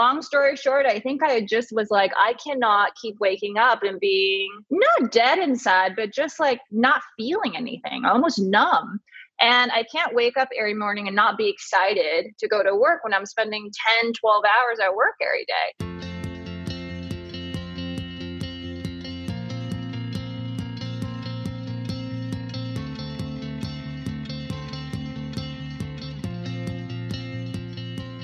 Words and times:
long 0.00 0.22
story 0.22 0.56
short, 0.56 0.86
I 0.86 0.98
think 0.98 1.22
I 1.22 1.42
just 1.42 1.72
was 1.72 1.90
like, 1.90 2.10
I 2.16 2.32
cannot 2.42 2.94
keep 2.94 3.20
waking 3.20 3.58
up 3.58 3.82
and 3.82 4.00
being 4.00 4.48
not 4.70 5.12
dead 5.12 5.38
inside, 5.38 5.94
but 5.94 6.10
just 6.10 6.40
like 6.40 6.58
not 6.70 7.02
feeling 7.18 7.54
anything, 7.54 8.06
almost 8.06 8.38
numb. 8.38 9.00
And 9.42 9.70
I 9.72 9.84
can't 9.94 10.14
wake 10.14 10.38
up 10.38 10.48
every 10.58 10.72
morning 10.72 11.06
and 11.06 11.14
not 11.14 11.36
be 11.36 11.50
excited 11.50 12.32
to 12.38 12.48
go 12.48 12.62
to 12.62 12.74
work 12.74 13.04
when 13.04 13.12
I'm 13.12 13.26
spending 13.26 13.70
10, 14.02 14.12
12 14.14 14.44
hours 14.44 14.78
at 14.82 14.94
work 14.94 15.16
every 15.20 15.44
day. 15.44 15.99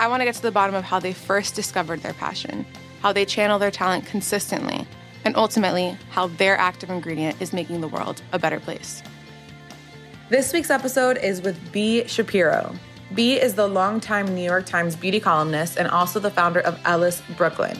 I 0.00 0.06
want 0.06 0.22
to 0.22 0.24
get 0.24 0.34
to 0.36 0.40
the 0.42 0.50
bottom 0.50 0.74
of 0.74 0.82
how 0.82 0.98
they 0.98 1.12
first 1.12 1.54
discovered 1.54 2.00
their 2.00 2.14
passion, 2.14 2.64
how 3.02 3.12
they 3.12 3.26
channel 3.26 3.58
their 3.58 3.70
talent 3.70 4.06
consistently, 4.06 4.86
and 5.26 5.36
ultimately, 5.36 5.94
how 6.08 6.28
their 6.28 6.56
active 6.56 6.88
ingredient 6.88 7.42
is 7.42 7.52
making 7.52 7.82
the 7.82 7.88
world 7.88 8.22
a 8.32 8.38
better 8.38 8.58
place. 8.58 9.02
This 10.30 10.54
week's 10.54 10.70
episode 10.70 11.18
is 11.18 11.42
with 11.42 11.70
Bee 11.70 12.08
Shapiro. 12.08 12.74
Bee 13.14 13.38
is 13.38 13.56
the 13.56 13.68
longtime 13.68 14.34
New 14.34 14.42
York 14.42 14.64
Times 14.64 14.96
beauty 14.96 15.20
columnist 15.20 15.76
and 15.76 15.86
also 15.86 16.18
the 16.18 16.30
founder 16.30 16.60
of 16.60 16.80
Ellis 16.86 17.22
Brooklyn, 17.36 17.76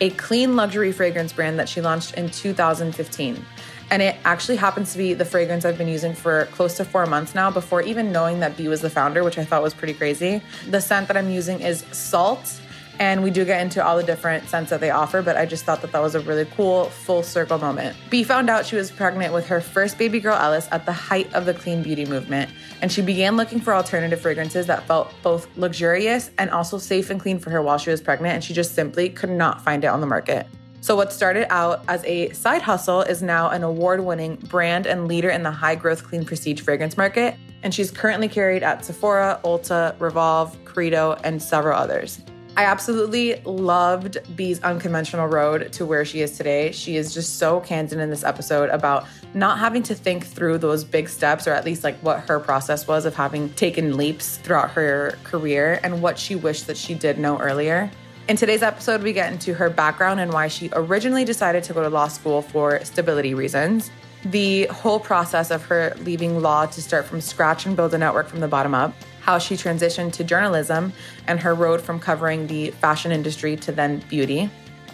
a 0.00 0.10
clean 0.10 0.56
luxury 0.56 0.90
fragrance 0.90 1.32
brand 1.32 1.56
that 1.60 1.68
she 1.68 1.80
launched 1.80 2.14
in 2.14 2.30
2015. 2.30 3.44
And 3.90 4.02
it 4.02 4.16
actually 4.24 4.56
happens 4.56 4.92
to 4.92 4.98
be 4.98 5.14
the 5.14 5.24
fragrance 5.24 5.64
I've 5.64 5.78
been 5.78 5.88
using 5.88 6.14
for 6.14 6.46
close 6.52 6.76
to 6.76 6.84
four 6.84 7.06
months 7.06 7.34
now 7.34 7.50
before 7.50 7.82
even 7.82 8.12
knowing 8.12 8.40
that 8.40 8.56
Bee 8.56 8.68
was 8.68 8.80
the 8.80 8.90
founder, 8.90 9.24
which 9.24 9.36
I 9.36 9.44
thought 9.44 9.62
was 9.62 9.74
pretty 9.74 9.94
crazy. 9.94 10.40
The 10.68 10.80
scent 10.80 11.08
that 11.08 11.16
I'm 11.16 11.28
using 11.30 11.60
is 11.60 11.84
Salt. 11.90 12.60
And 13.00 13.22
we 13.22 13.30
do 13.30 13.46
get 13.46 13.62
into 13.62 13.82
all 13.82 13.96
the 13.96 14.02
different 14.02 14.46
scents 14.50 14.68
that 14.68 14.80
they 14.80 14.90
offer, 14.90 15.22
but 15.22 15.34
I 15.38 15.46
just 15.46 15.64
thought 15.64 15.80
that 15.80 15.90
that 15.92 16.02
was 16.02 16.14
a 16.14 16.20
really 16.20 16.44
cool 16.54 16.84
full 16.84 17.22
circle 17.22 17.56
moment. 17.56 17.96
Bee 18.10 18.24
found 18.24 18.50
out 18.50 18.66
she 18.66 18.76
was 18.76 18.90
pregnant 18.90 19.32
with 19.32 19.46
her 19.46 19.62
first 19.62 19.96
baby 19.96 20.20
girl, 20.20 20.36
Ellis, 20.36 20.68
at 20.70 20.84
the 20.84 20.92
height 20.92 21.32
of 21.32 21.46
the 21.46 21.54
clean 21.54 21.82
beauty 21.82 22.04
movement. 22.04 22.50
And 22.82 22.92
she 22.92 23.00
began 23.00 23.38
looking 23.38 23.58
for 23.58 23.74
alternative 23.74 24.20
fragrances 24.20 24.66
that 24.66 24.86
felt 24.86 25.14
both 25.22 25.48
luxurious 25.56 26.30
and 26.36 26.50
also 26.50 26.76
safe 26.76 27.08
and 27.08 27.18
clean 27.18 27.38
for 27.38 27.48
her 27.48 27.62
while 27.62 27.78
she 27.78 27.88
was 27.88 28.02
pregnant. 28.02 28.34
And 28.34 28.44
she 28.44 28.52
just 28.52 28.74
simply 28.74 29.08
could 29.08 29.30
not 29.30 29.64
find 29.64 29.82
it 29.82 29.86
on 29.86 30.02
the 30.02 30.06
market. 30.06 30.46
So, 30.82 30.96
what 30.96 31.12
started 31.12 31.52
out 31.52 31.84
as 31.88 32.02
a 32.04 32.30
side 32.30 32.62
hustle 32.62 33.02
is 33.02 33.22
now 33.22 33.50
an 33.50 33.62
award 33.62 34.00
winning 34.00 34.36
brand 34.36 34.86
and 34.86 35.06
leader 35.06 35.28
in 35.28 35.42
the 35.42 35.50
high 35.50 35.74
growth 35.74 36.04
clean 36.04 36.24
prestige 36.24 36.62
fragrance 36.62 36.96
market. 36.96 37.36
And 37.62 37.74
she's 37.74 37.90
currently 37.90 38.28
carried 38.28 38.62
at 38.62 38.82
Sephora, 38.82 39.38
Ulta, 39.44 39.94
Revolve, 40.00 40.56
Credo, 40.64 41.18
and 41.22 41.42
several 41.42 41.78
others. 41.78 42.22
I 42.56 42.64
absolutely 42.64 43.40
loved 43.44 44.18
Bee's 44.34 44.60
unconventional 44.60 45.26
road 45.26 45.72
to 45.74 45.84
where 45.84 46.04
she 46.04 46.22
is 46.22 46.36
today. 46.36 46.72
She 46.72 46.96
is 46.96 47.12
just 47.12 47.38
so 47.38 47.60
candid 47.60 47.98
in 48.00 48.10
this 48.10 48.24
episode 48.24 48.70
about 48.70 49.06
not 49.34 49.58
having 49.58 49.82
to 49.84 49.94
think 49.94 50.26
through 50.26 50.58
those 50.58 50.82
big 50.82 51.08
steps, 51.08 51.46
or 51.46 51.52
at 51.52 51.64
least 51.64 51.84
like 51.84 51.98
what 51.98 52.20
her 52.20 52.40
process 52.40 52.88
was 52.88 53.04
of 53.04 53.14
having 53.14 53.50
taken 53.50 53.96
leaps 53.96 54.38
throughout 54.38 54.70
her 54.70 55.18
career 55.24 55.78
and 55.82 56.02
what 56.02 56.18
she 56.18 56.34
wished 56.36 56.66
that 56.66 56.76
she 56.76 56.94
did 56.94 57.18
know 57.18 57.38
earlier. 57.38 57.90
In 58.30 58.36
today's 58.36 58.62
episode, 58.62 59.02
we 59.02 59.12
get 59.12 59.32
into 59.32 59.54
her 59.54 59.68
background 59.68 60.20
and 60.20 60.32
why 60.32 60.46
she 60.46 60.70
originally 60.72 61.24
decided 61.24 61.64
to 61.64 61.72
go 61.72 61.82
to 61.82 61.88
law 61.88 62.06
school 62.06 62.42
for 62.42 62.78
stability 62.84 63.34
reasons, 63.34 63.90
the 64.24 64.66
whole 64.66 65.00
process 65.00 65.50
of 65.50 65.64
her 65.64 65.96
leaving 66.02 66.40
law 66.40 66.64
to 66.64 66.80
start 66.80 67.06
from 67.06 67.20
scratch 67.20 67.66
and 67.66 67.74
build 67.74 67.92
a 67.92 67.98
network 67.98 68.28
from 68.28 68.38
the 68.38 68.46
bottom 68.46 68.72
up, 68.72 68.94
how 69.20 69.36
she 69.38 69.56
transitioned 69.56 70.12
to 70.12 70.22
journalism 70.22 70.92
and 71.26 71.40
her 71.40 71.56
road 71.56 71.80
from 71.80 71.98
covering 71.98 72.46
the 72.46 72.70
fashion 72.70 73.10
industry 73.10 73.56
to 73.56 73.72
then 73.72 73.98
beauty, 74.08 74.48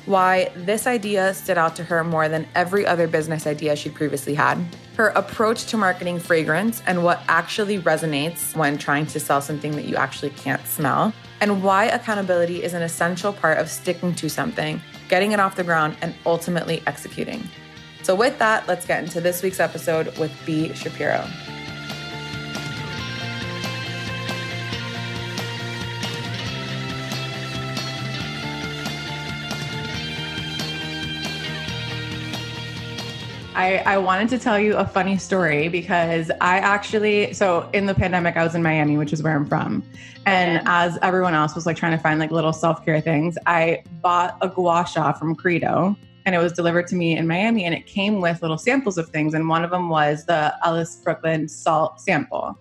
why 0.07 0.51
this 0.57 0.87
idea 0.87 1.35
stood 1.35 1.59
out 1.59 1.77
to 1.77 1.85
her 1.85 2.03
more 2.03 2.31
than 2.31 2.49
every 2.55 2.87
other 2.87 3.07
business 3.07 3.47
idea 3.47 3.77
she'd 3.77 3.95
previously 3.95 4.33
had, 4.33 4.57
her 4.97 5.09
approach 5.09 5.67
to 5.67 5.77
marketing 5.77 6.19
fragrance 6.19 6.83
and 6.87 7.05
what 7.05 7.21
actually 7.29 7.81
resonates 7.81 8.57
when 8.57 8.79
trying 8.79 9.05
to 9.05 9.21
sell 9.21 9.43
something 9.43 9.73
that 9.73 9.85
you 9.85 9.95
actually 9.95 10.31
can't 10.31 10.67
smell, 10.67 11.13
and 11.41 11.63
why 11.63 11.87
accountability 11.87 12.63
is 12.63 12.75
an 12.75 12.83
essential 12.83 13.33
part 13.33 13.59
of 13.59 13.69
sticking 13.69 14.15
to 14.17 14.29
something, 14.29 14.81
getting 15.09 15.33
it 15.33 15.41
off 15.41 15.57
the 15.57 15.65
ground, 15.65 15.97
and 16.03 16.15
ultimately 16.25 16.83
executing. 16.87 17.43
So, 18.03 18.15
with 18.15 18.39
that, 18.39 18.69
let's 18.69 18.87
get 18.87 19.03
into 19.03 19.21
this 19.21 19.43
week's 19.43 19.61
episode 19.61 20.17
with 20.19 20.33
Bee 20.47 20.73
Shapiro. 20.75 21.27
I, 33.56 33.78
I, 33.87 33.97
wanted 33.97 34.28
to 34.28 34.39
tell 34.39 34.61
you 34.61 34.77
a 34.77 34.87
funny 34.87 35.17
story 35.17 35.69
because 35.69 36.31
I 36.43 36.59
actually, 36.59 37.33
so 37.33 37.71
in 37.72 37.87
the 37.87 37.94
pandemic, 37.94 38.37
I 38.37 38.44
was 38.44 38.55
in 38.55 38.62
Miami, 38.62 38.99
which 38.99 39.15
is 39.15 39.22
where 39.22 39.34
I'm 39.34 39.47
from. 39.47 39.83
And 40.27 40.59
okay. 40.59 40.67
as 40.69 40.99
everyone 41.00 41.33
else 41.33 41.55
was 41.55 41.65
like 41.65 41.75
trying 41.75 41.97
to 41.97 41.99
find 41.99 42.21
like 42.21 42.31
little 42.31 42.53
self 42.53 42.84
care 42.84 43.00
things, 43.00 43.39
I 43.47 43.83
bought 44.03 44.37
a 44.43 44.49
gua 44.49 44.87
sha 44.87 45.15
from 45.15 45.34
Credo 45.34 45.97
and 46.27 46.34
it 46.34 46.39
was 46.39 46.53
delivered 46.53 46.87
to 46.89 46.97
me 46.97 47.17
in 47.17 47.27
Miami 47.27 47.65
and 47.65 47.75
it 47.75 47.87
came 47.87 48.21
with 48.21 48.43
little 48.43 48.59
samples 48.59 48.99
of 48.99 49.09
things. 49.09 49.33
And 49.33 49.49
one 49.49 49.65
of 49.65 49.71
them 49.71 49.88
was 49.88 50.27
the 50.27 50.55
Ellis 50.62 50.97
Brooklyn 50.97 51.49
salt 51.49 51.99
sample. 51.99 52.59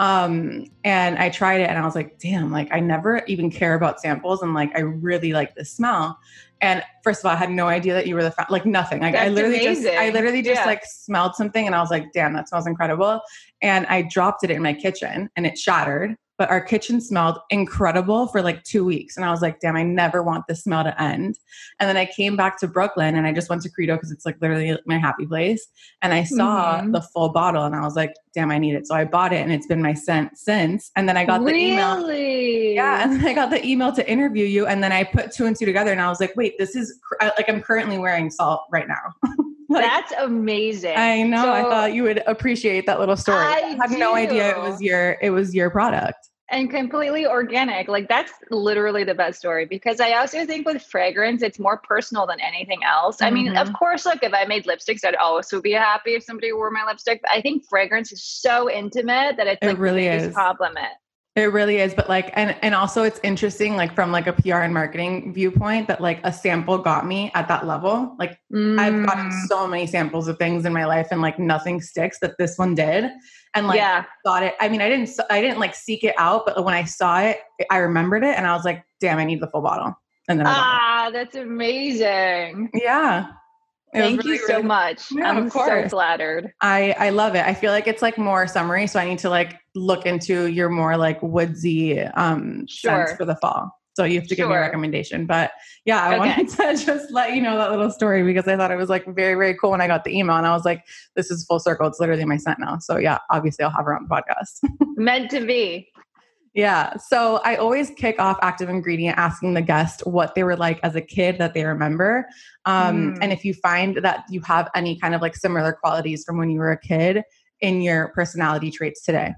Um, 0.00 0.66
and 0.82 1.18
I 1.18 1.28
tried 1.28 1.60
it 1.60 1.68
and 1.68 1.78
I 1.78 1.84
was 1.84 1.94
like, 1.94 2.18
damn, 2.18 2.50
like 2.50 2.66
I 2.72 2.80
never 2.80 3.22
even 3.28 3.48
care 3.48 3.74
about 3.74 4.00
samples 4.00 4.42
and 4.42 4.54
like 4.54 4.74
I 4.74 4.80
really 4.80 5.32
like 5.32 5.54
the 5.54 5.64
smell. 5.64 6.18
And 6.62 6.82
first 7.02 7.20
of 7.20 7.26
all, 7.26 7.32
I 7.32 7.36
had 7.36 7.50
no 7.50 7.66
idea 7.66 7.92
that 7.92 8.06
you 8.06 8.14
were 8.14 8.22
the 8.22 8.30
fa- 8.30 8.46
like 8.48 8.64
nothing. 8.64 9.00
Like 9.02 9.14
That's 9.14 9.26
I 9.26 9.28
literally 9.28 9.66
amazing. 9.66 9.84
just 9.84 9.98
I 9.98 10.10
literally 10.10 10.42
just 10.42 10.60
yeah. 10.60 10.66
like 10.66 10.82
smelled 10.84 11.34
something 11.34 11.66
and 11.66 11.74
I 11.74 11.80
was 11.80 11.90
like, 11.90 12.12
damn, 12.12 12.32
that 12.34 12.48
smells 12.48 12.68
incredible. 12.68 13.20
And 13.60 13.84
I 13.86 14.02
dropped 14.02 14.44
it 14.44 14.50
in 14.50 14.62
my 14.62 14.72
kitchen 14.72 15.28
and 15.36 15.44
it 15.44 15.58
shattered 15.58 16.16
but 16.38 16.50
our 16.50 16.60
kitchen 16.60 17.00
smelled 17.00 17.38
incredible 17.50 18.26
for 18.26 18.42
like 18.42 18.62
two 18.64 18.84
weeks. 18.84 19.16
And 19.16 19.24
I 19.24 19.30
was 19.30 19.42
like, 19.42 19.60
damn, 19.60 19.76
I 19.76 19.82
never 19.82 20.22
want 20.22 20.46
this 20.48 20.64
smell 20.64 20.82
to 20.82 21.00
end. 21.00 21.38
And 21.78 21.88
then 21.88 21.96
I 21.96 22.06
came 22.06 22.36
back 22.36 22.58
to 22.60 22.68
Brooklyn 22.68 23.14
and 23.14 23.26
I 23.26 23.32
just 23.32 23.48
went 23.50 23.62
to 23.62 23.70
Credo 23.70 23.96
because 23.96 24.10
it's 24.10 24.26
like 24.26 24.36
literally 24.40 24.76
my 24.86 24.98
happy 24.98 25.26
place. 25.26 25.66
And 26.00 26.12
I 26.12 26.24
saw 26.24 26.78
mm-hmm. 26.78 26.92
the 26.92 27.00
full 27.00 27.28
bottle 27.28 27.64
and 27.64 27.74
I 27.74 27.82
was 27.82 27.96
like, 27.96 28.14
damn, 28.34 28.50
I 28.50 28.58
need 28.58 28.74
it. 28.74 28.86
So 28.86 28.94
I 28.94 29.04
bought 29.04 29.32
it 29.32 29.42
and 29.42 29.52
it's 29.52 29.66
been 29.66 29.82
my 29.82 29.94
scent 29.94 30.38
since. 30.38 30.90
And 30.96 31.08
then 31.08 31.16
I 31.16 31.24
got 31.24 31.42
really? 31.42 31.52
the 31.52 31.72
email. 31.72 32.12
Yeah. 32.74 33.02
And 33.02 33.12
then 33.12 33.26
I 33.26 33.34
got 33.34 33.50
the 33.50 33.64
email 33.64 33.92
to 33.92 34.10
interview 34.10 34.46
you. 34.46 34.66
And 34.66 34.82
then 34.82 34.90
I 34.90 35.04
put 35.04 35.32
two 35.32 35.46
and 35.46 35.56
two 35.56 35.66
together 35.66 35.92
and 35.92 36.00
I 36.00 36.08
was 36.08 36.18
like, 36.18 36.34
wait, 36.34 36.58
this 36.58 36.74
is 36.74 36.98
like 37.20 37.48
I'm 37.48 37.60
currently 37.60 37.98
wearing 37.98 38.30
salt 38.30 38.62
right 38.72 38.88
now. 38.88 39.31
Like, 39.82 39.84
That's 39.84 40.12
amazing. 40.18 40.96
I 40.96 41.22
know. 41.22 41.42
So, 41.42 41.50
I 41.50 41.62
thought 41.62 41.94
you 41.94 42.02
would 42.02 42.22
appreciate 42.26 42.86
that 42.86 43.00
little 43.00 43.16
story. 43.16 43.38
I, 43.38 43.52
I 43.52 43.76
had 43.80 43.90
do. 43.90 43.98
no 43.98 44.14
idea 44.14 44.50
it 44.50 44.60
was 44.60 44.80
your 44.82 45.16
it 45.22 45.30
was 45.30 45.54
your 45.54 45.70
product 45.70 46.28
and 46.52 46.70
completely 46.70 47.26
organic. 47.26 47.88
Like 47.88 48.08
that's 48.08 48.32
literally 48.50 49.04
the 49.04 49.14
best 49.14 49.38
story 49.38 49.64
because 49.64 50.00
I 50.00 50.12
also 50.12 50.44
think 50.44 50.66
with 50.66 50.82
fragrance, 50.82 51.42
it's 51.42 51.58
more 51.58 51.78
personal 51.78 52.26
than 52.26 52.38
anything 52.40 52.80
else. 52.84 53.16
Mm-hmm. 53.16 53.24
I 53.24 53.30
mean, 53.30 53.56
of 53.56 53.68
mm-hmm. 53.68 53.76
course, 53.76 54.04
like 54.04 54.22
if 54.22 54.34
I 54.34 54.44
made 54.44 54.66
lipsticks, 54.66 55.04
I'd 55.04 55.16
also 55.16 55.62
be 55.62 55.72
happy 55.72 56.10
if 56.10 56.22
somebody 56.22 56.52
wore 56.52 56.70
my 56.70 56.84
lipstick. 56.84 57.22
But 57.22 57.30
I 57.32 57.40
think 57.40 57.64
fragrance 57.68 58.12
is 58.12 58.22
so 58.22 58.70
intimate 58.70 59.38
that 59.38 59.46
it's 59.46 59.58
it 59.62 59.66
like 59.66 59.78
really 59.78 60.06
is 60.06 60.34
compliment. 60.34 60.92
It 61.34 61.50
really 61.52 61.78
is, 61.78 61.94
but 61.94 62.10
like, 62.10 62.30
and 62.34 62.54
and 62.60 62.74
also 62.74 63.04
it's 63.04 63.18
interesting, 63.22 63.74
like 63.74 63.94
from 63.94 64.12
like 64.12 64.26
a 64.26 64.34
PR 64.34 64.56
and 64.56 64.74
marketing 64.74 65.32
viewpoint, 65.32 65.88
that 65.88 66.00
like 66.00 66.20
a 66.24 66.32
sample 66.32 66.76
got 66.76 67.06
me 67.06 67.30
at 67.34 67.48
that 67.48 67.66
level. 67.66 68.14
Like 68.18 68.38
mm. 68.52 68.78
I've 68.78 69.06
gotten 69.06 69.30
mm. 69.30 69.46
so 69.46 69.66
many 69.66 69.86
samples 69.86 70.28
of 70.28 70.36
things 70.38 70.66
in 70.66 70.74
my 70.74 70.84
life, 70.84 71.08
and 71.10 71.22
like 71.22 71.38
nothing 71.38 71.80
sticks 71.80 72.18
that 72.20 72.36
this 72.38 72.58
one 72.58 72.74
did 72.74 73.10
and 73.54 73.66
like 73.66 73.76
yeah. 73.76 74.04
thought 74.24 74.42
it. 74.42 74.54
I 74.60 74.68
mean, 74.68 74.80
I 74.80 74.88
didn't 74.88 75.10
I 75.30 75.40
didn't 75.40 75.58
like 75.58 75.74
seek 75.74 76.04
it 76.04 76.14
out, 76.18 76.46
but 76.46 76.62
when 76.64 76.74
I 76.74 76.84
saw 76.84 77.20
it, 77.20 77.38
I 77.70 77.78
remembered 77.78 78.24
it, 78.24 78.36
and 78.36 78.46
I 78.46 78.54
was 78.54 78.64
like, 78.64 78.84
"Damn, 79.00 79.18
I 79.18 79.24
need 79.24 79.40
the 79.40 79.48
full 79.48 79.62
bottle." 79.62 79.94
And 80.28 80.38
then 80.38 80.46
ah, 80.46 81.10
that's 81.12 81.34
amazing. 81.34 82.70
Yeah. 82.74 83.28
Thank 83.92 84.22
really, 84.22 84.36
you 84.36 84.46
so 84.46 84.54
really, 84.54 84.62
much. 84.62 85.02
Yeah, 85.12 85.28
I'm 85.28 85.50
so 85.50 85.88
flattered. 85.88 86.52
I 86.62 86.94
I 86.98 87.10
love 87.10 87.34
it. 87.34 87.44
I 87.44 87.52
feel 87.52 87.72
like 87.72 87.86
it's 87.86 88.00
like 88.02 88.16
more 88.16 88.46
summery, 88.46 88.86
so 88.86 88.98
I 88.98 89.04
need 89.04 89.18
to 89.20 89.30
like 89.30 89.58
look 89.74 90.06
into 90.06 90.46
your 90.46 90.68
more 90.68 90.96
like 90.96 91.20
woodsy 91.22 92.00
um 92.00 92.66
sure. 92.68 93.06
scents 93.06 93.12
for 93.16 93.24
the 93.24 93.36
fall. 93.36 93.70
So 93.94 94.04
you 94.04 94.18
have 94.20 94.28
to 94.28 94.34
give 94.34 94.48
me 94.48 94.54
a 94.54 94.60
recommendation. 94.60 95.26
But 95.26 95.52
yeah, 95.84 96.02
I 96.02 96.16
Okay. 96.16 96.18
wanted 96.18 96.48
to 96.78 96.84
just 96.86 97.10
let 97.12 97.34
you 97.34 97.42
know 97.42 97.58
that 97.58 97.70
little 97.70 97.90
story 97.90 98.22
because 98.22 98.48
I 98.48 98.56
thought 98.56 98.70
it 98.70 98.76
was 98.76 98.88
like 98.88 99.04
very, 99.06 99.34
very 99.34 99.54
cool 99.54 99.70
when 99.70 99.82
I 99.82 99.86
got 99.86 100.04
the 100.04 100.16
email 100.16 100.36
and 100.36 100.46
I 100.46 100.52
was 100.54 100.64
like, 100.64 100.86
this 101.14 101.30
is 101.30 101.44
full 101.44 101.58
circle. 101.60 101.86
It's 101.88 102.00
literally 102.00 102.24
my 102.24 102.38
scent 102.38 102.58
now. 102.58 102.78
So 102.78 102.96
yeah, 102.96 103.18
obviously 103.30 103.64
I'll 103.66 103.70
have 103.70 103.84
her 103.84 103.94
on 103.94 104.06
the 104.08 104.14
podcast. 104.14 104.66
Meant 104.96 105.30
to 105.32 105.44
be. 105.44 105.90
Yeah. 106.54 106.96
So 106.96 107.40
I 107.44 107.56
always 107.56 107.90
kick 107.90 108.18
off 108.18 108.38
active 108.40 108.70
ingredient 108.70 109.18
asking 109.18 109.54
the 109.54 109.62
guest 109.62 110.06
what 110.06 110.34
they 110.34 110.44
were 110.44 110.56
like 110.56 110.80
as 110.82 110.94
a 110.96 111.00
kid 111.02 111.38
that 111.38 111.52
they 111.52 111.64
remember. 111.64 112.26
Um, 112.64 113.12
Mm. 113.12 113.18
And 113.20 113.32
if 113.32 113.44
you 113.44 113.52
find 113.52 113.96
that 113.98 114.24
you 114.30 114.40
have 114.42 114.70
any 114.74 114.98
kind 114.98 115.14
of 115.14 115.20
like 115.20 115.36
similar 115.36 115.72
qualities 115.72 116.24
from 116.24 116.38
when 116.38 116.48
you 116.50 116.58
were 116.60 116.72
a 116.72 116.78
kid 116.78 117.22
in 117.60 117.80
your 117.82 118.08
personality 118.08 118.70
traits 118.70 119.02
today. 119.02 119.32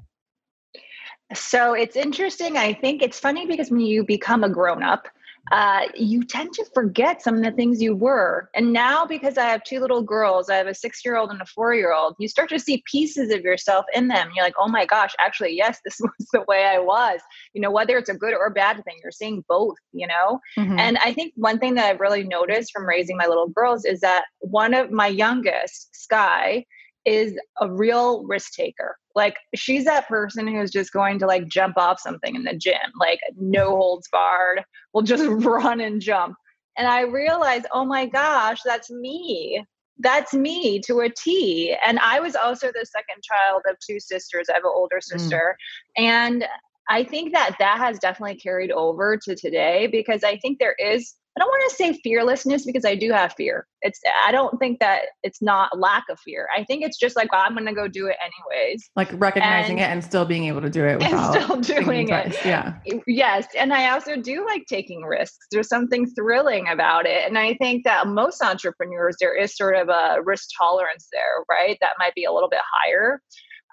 So 1.32 1.72
it's 1.72 1.96
interesting. 1.96 2.56
I 2.56 2.74
think 2.74 3.02
it's 3.02 3.18
funny 3.18 3.46
because 3.46 3.70
when 3.70 3.80
you 3.80 4.04
become 4.04 4.44
a 4.44 4.48
grown 4.48 4.82
up, 4.82 5.08
uh, 5.52 5.82
you 5.94 6.24
tend 6.24 6.52
to 6.54 6.64
forget 6.72 7.22
some 7.22 7.36
of 7.36 7.42
the 7.42 7.50
things 7.50 7.82
you 7.82 7.94
were. 7.94 8.50
And 8.54 8.72
now, 8.72 9.04
because 9.04 9.36
I 9.36 9.44
have 9.44 9.62
two 9.62 9.78
little 9.78 10.02
girls, 10.02 10.48
I 10.48 10.56
have 10.56 10.66
a 10.66 10.74
six 10.74 11.04
year 11.04 11.16
old 11.16 11.30
and 11.30 11.40
a 11.40 11.46
four 11.46 11.74
year 11.74 11.92
old, 11.92 12.14
you 12.18 12.28
start 12.28 12.48
to 12.50 12.58
see 12.58 12.82
pieces 12.90 13.30
of 13.30 13.42
yourself 13.42 13.84
in 13.94 14.08
them. 14.08 14.30
You're 14.34 14.44
like, 14.44 14.54
oh 14.58 14.68
my 14.68 14.86
gosh, 14.86 15.12
actually, 15.18 15.54
yes, 15.54 15.80
this 15.84 15.98
was 16.00 16.28
the 16.32 16.44
way 16.48 16.64
I 16.64 16.78
was. 16.78 17.20
You 17.52 17.60
know, 17.60 17.70
whether 17.70 17.98
it's 17.98 18.08
a 18.08 18.14
good 18.14 18.34
or 18.34 18.50
bad 18.50 18.82
thing, 18.84 18.96
you're 19.02 19.12
seeing 19.12 19.44
both, 19.48 19.76
you 19.92 20.06
know? 20.06 20.40
Mhm. 20.58 20.78
And 20.78 20.98
I 20.98 21.12
think 21.12 21.34
one 21.36 21.58
thing 21.58 21.74
that 21.74 21.86
I've 21.86 22.00
really 22.00 22.24
noticed 22.24 22.72
from 22.72 22.86
raising 22.86 23.16
my 23.16 23.26
little 23.26 23.48
girls 23.48 23.84
is 23.84 24.00
that 24.00 24.24
one 24.40 24.72
of 24.72 24.90
my 24.90 25.08
youngest, 25.08 25.94
Sky, 25.94 26.64
is 27.04 27.34
a 27.60 27.70
real 27.70 28.24
risk 28.24 28.54
taker. 28.54 28.96
Like 29.14 29.36
she's 29.54 29.84
that 29.84 30.08
person 30.08 30.46
who's 30.46 30.70
just 30.70 30.92
going 30.92 31.18
to 31.20 31.26
like 31.26 31.46
jump 31.48 31.76
off 31.76 32.00
something 32.00 32.34
in 32.34 32.44
the 32.44 32.56
gym, 32.56 32.74
like 32.98 33.20
no 33.38 33.68
mm-hmm. 33.68 33.76
holds 33.76 34.08
barred, 34.10 34.64
will 34.92 35.02
just 35.02 35.24
run 35.44 35.80
and 35.80 36.00
jump. 36.00 36.36
And 36.76 36.88
I 36.88 37.02
realized, 37.02 37.66
oh 37.72 37.84
my 37.84 38.06
gosh, 38.06 38.58
that's 38.64 38.90
me. 38.90 39.64
That's 39.98 40.34
me 40.34 40.80
to 40.80 41.00
a 41.00 41.08
T. 41.08 41.76
And 41.86 42.00
I 42.00 42.18
was 42.18 42.34
also 42.34 42.66
the 42.66 42.84
second 42.84 43.22
child 43.22 43.62
of 43.68 43.76
two 43.78 44.00
sisters. 44.00 44.48
I 44.50 44.54
have 44.54 44.64
an 44.64 44.72
older 44.74 44.98
mm. 44.98 45.02
sister. 45.02 45.56
And 45.96 46.44
I 46.88 47.04
think 47.04 47.32
that 47.32 47.56
that 47.60 47.78
has 47.78 47.98
definitely 47.98 48.36
carried 48.36 48.72
over 48.72 49.16
to 49.24 49.36
today 49.36 49.86
because 49.86 50.24
I 50.24 50.36
think 50.38 50.58
there 50.58 50.74
is 50.78 51.14
I 51.36 51.40
don't 51.40 51.48
want 51.48 51.70
to 51.70 51.76
say 51.76 51.92
fearlessness 52.04 52.64
because 52.64 52.84
I 52.84 52.94
do 52.94 53.10
have 53.10 53.32
fear. 53.32 53.66
It's 53.82 54.00
I 54.24 54.30
don't 54.30 54.56
think 54.58 54.78
that 54.78 55.06
it's 55.24 55.42
not 55.42 55.76
lack 55.76 56.04
of 56.08 56.20
fear. 56.20 56.48
I 56.56 56.62
think 56.64 56.84
it's 56.84 56.96
just 56.96 57.16
like 57.16 57.32
well, 57.32 57.42
I'm 57.44 57.54
going 57.54 57.66
to 57.66 57.74
go 57.74 57.88
do 57.88 58.06
it 58.06 58.16
anyways. 58.24 58.88
like 58.94 59.10
recognizing 59.14 59.80
and- 59.80 59.90
it 59.90 59.92
and 59.92 60.04
still 60.04 60.24
being 60.24 60.44
able 60.44 60.60
to 60.60 60.70
do 60.70 60.84
it 60.84 61.02
And 61.02 61.42
still 61.42 61.60
doing 61.60 62.08
it. 62.08 62.36
Yeah. 62.44 62.74
Yes, 63.06 63.46
and 63.58 63.72
I 63.72 63.90
also 63.90 64.16
do 64.16 64.46
like 64.46 64.64
taking 64.68 65.02
risks. 65.02 65.46
There's 65.50 65.68
something 65.68 66.06
thrilling 66.14 66.68
about 66.68 67.06
it. 67.06 67.26
And 67.26 67.36
I 67.36 67.54
think 67.54 67.84
that 67.84 68.06
most 68.06 68.40
entrepreneurs 68.42 69.16
there 69.20 69.36
is 69.36 69.56
sort 69.56 69.76
of 69.76 69.88
a 69.88 70.18
risk 70.22 70.48
tolerance 70.56 71.08
there, 71.12 71.44
right? 71.50 71.76
That 71.80 71.94
might 71.98 72.14
be 72.14 72.24
a 72.24 72.32
little 72.32 72.48
bit 72.48 72.60
higher. 72.72 73.20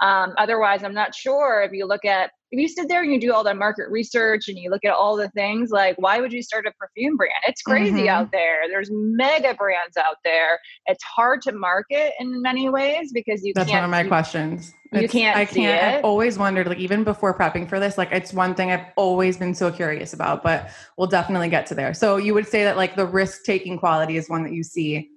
Um, 0.01 0.33
otherwise, 0.37 0.83
I'm 0.83 0.93
not 0.93 1.13
sure 1.13 1.61
if 1.63 1.71
you 1.71 1.85
look 1.85 2.05
at 2.05 2.31
if 2.53 2.59
you 2.59 2.67
sit 2.67 2.89
there 2.89 3.01
and 3.01 3.11
you 3.13 3.19
do 3.19 3.31
all 3.33 3.45
the 3.45 3.53
market 3.53 3.89
research 3.89 4.49
and 4.49 4.57
you 4.57 4.69
look 4.69 4.83
at 4.83 4.91
all 4.91 5.15
the 5.15 5.29
things 5.29 5.69
like 5.71 5.95
why 5.99 6.19
would 6.19 6.33
you 6.33 6.41
start 6.43 6.65
a 6.67 6.71
perfume 6.77 7.15
brand 7.15 7.31
it's 7.47 7.61
crazy 7.61 8.01
Mhm. 8.03 8.07
out 8.07 8.31
there 8.33 8.63
there's 8.69 8.89
mega 8.91 9.53
brands 9.53 9.95
out 9.95 10.17
there 10.25 10.59
it's 10.87 11.01
hard 11.03 11.41
to 11.43 11.53
market 11.53 12.11
in 12.19 12.41
many 12.41 12.67
ways 12.67 13.11
because 13.13 13.41
you 13.45 13.53
That's 13.55 13.69
can't 13.69 13.75
That's 13.75 13.81
one 13.81 13.83
of 13.85 13.89
my 13.91 14.01
you- 14.01 14.07
questions. 14.09 14.73
you 14.91 14.99
It's- 14.99 15.11
can't 15.13 15.37
I 15.37 15.45
can't. 15.45 15.95
I've 15.99 16.03
always 16.03 16.37
wondered, 16.37 16.67
like 16.67 16.79
even 16.79 17.05
before 17.05 17.37
prepping 17.37 17.69
for 17.69 17.79
this, 17.79 17.97
like 17.97 18.11
it's 18.11 18.33
one 18.33 18.53
thing 18.53 18.69
I've 18.71 18.87
always 18.97 19.37
been 19.37 19.53
so 19.55 19.71
curious 19.71 20.11
about. 20.11 20.43
But 20.43 20.69
we'll 20.97 21.07
definitely 21.07 21.47
get 21.47 21.67
to 21.67 21.75
there. 21.75 21.93
So 21.93 22.17
you 22.17 22.33
would 22.33 22.47
say 22.47 22.65
that 22.65 22.75
like 22.75 22.95
the 22.97 23.05
risk 23.05 23.45
taking 23.45 23.77
quality 23.79 24.17
is 24.17 24.29
one 24.29 24.43
that 24.43 24.51
you 24.51 24.63
see 24.63 25.09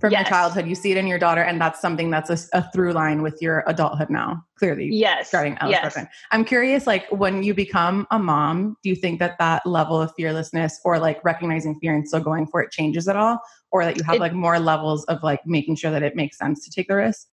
from 0.00 0.12
your 0.12 0.24
childhood. 0.24 0.66
You 0.66 0.74
see 0.74 0.90
it 0.90 0.96
in 0.96 1.06
your 1.06 1.18
daughter, 1.18 1.42
and 1.42 1.60
that's 1.60 1.80
something 1.80 2.10
that's 2.10 2.30
a, 2.30 2.38
a 2.58 2.70
through 2.72 2.92
line 2.92 3.22
with 3.22 3.38
your 3.40 3.62
adulthood 3.66 4.10
now. 4.10 4.42
Clearly, 4.58 4.88
yes 4.92 5.28
starting 5.28 5.56
Alice 5.60 5.72
yes 5.72 5.82
Griffin. 5.82 6.08
I'm 6.30 6.44
curious, 6.44 6.86
like 6.86 7.06
when 7.10 7.42
you 7.42 7.54
become 7.54 8.06
a 8.10 8.18
mom, 8.18 8.76
do 8.82 8.88
you 8.88 8.96
think 8.96 9.18
that 9.18 9.38
that 9.38 9.66
level 9.66 10.00
of 10.00 10.12
fearlessness 10.16 10.80
or 10.84 10.98
like 10.98 11.22
recognizing 11.24 11.78
fear 11.80 11.94
and 11.94 12.06
still 12.06 12.20
going 12.20 12.46
for 12.46 12.62
it 12.62 12.70
changes 12.70 13.08
at 13.08 13.16
all, 13.16 13.38
or 13.70 13.84
that 13.84 13.96
you 13.96 14.04
have 14.04 14.16
It- 14.16 14.20
like 14.20 14.32
more 14.34 14.58
levels 14.58 15.04
of 15.04 15.22
like 15.22 15.40
making 15.46 15.76
sure 15.76 15.90
that 15.90 16.02
it 16.02 16.16
makes 16.16 16.38
sense 16.38 16.64
to 16.64 16.70
take 16.70 16.88
the 16.88 16.96
risk? 16.96 17.26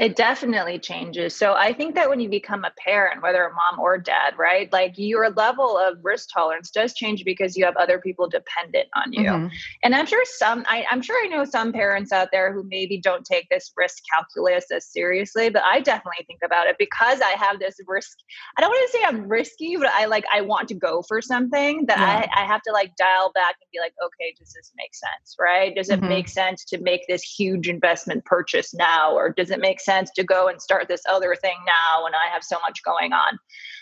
It 0.00 0.14
definitely 0.14 0.78
changes. 0.78 1.34
So 1.34 1.54
I 1.54 1.72
think 1.72 1.94
that 1.96 2.08
when 2.08 2.20
you 2.20 2.28
become 2.28 2.64
a 2.64 2.72
parent, 2.78 3.22
whether 3.22 3.44
a 3.44 3.50
mom 3.52 3.80
or 3.80 3.98
dad, 3.98 4.34
right, 4.38 4.72
like 4.72 4.94
your 4.96 5.30
level 5.30 5.76
of 5.76 5.98
risk 6.02 6.28
tolerance 6.32 6.70
does 6.70 6.94
change 6.94 7.24
because 7.24 7.56
you 7.56 7.64
have 7.64 7.76
other 7.76 7.98
people 7.98 8.28
dependent 8.28 8.88
on 8.94 9.12
you. 9.12 9.30
Mhm. 9.30 9.50
And 9.82 9.94
I'm 9.96 10.06
sure 10.06 10.22
some, 10.24 10.64
I, 10.68 10.84
I'm 10.90 11.02
sure 11.02 11.16
I 11.24 11.28
know 11.28 11.44
some 11.44 11.72
parents 11.72 12.12
out 12.12 12.28
there 12.30 12.52
who 12.52 12.62
maybe 12.64 12.98
don't 12.98 13.24
take 13.24 13.48
this 13.50 13.72
risk 13.76 14.02
calculus 14.12 14.70
as 14.70 14.86
seriously, 14.86 15.50
but 15.50 15.62
I 15.64 15.80
definitely 15.80 16.24
think 16.26 16.40
about 16.44 16.68
it 16.68 16.76
because 16.78 17.20
I 17.20 17.30
have 17.30 17.58
this 17.58 17.76
risk. 17.86 18.18
I 18.56 18.60
don't 18.60 18.70
want 18.70 18.90
to 18.92 18.98
say 18.98 19.04
I'm 19.04 19.28
risky, 19.28 19.76
but 19.76 19.88
I 19.88 20.04
like, 20.04 20.24
I 20.32 20.42
want 20.42 20.68
to 20.68 20.74
go 20.74 21.02
for 21.08 21.20
something 21.20 21.86
that 21.86 21.98
Yeah. 21.98 22.28
I, 22.36 22.42
I 22.42 22.46
have 22.46 22.62
to 22.62 22.72
like 22.72 22.94
dial 22.96 23.32
back 23.34 23.56
and 23.60 23.68
be 23.72 23.80
like, 23.80 23.94
okay, 24.04 24.32
does 24.38 24.52
this 24.52 24.72
make 24.76 24.94
sense? 24.94 25.34
Right? 25.40 25.74
Does 25.74 25.90
it 25.90 26.00
Mhm. 26.00 26.08
make 26.08 26.28
sense 26.28 26.64
to 26.66 26.78
make 26.78 27.06
this 27.08 27.22
huge 27.22 27.68
investment 27.68 28.24
purchase 28.24 28.72
now? 28.72 29.12
Or 29.12 29.30
does 29.30 29.50
it 29.50 29.58
make 29.58 29.80
sense 29.80 29.87
to 29.88 30.24
go 30.24 30.48
and 30.48 30.60
start 30.60 30.88
this 30.88 31.02
other 31.08 31.34
thing 31.34 31.56
now 31.66 32.04
when 32.04 32.14
I 32.14 32.32
have 32.32 32.42
so 32.42 32.56
much 32.66 32.82
going 32.84 33.12
on? 33.12 33.38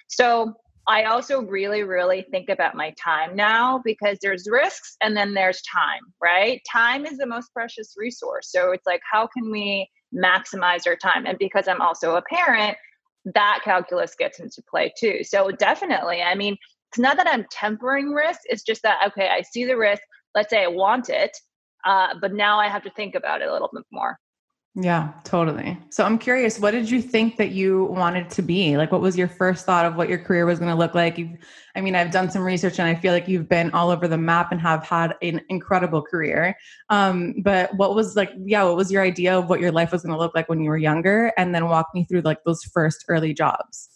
So 0.09 0.55
I 0.89 1.05
also 1.05 1.43
really, 1.43 1.83
really 1.83 2.25
think 2.31 2.49
about 2.49 2.77
my 2.77 2.95
time 3.03 3.35
now 3.35 3.81
because 3.85 4.19
there's 4.23 4.49
risks 4.49 4.97
and 5.03 5.17
then 5.17 5.35
there's 5.35 5.61
time, 5.63 6.03
right? 6.23 6.61
Time 6.71 7.05
is 7.07 7.19
the 7.19 7.27
most 7.27 7.53
precious 7.53 7.95
resource. 7.97 8.53
So 8.53 8.71
it's 8.71 8.87
like, 8.87 9.01
how 9.11 9.27
can 9.27 9.51
we 9.51 9.91
maximize 10.15 10.87
our 10.87 10.97
time? 10.97 11.27
And 11.27 11.39
because 11.39 11.67
I'm 11.67 11.81
also 11.81 12.15
a 12.15 12.23
parent, 12.23 12.77
that 13.35 13.61
calculus 13.65 14.15
gets 14.17 14.39
into 14.39 14.63
play 14.71 14.93
too. 14.97 15.25
So 15.25 15.51
definitely, 15.51 16.23
I 16.23 16.37
mean, 16.37 16.57
it's 16.91 16.99
not 16.99 17.17
that 17.17 17.27
I'm 17.27 17.47
tempering 17.51 18.13
risk, 18.13 18.41
it's 18.45 18.63
just 18.63 18.83
that, 18.85 19.09
okay, 19.09 19.29
I 19.29 19.43
see 19.43 19.65
the 19.65 19.77
risk. 19.77 20.03
Let's 20.37 20.51
say 20.51 20.63
I 20.63 20.69
want 20.69 21.09
it, 21.09 21.37
uh, 21.85 22.15
but 22.21 22.33
now 22.33 22.61
I 22.61 22.69
have 22.69 22.85
to 22.85 22.91
think 22.91 23.17
about 23.17 23.43
it 23.43 23.49
a 23.49 23.53
little 23.53 23.71
bit 23.73 23.85
more. 23.91 24.19
Yeah, 24.79 25.15
totally. 25.25 25.79
So 25.89 26.05
I'm 26.05 26.19
curious, 26.19 26.61
what 26.61 26.73
did 26.73 26.91
you 26.91 27.01
think 27.01 27.39
that 27.39 27.53
you 27.53 27.85
wanted 27.85 28.29
to 28.29 28.43
be? 28.43 28.77
Like, 28.77 28.93
what 28.93 29.01
was 29.01 29.17
your 29.17 29.27
first 29.27 29.65
thought 29.65 29.87
of 29.87 29.97
what 29.97 30.11
your 30.11 30.19
career 30.19 30.45
was 30.45 30.59
going 30.59 30.71
to 30.71 30.77
look 30.77 30.95
like? 30.95 31.17
You've, 31.17 31.31
I 31.75 31.81
mean, 31.81 31.95
I've 31.95 32.11
done 32.11 32.31
some 32.31 32.43
research 32.43 32.79
and 32.79 32.87
I 32.87 32.95
feel 32.95 33.15
like 33.15 33.27
you've 33.27 33.49
been 33.49 33.71
all 33.71 33.89
over 33.89 34.07
the 34.07 34.19
map 34.19 34.53
and 34.53 34.61
have 34.61 34.85
had 34.85 35.15
an 35.23 35.41
incredible 35.49 36.03
career. 36.03 36.59
Um, 36.91 37.37
but 37.43 37.75
what 37.77 37.95
was 37.95 38.17
like, 38.17 38.31
yeah, 38.45 38.65
what 38.65 38.77
was 38.77 38.93
your 38.93 39.03
idea 39.03 39.39
of 39.39 39.49
what 39.49 39.61
your 39.61 39.73
life 39.73 39.93
was 39.93 40.03
going 40.03 40.13
to 40.13 40.19
look 40.19 40.35
like 40.35 40.47
when 40.51 40.61
you 40.61 40.69
were 40.69 40.77
younger? 40.77 41.33
And 41.39 41.55
then 41.55 41.71
walk 41.71 41.89
me 41.95 42.05
through 42.05 42.21
like 42.21 42.45
those 42.45 42.63
first 42.63 43.07
early 43.09 43.33
jobs. 43.33 43.89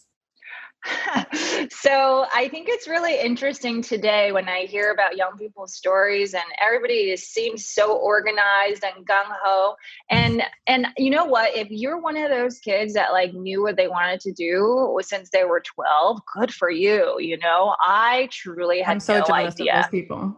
so 1.71 2.27
I 2.35 2.49
think 2.49 2.69
it's 2.71 2.89
really 2.89 3.19
interesting 3.21 3.83
today 3.83 4.33
when 4.33 4.49
I 4.49 4.61
hear 4.61 4.93
about 4.93 5.17
young 5.17 5.37
people's 5.37 5.75
stories 5.75 6.33
and 6.33 6.45
everybody 6.61 7.11
is, 7.11 7.27
seems 7.27 7.67
so 7.67 7.97
organized 7.97 8.83
and 8.85 9.07
gung 9.07 9.27
ho. 9.43 9.75
And 10.09 10.43
and 10.67 10.87
you 10.97 11.11
know 11.11 11.25
what? 11.25 11.55
If 11.55 11.69
you're 11.71 12.01
one 12.01 12.17
of 12.17 12.31
those 12.31 12.59
kids 12.59 12.95
that 12.95 13.13
like 13.13 13.35
knew 13.35 13.63
what 13.63 13.77
they 13.77 13.89
wanted 13.89 14.21
to 14.21 14.33
do 14.33 14.99
since 15.03 15.31
they 15.31 15.45
were 15.45 15.61
12, 15.61 16.21
good 16.39 16.53
for 16.55 16.71
you. 16.71 17.17
You 17.21 17.39
know, 17.39 17.75
I 17.81 18.29
truly 18.33 18.81
had 18.81 18.93
I'm 18.93 19.01
so 19.01 19.19
no 19.19 19.25
jealous 19.27 19.55
idea. 19.55 19.75
of 19.75 19.83
those 19.83 19.91
people. 19.91 20.37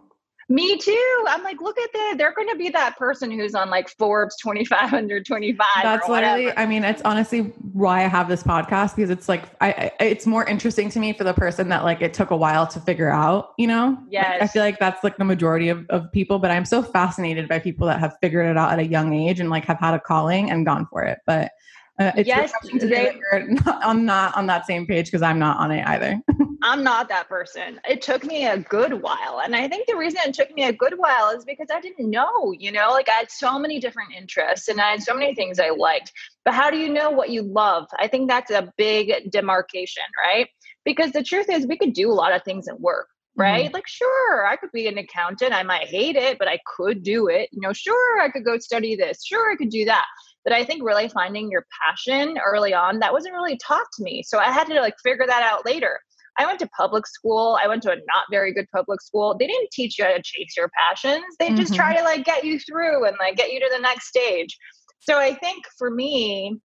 Me 0.52 0.76
too. 0.76 1.24
I'm 1.28 1.42
like, 1.42 1.62
look 1.62 1.78
at 1.78 1.90
that. 1.94 2.16
They're 2.18 2.34
going 2.34 2.48
to 2.48 2.56
be 2.56 2.68
that 2.68 2.98
person 2.98 3.30
who's 3.30 3.54
on 3.54 3.70
like 3.70 3.88
Forbes 3.88 4.36
25 4.36 4.92
under 4.92 5.22
25. 5.22 5.66
That's 5.82 6.06
literally, 6.06 6.52
I 6.58 6.66
mean, 6.66 6.84
it's 6.84 7.00
honestly 7.06 7.40
why 7.72 8.04
I 8.04 8.08
have 8.08 8.28
this 8.28 8.42
podcast 8.42 8.94
because 8.96 9.08
it's 9.08 9.30
like, 9.30 9.44
I, 9.62 9.90
I, 9.98 10.04
it's 10.04 10.26
more 10.26 10.44
interesting 10.46 10.90
to 10.90 11.00
me 11.00 11.14
for 11.14 11.24
the 11.24 11.32
person 11.32 11.70
that 11.70 11.84
like 11.84 12.02
it 12.02 12.12
took 12.12 12.32
a 12.32 12.36
while 12.36 12.66
to 12.66 12.80
figure 12.80 13.08
out, 13.08 13.54
you 13.56 13.66
know? 13.66 13.96
Like, 14.32 14.42
I 14.42 14.46
feel 14.46 14.62
like 14.62 14.78
that's 14.78 15.02
like 15.02 15.16
the 15.16 15.24
majority 15.24 15.70
of, 15.70 15.86
of 15.88 16.12
people, 16.12 16.38
but 16.38 16.50
I'm 16.50 16.66
so 16.66 16.82
fascinated 16.82 17.48
by 17.48 17.58
people 17.58 17.86
that 17.86 17.98
have 18.00 18.14
figured 18.20 18.46
it 18.46 18.58
out 18.58 18.72
at 18.72 18.78
a 18.78 18.86
young 18.86 19.14
age 19.14 19.40
and 19.40 19.48
like 19.48 19.64
have 19.64 19.78
had 19.78 19.94
a 19.94 20.00
calling 20.00 20.50
and 20.50 20.66
gone 20.66 20.86
for 20.90 21.02
it. 21.02 21.20
But 21.26 21.52
uh, 21.98 22.12
it's 22.14 22.28
Yes, 22.28 22.52
refreshing 22.62 22.80
to 22.80 22.86
they- 22.88 23.04
that 23.04 23.14
you're 23.14 23.48
not, 23.64 23.80
I'm 23.82 24.04
not 24.04 24.36
on 24.36 24.46
that 24.48 24.66
same 24.66 24.86
page 24.86 25.06
because 25.06 25.22
I'm 25.22 25.38
not 25.38 25.56
on 25.56 25.70
it 25.70 25.86
either. 25.86 26.20
I'm 26.62 26.84
not 26.84 27.08
that 27.08 27.28
person. 27.28 27.80
It 27.88 28.02
took 28.02 28.24
me 28.24 28.46
a 28.46 28.58
good 28.58 29.02
while. 29.02 29.40
And 29.44 29.56
I 29.56 29.68
think 29.68 29.86
the 29.86 29.96
reason 29.96 30.20
it 30.24 30.34
took 30.34 30.54
me 30.54 30.64
a 30.64 30.72
good 30.72 30.94
while 30.96 31.30
is 31.30 31.44
because 31.44 31.68
I 31.72 31.80
didn't 31.80 32.08
know, 32.08 32.52
you 32.56 32.70
know, 32.70 32.90
like 32.90 33.08
I 33.08 33.14
had 33.14 33.30
so 33.30 33.58
many 33.58 33.80
different 33.80 34.14
interests 34.16 34.68
and 34.68 34.80
I 34.80 34.92
had 34.92 35.02
so 35.02 35.14
many 35.14 35.34
things 35.34 35.58
I 35.58 35.70
liked. 35.70 36.12
But 36.44 36.54
how 36.54 36.70
do 36.70 36.78
you 36.78 36.88
know 36.88 37.10
what 37.10 37.30
you 37.30 37.42
love? 37.42 37.86
I 37.98 38.06
think 38.06 38.28
that's 38.28 38.50
a 38.50 38.72
big 38.76 39.30
demarcation, 39.30 40.04
right? 40.24 40.48
Because 40.84 41.12
the 41.12 41.24
truth 41.24 41.50
is, 41.50 41.66
we 41.66 41.78
could 41.78 41.92
do 41.94 42.10
a 42.10 42.14
lot 42.14 42.32
of 42.32 42.42
things 42.44 42.68
at 42.68 42.80
work. 42.80 43.08
Mm-hmm. 43.38 43.42
Right? 43.42 43.72
Like, 43.72 43.88
sure, 43.88 44.46
I 44.46 44.56
could 44.56 44.72
be 44.72 44.86
an 44.86 44.98
accountant. 44.98 45.54
I 45.54 45.62
might 45.62 45.88
hate 45.88 46.16
it, 46.16 46.38
but 46.38 46.48
I 46.48 46.60
could 46.76 47.02
do 47.02 47.28
it. 47.28 47.48
You 47.50 47.60
know, 47.60 47.72
sure, 47.72 48.20
I 48.20 48.28
could 48.28 48.44
go 48.44 48.58
study 48.58 48.94
this. 48.94 49.24
Sure, 49.24 49.50
I 49.50 49.56
could 49.56 49.70
do 49.70 49.86
that. 49.86 50.04
But 50.44 50.52
I 50.52 50.64
think 50.64 50.84
really 50.84 51.08
finding 51.08 51.50
your 51.50 51.64
passion 51.84 52.36
early 52.44 52.74
on, 52.74 52.98
that 52.98 53.12
wasn't 53.12 53.34
really 53.34 53.56
taught 53.56 53.86
to 53.94 54.02
me. 54.02 54.22
So 54.22 54.38
I 54.38 54.50
had 54.50 54.66
to 54.66 54.80
like 54.80 54.96
figure 55.02 55.26
that 55.26 55.42
out 55.42 55.64
later 55.64 55.98
I 56.38 56.46
went 56.46 56.58
to 56.60 56.68
public 56.68 57.06
school. 57.06 57.58
I 57.62 57.68
went 57.68 57.82
to 57.82 57.92
a 57.92 57.96
not 57.96 58.24
very 58.30 58.52
good 58.52 58.66
public 58.74 59.00
school. 59.02 59.36
They 59.38 59.46
didn't 59.46 59.70
teach 59.70 59.98
you 59.98 60.04
how 60.04 60.12
to 60.12 60.22
chase 60.22 60.56
your 60.56 60.70
passions. 60.88 61.24
They 61.38 61.48
mm-hmm. 61.48 61.56
just 61.56 61.74
try 61.74 61.96
to 61.96 62.02
like 62.02 62.24
get 62.24 62.44
you 62.44 62.58
through 62.58 63.06
and 63.06 63.16
like 63.18 63.36
get 63.36 63.52
you 63.52 63.60
to 63.60 63.70
the 63.72 63.80
next 63.80 64.08
stage. 64.08 64.56
So 65.00 65.18
I 65.18 65.34
think 65.34 65.64
for 65.78 65.90
me, 65.90 66.58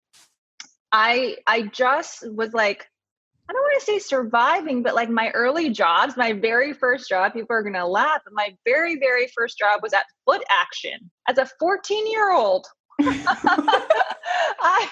I 0.92 1.38
I 1.48 1.64
just 1.64 2.30
was 2.32 2.54
like 2.54 2.88
I 3.48 3.54
don't 3.54 3.62
want 3.62 3.80
to 3.80 3.86
say 3.86 4.00
surviving, 4.00 4.82
but 4.82 4.96
like 4.96 5.10
my 5.10 5.30
early 5.32 5.70
jobs, 5.70 6.18
my 6.18 6.34
very 6.34 6.74
first 6.74 7.08
job, 7.08 7.34
people 7.34 7.56
are 7.56 7.62
going 7.62 7.74
to 7.74 7.86
laugh, 7.86 8.22
but 8.24 8.34
my 8.34 8.56
very, 8.66 8.98
very 8.98 9.28
first 9.36 9.58
job 9.60 9.82
was 9.84 9.94
at 9.94 10.06
Footaction 10.28 10.98
as 11.28 11.38
a 11.38 11.48
14 11.60 12.12
year 12.12 12.32
old. 12.32 12.66
I 13.02 14.88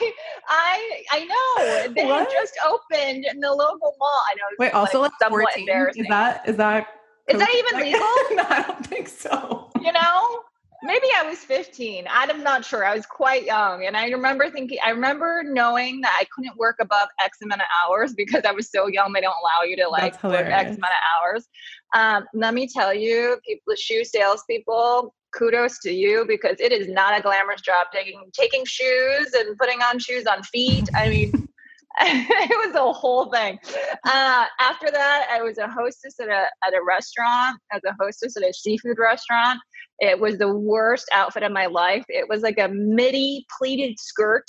I 0.49 1.03
I 1.11 1.25
know 1.25 1.87
they 1.93 2.05
what? 2.05 2.29
just 2.31 2.53
opened 2.65 3.25
in 3.25 3.39
the 3.39 3.51
local 3.51 3.95
mall. 3.99 4.21
I 4.29 4.35
know. 4.35 4.43
Wait, 4.59 4.73
also 4.73 5.01
like 5.01 5.11
somewhat 5.21 5.43
14? 5.53 5.59
embarrassing. 5.61 6.03
Is 6.03 6.09
that 6.09 6.49
is 6.49 6.57
that 6.57 6.87
is 7.29 7.39
that 7.39 7.49
even 7.55 7.79
legal? 7.81 8.01
no, 8.35 8.43
I 8.49 8.63
don't 8.67 8.85
think 8.85 9.07
so. 9.07 9.71
You 9.81 9.93
know, 9.93 10.43
maybe 10.83 11.07
I 11.15 11.23
was 11.27 11.39
15. 11.39 12.05
I'm 12.09 12.43
not 12.43 12.65
sure. 12.65 12.85
I 12.85 12.93
was 12.93 13.05
quite 13.05 13.45
young. 13.45 13.85
And 13.85 13.95
I 13.95 14.09
remember 14.09 14.49
thinking, 14.49 14.77
I 14.85 14.91
remember 14.91 15.43
knowing 15.45 16.01
that 16.01 16.15
I 16.19 16.25
couldn't 16.35 16.57
work 16.57 16.75
above 16.79 17.07
X 17.23 17.39
amount 17.41 17.61
of 17.61 17.67
hours 17.85 18.13
because 18.17 18.43
I 18.45 18.51
was 18.51 18.69
so 18.69 18.87
young. 18.87 19.13
They 19.13 19.21
don't 19.21 19.35
allow 19.41 19.65
you 19.65 19.75
to 19.77 19.89
like 19.89 20.21
work 20.23 20.47
X 20.47 20.77
amount 20.77 20.93
of 20.93 21.03
hours. 21.21 21.47
Um, 21.95 22.25
let 22.33 22.53
me 22.53 22.67
tell 22.67 22.93
you, 22.93 23.37
people, 23.47 23.75
shoe 23.75 24.03
salespeople, 24.03 25.13
kudos 25.33 25.79
to 25.79 25.91
you 25.91 26.25
because 26.27 26.57
it 26.59 26.71
is 26.71 26.87
not 26.87 27.17
a 27.17 27.21
glamorous 27.21 27.61
job 27.61 27.87
taking 27.91 28.21
taking 28.33 28.63
shoes 28.65 29.33
and 29.33 29.57
putting 29.57 29.81
on 29.81 29.99
shoes 29.99 30.25
on 30.25 30.43
feet. 30.43 30.87
I 30.95 31.09
mean, 31.09 31.47
it 32.01 32.67
was 32.67 32.75
a 32.75 32.91
whole 32.91 33.31
thing. 33.31 33.59
Uh, 34.03 34.45
after 34.59 34.89
that, 34.91 35.27
I 35.31 35.41
was 35.41 35.57
a 35.59 35.67
hostess 35.67 36.19
at 36.19 36.27
a 36.27 36.47
at 36.65 36.73
a 36.73 36.83
restaurant. 36.87 37.59
As 37.71 37.81
a 37.85 37.95
hostess 37.99 38.35
at 38.35 38.43
a 38.43 38.53
seafood 38.53 38.97
restaurant, 38.97 39.59
it 39.99 40.19
was 40.19 40.37
the 40.37 40.51
worst 40.51 41.07
outfit 41.11 41.43
of 41.43 41.51
my 41.51 41.67
life. 41.67 42.03
It 42.09 42.27
was 42.27 42.41
like 42.41 42.57
a 42.57 42.67
midi 42.69 43.45
pleated 43.59 43.99
skirt. 43.99 44.45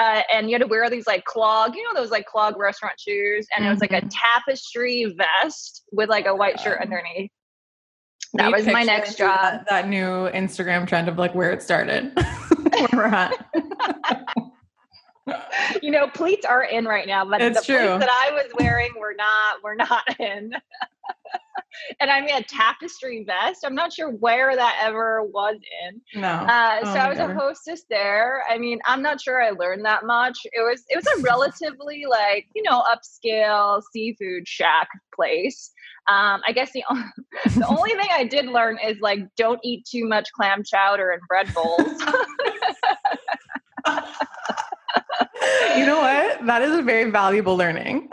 Uh, 0.00 0.22
and 0.32 0.48
you 0.48 0.54
had 0.54 0.62
to 0.62 0.66
wear 0.66 0.90
these 0.90 1.06
like 1.06 1.24
clog, 1.24 1.76
you 1.76 1.84
know, 1.84 1.94
those 1.94 2.10
like 2.10 2.26
clog 2.26 2.58
restaurant 2.58 2.98
shoes. 2.98 3.46
And 3.54 3.62
mm-hmm. 3.62 3.68
it 3.68 3.74
was 3.74 3.80
like 3.80 3.92
a 3.92 4.04
mm-hmm. 4.04 4.08
tapestry 4.08 5.16
vest 5.16 5.84
with 5.92 6.08
like 6.08 6.26
a 6.26 6.34
white 6.34 6.58
shirt 6.58 6.80
underneath. 6.80 7.30
That 8.34 8.48
we 8.48 8.54
was 8.54 8.66
my 8.66 8.82
next 8.82 9.16
job. 9.16 9.38
That, 9.40 9.66
that, 9.70 9.88
new 9.88 10.28
Instagram 10.30 10.86
trend 10.86 11.08
of 11.08 11.16
like 11.16 11.34
where 11.34 11.50
it 11.50 11.62
started, 11.62 12.12
where 12.72 12.88
we're 12.92 13.06
at. 13.06 13.32
you 15.82 15.90
know, 15.90 16.08
pleats 16.08 16.44
are 16.44 16.64
in 16.64 16.84
right 16.84 17.06
now, 17.06 17.24
but 17.24 17.40
it's 17.40 17.60
the 17.60 17.64
true. 17.64 17.86
pleats 17.86 18.04
that 18.04 18.10
I 18.10 18.32
was 18.32 18.50
wearing 18.58 18.90
were 18.98 19.14
not 19.16 19.62
were 19.62 19.74
not 19.74 20.02
in. 20.20 20.52
and 22.00 22.10
I 22.10 22.20
mean 22.20 22.34
a 22.34 22.42
tapestry 22.42 23.24
vest. 23.24 23.64
I'm 23.64 23.74
not 23.74 23.92
sure 23.92 24.10
where 24.10 24.54
that 24.54 24.80
ever 24.82 25.22
was 25.24 25.56
in. 25.86 26.20
No. 26.20 26.28
Uh, 26.28 26.80
oh 26.82 26.92
so 26.92 26.98
I 26.98 27.08
was 27.08 27.18
God. 27.18 27.30
a 27.30 27.34
hostess 27.34 27.84
there. 27.88 28.44
I 28.48 28.58
mean, 28.58 28.80
I'm 28.86 29.02
not 29.02 29.20
sure 29.20 29.42
I 29.42 29.50
learned 29.50 29.84
that 29.84 30.04
much. 30.04 30.38
It 30.44 30.62
was 30.62 30.84
it 30.88 30.96
was 30.96 31.06
a 31.18 31.22
relatively 31.22 32.04
like 32.08 32.46
you 32.54 32.62
know 32.62 32.82
upscale 32.82 33.82
seafood 33.92 34.46
shack 34.46 34.88
place. 35.14 35.72
Um, 36.08 36.40
I 36.46 36.52
guess 36.52 36.72
the 36.72 36.82
only, 36.88 37.04
the 37.44 37.66
only 37.66 37.90
thing 37.90 38.08
I 38.10 38.24
did 38.24 38.46
learn 38.46 38.78
is 38.82 38.96
like 39.00 39.20
don't 39.36 39.60
eat 39.62 39.84
too 39.84 40.08
much 40.08 40.32
clam 40.32 40.62
chowder 40.64 41.10
and 41.10 41.20
bread 41.28 41.52
bowls. 41.52 42.02
You 45.78 45.86
know 45.86 46.00
what? 46.00 46.46
That 46.46 46.62
is 46.62 46.76
a 46.76 46.82
very 46.82 47.10
valuable 47.10 47.56
learning. 47.56 48.08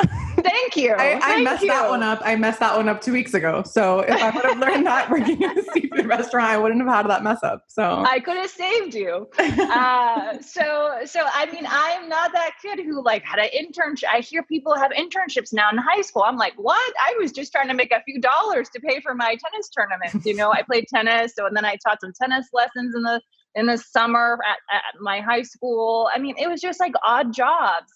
Thank 0.46 0.78
you. 0.78 0.94
I, 0.94 1.20
I 1.22 1.42
messed 1.42 1.64
you. 1.64 1.70
that 1.70 1.90
one 1.90 2.04
up. 2.04 2.22
I 2.24 2.36
messed 2.36 2.60
that 2.60 2.76
one 2.76 2.88
up 2.88 3.02
two 3.02 3.14
weeks 3.14 3.34
ago. 3.34 3.64
So 3.66 4.02
if 4.02 4.22
I 4.22 4.30
would 4.30 4.46
have 4.46 4.60
learned 4.60 4.86
that 4.86 5.10
working 5.12 5.42
in 5.42 5.58
a 5.58 5.64
seafood 5.74 6.06
restaurant, 6.06 6.48
I 6.48 6.58
wouldn't 6.58 6.82
have 6.82 6.94
had 6.94 7.10
that 7.10 7.24
mess 7.24 7.42
up. 7.42 7.64
So 7.68 8.04
I 8.06 8.20
could 8.20 8.38
have 8.38 8.50
saved 8.50 8.94
you. 8.94 9.28
Uh, 9.40 10.40
so 10.42 11.00
so 11.06 11.22
I 11.34 11.50
mean, 11.52 11.66
I'm 11.68 12.08
not 12.08 12.32
that 12.34 12.52
kid 12.62 12.80
who 12.86 13.04
like 13.04 13.24
had 13.24 13.40
an 13.40 13.50
internship. 13.58 14.06
I 14.12 14.20
hear 14.20 14.44
people 14.44 14.76
have 14.76 14.92
internships 14.92 15.52
now 15.54 15.70
in 15.72 15.78
high 15.78 16.02
school. 16.02 16.24
I'm 16.24 16.38
like, 16.38 16.54
what? 16.58 16.94
I 17.00 17.16
was 17.20 17.32
just 17.32 17.52
trying 17.52 17.68
to 17.68 17.74
make 17.74 17.92
a 17.92 18.02
few 18.04 18.20
dollars 18.20 18.70
to 18.70 18.80
pay 18.80 19.00
for 19.02 19.16
my 19.16 19.38
tennis 19.52 19.70
tournaments. 19.70 20.26
You 20.26 20.36
know, 20.36 20.52
I 20.52 20.62
played 20.62 20.86
tennis, 20.88 21.34
so 21.36 21.46
and 21.46 21.56
then 21.56 21.66
I 21.66 21.78
taught 21.86 22.02
some 22.02 22.14
tennis 22.20 22.48
lessons 22.54 22.96
in 22.96 23.02
the 23.02 23.22
in 23.56 23.66
the 23.66 23.78
summer 23.78 24.40
at, 24.48 24.58
at 24.76 24.84
my 25.02 25.22
high 25.22 25.42
school. 25.42 26.10
I 26.14 26.20
mean, 26.20 26.36
it 26.38 26.50
was 26.50 26.62
just 26.62 26.80
like 26.80 26.94
odd 27.04 27.34
jobs. 27.34 27.92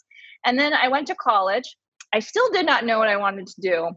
And 0.46 0.58
then 0.58 0.74
I 0.74 0.88
went 0.88 1.08
to 1.08 1.16
college. 1.16 1.75
I 2.13 2.20
still 2.20 2.50
did 2.51 2.66
not 2.66 2.86
know 2.86 2.98
what 2.98 3.10
I 3.10 3.18
wanted 3.18 3.48
to 3.48 3.62
do. 3.62 3.92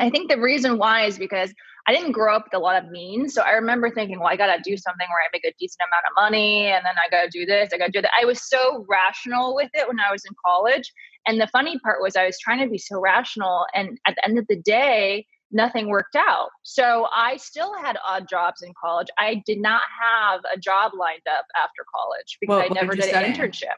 I 0.00 0.10
think 0.10 0.30
the 0.30 0.40
reason 0.40 0.78
why 0.78 1.04
is 1.04 1.18
because 1.18 1.52
I 1.86 1.92
didn't 1.92 2.12
grow 2.12 2.36
up 2.36 2.44
with 2.44 2.54
a 2.54 2.58
lot 2.58 2.82
of 2.82 2.90
means. 2.90 3.34
So 3.34 3.42
I 3.42 3.52
remember 3.52 3.90
thinking, 3.90 4.18
well, 4.18 4.28
I 4.28 4.36
got 4.36 4.54
to 4.54 4.60
do 4.62 4.76
something 4.76 5.06
where 5.08 5.22
I 5.22 5.28
make 5.32 5.44
a 5.44 5.54
decent 5.58 5.80
amount 5.80 6.04
of 6.06 6.14
money 6.16 6.66
and 6.66 6.84
then 6.84 6.94
I 7.02 7.08
got 7.10 7.22
to 7.22 7.30
do 7.30 7.46
this, 7.46 7.70
I 7.72 7.78
got 7.78 7.86
to 7.86 7.92
do 7.92 8.02
that. 8.02 8.10
I 8.20 8.26
was 8.26 8.46
so 8.48 8.84
rational 8.88 9.54
with 9.54 9.70
it 9.74 9.88
when 9.88 9.98
I 9.98 10.12
was 10.12 10.22
in 10.24 10.34
college. 10.44 10.92
And 11.26 11.40
the 11.40 11.46
funny 11.48 11.78
part 11.80 12.02
was 12.02 12.14
I 12.14 12.26
was 12.26 12.38
trying 12.38 12.60
to 12.60 12.70
be 12.70 12.78
so 12.78 13.00
rational. 13.00 13.66
And 13.74 13.98
at 14.06 14.16
the 14.16 14.24
end 14.24 14.38
of 14.38 14.46
the 14.48 14.56
day, 14.56 15.26
nothing 15.50 15.88
worked 15.88 16.16
out. 16.16 16.50
So 16.62 17.06
I 17.14 17.36
still 17.36 17.74
had 17.74 17.96
odd 18.06 18.28
jobs 18.28 18.62
in 18.62 18.72
college. 18.80 19.08
I 19.18 19.42
did 19.46 19.60
not 19.60 19.82
have 20.00 20.40
a 20.52 20.58
job 20.58 20.92
lined 20.98 21.22
up 21.30 21.46
after 21.56 21.84
college 21.94 22.38
because 22.40 22.58
well, 22.58 22.66
I 22.70 22.74
never 22.74 22.94
did, 22.94 23.02
did 23.02 23.14
an 23.14 23.32
internship. 23.32 23.76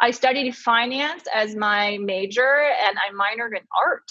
I 0.00 0.10
studied 0.10 0.56
finance 0.56 1.24
as 1.32 1.54
my 1.54 1.98
major 1.98 2.70
and 2.86 2.96
I 2.98 3.12
minored 3.12 3.56
in 3.56 3.64
art. 3.76 4.10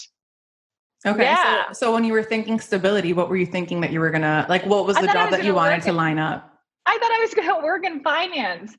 Okay. 1.06 1.24
Yeah. 1.24 1.66
So, 1.68 1.72
so 1.72 1.92
when 1.92 2.04
you 2.04 2.14
were 2.14 2.22
thinking 2.22 2.58
stability, 2.58 3.12
what 3.12 3.28
were 3.28 3.36
you 3.36 3.46
thinking 3.46 3.80
that 3.82 3.92
you 3.92 4.00
were 4.00 4.10
gonna 4.10 4.46
like? 4.48 4.64
What 4.64 4.86
was 4.86 4.96
the 4.96 5.06
job 5.06 5.30
that 5.32 5.44
you 5.44 5.54
wanted 5.54 5.82
to 5.82 5.92
line 5.92 6.18
up? 6.18 6.50
I 6.86 6.98
thought 6.98 7.10
I 7.10 7.20
was 7.20 7.34
going 7.34 7.48
to 7.48 7.64
work 7.64 7.86
in 7.86 8.02
finance. 8.02 8.76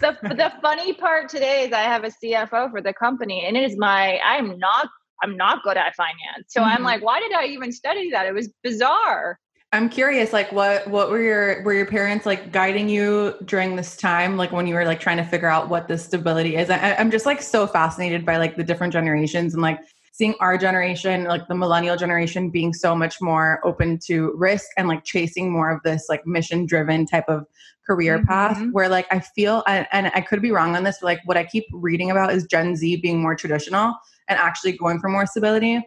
the 0.00 0.16
the 0.22 0.52
funny 0.62 0.92
part 0.92 1.28
today 1.28 1.64
is 1.64 1.72
I 1.72 1.82
have 1.82 2.04
a 2.04 2.10
CFO 2.10 2.70
for 2.70 2.82
the 2.82 2.92
company, 2.92 3.46
and 3.46 3.56
it 3.56 3.70
is 3.70 3.76
my 3.78 4.18
I'm 4.24 4.58
not 4.58 4.88
I'm 5.22 5.36
not 5.36 5.62
good 5.62 5.76
at 5.76 5.94
finance. 5.94 6.46
So 6.48 6.60
mm-hmm. 6.60 6.70
I'm 6.70 6.82
like, 6.82 7.02
why 7.02 7.20
did 7.20 7.32
I 7.32 7.46
even 7.46 7.72
study 7.72 8.10
that? 8.10 8.26
It 8.26 8.34
was 8.34 8.48
bizarre. 8.62 9.38
I'm 9.72 9.88
curious, 9.88 10.32
like 10.32 10.52
what 10.52 10.86
what 10.88 11.10
were 11.10 11.20
your 11.20 11.62
were 11.64 11.74
your 11.74 11.86
parents 11.86 12.24
like 12.24 12.52
guiding 12.52 12.88
you 12.88 13.34
during 13.44 13.74
this 13.74 13.96
time, 13.96 14.36
like 14.36 14.52
when 14.52 14.66
you 14.66 14.74
were 14.74 14.84
like 14.84 15.00
trying 15.00 15.16
to 15.16 15.24
figure 15.24 15.48
out 15.48 15.68
what 15.68 15.88
the 15.88 15.98
stability 15.98 16.56
is? 16.56 16.70
I, 16.70 16.94
I'm 16.94 17.10
just 17.10 17.26
like 17.26 17.42
so 17.42 17.66
fascinated 17.66 18.24
by 18.24 18.36
like 18.36 18.56
the 18.56 18.62
different 18.62 18.92
generations 18.92 19.54
and 19.54 19.62
like 19.62 19.80
seeing 20.12 20.34
our 20.40 20.56
generation, 20.56 21.24
like 21.24 21.46
the 21.48 21.54
millennial 21.54 21.96
generation, 21.96 22.48
being 22.48 22.72
so 22.72 22.94
much 22.94 23.20
more 23.20 23.60
open 23.64 23.98
to 24.06 24.32
risk 24.36 24.66
and 24.78 24.88
like 24.88 25.04
chasing 25.04 25.52
more 25.52 25.68
of 25.68 25.82
this 25.82 26.06
like 26.08 26.24
mission 26.26 26.64
driven 26.64 27.04
type 27.04 27.28
of 27.28 27.44
career 27.86 28.18
mm-hmm. 28.18 28.28
path. 28.28 28.64
Where 28.70 28.88
like 28.88 29.06
I 29.10 29.18
feel, 29.18 29.64
and, 29.66 29.86
and 29.92 30.12
I 30.14 30.20
could 30.20 30.40
be 30.40 30.52
wrong 30.52 30.76
on 30.76 30.84
this, 30.84 30.98
but 31.00 31.06
like 31.06 31.20
what 31.24 31.36
I 31.36 31.44
keep 31.44 31.66
reading 31.72 32.10
about 32.10 32.32
is 32.32 32.46
Gen 32.46 32.76
Z 32.76 32.96
being 33.02 33.20
more 33.20 33.34
traditional 33.34 33.94
and 34.28 34.38
actually 34.38 34.72
going 34.72 35.00
for 35.00 35.08
more 35.08 35.26
stability. 35.26 35.80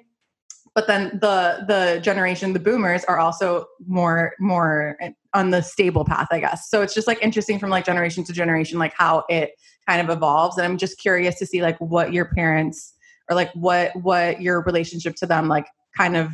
But 0.75 0.87
then 0.87 1.19
the 1.21 1.65
the 1.67 1.99
generation 2.01 2.53
the 2.53 2.59
boomers 2.59 3.03
are 3.05 3.19
also 3.19 3.65
more 3.85 4.33
more 4.39 4.97
on 5.33 5.49
the 5.49 5.61
stable 5.61 6.05
path 6.05 6.27
i 6.31 6.39
guess. 6.39 6.69
So 6.69 6.81
it's 6.81 6.93
just 6.93 7.07
like 7.07 7.21
interesting 7.21 7.59
from 7.59 7.69
like 7.69 7.85
generation 7.85 8.23
to 8.25 8.33
generation 8.33 8.79
like 8.79 8.93
how 8.95 9.23
it 9.29 9.51
kind 9.87 10.01
of 10.01 10.15
evolves. 10.15 10.57
And 10.57 10.65
i'm 10.65 10.77
just 10.77 10.99
curious 10.99 11.37
to 11.39 11.45
see 11.45 11.61
like 11.61 11.77
what 11.79 12.13
your 12.13 12.25
parents 12.25 12.93
or 13.29 13.35
like 13.35 13.51
what 13.53 13.95
what 13.95 14.41
your 14.41 14.61
relationship 14.61 15.15
to 15.17 15.25
them 15.25 15.47
like 15.47 15.67
kind 15.97 16.15
of 16.15 16.31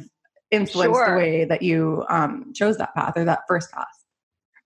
influenced 0.52 0.96
sure. 0.96 1.12
the 1.12 1.18
way 1.18 1.46
that 1.46 1.62
you 1.62 2.06
um 2.10 2.52
chose 2.54 2.78
that 2.78 2.94
path 2.94 3.14
or 3.16 3.26
that 3.26 3.42
first 3.48 3.72
path 3.72 4.05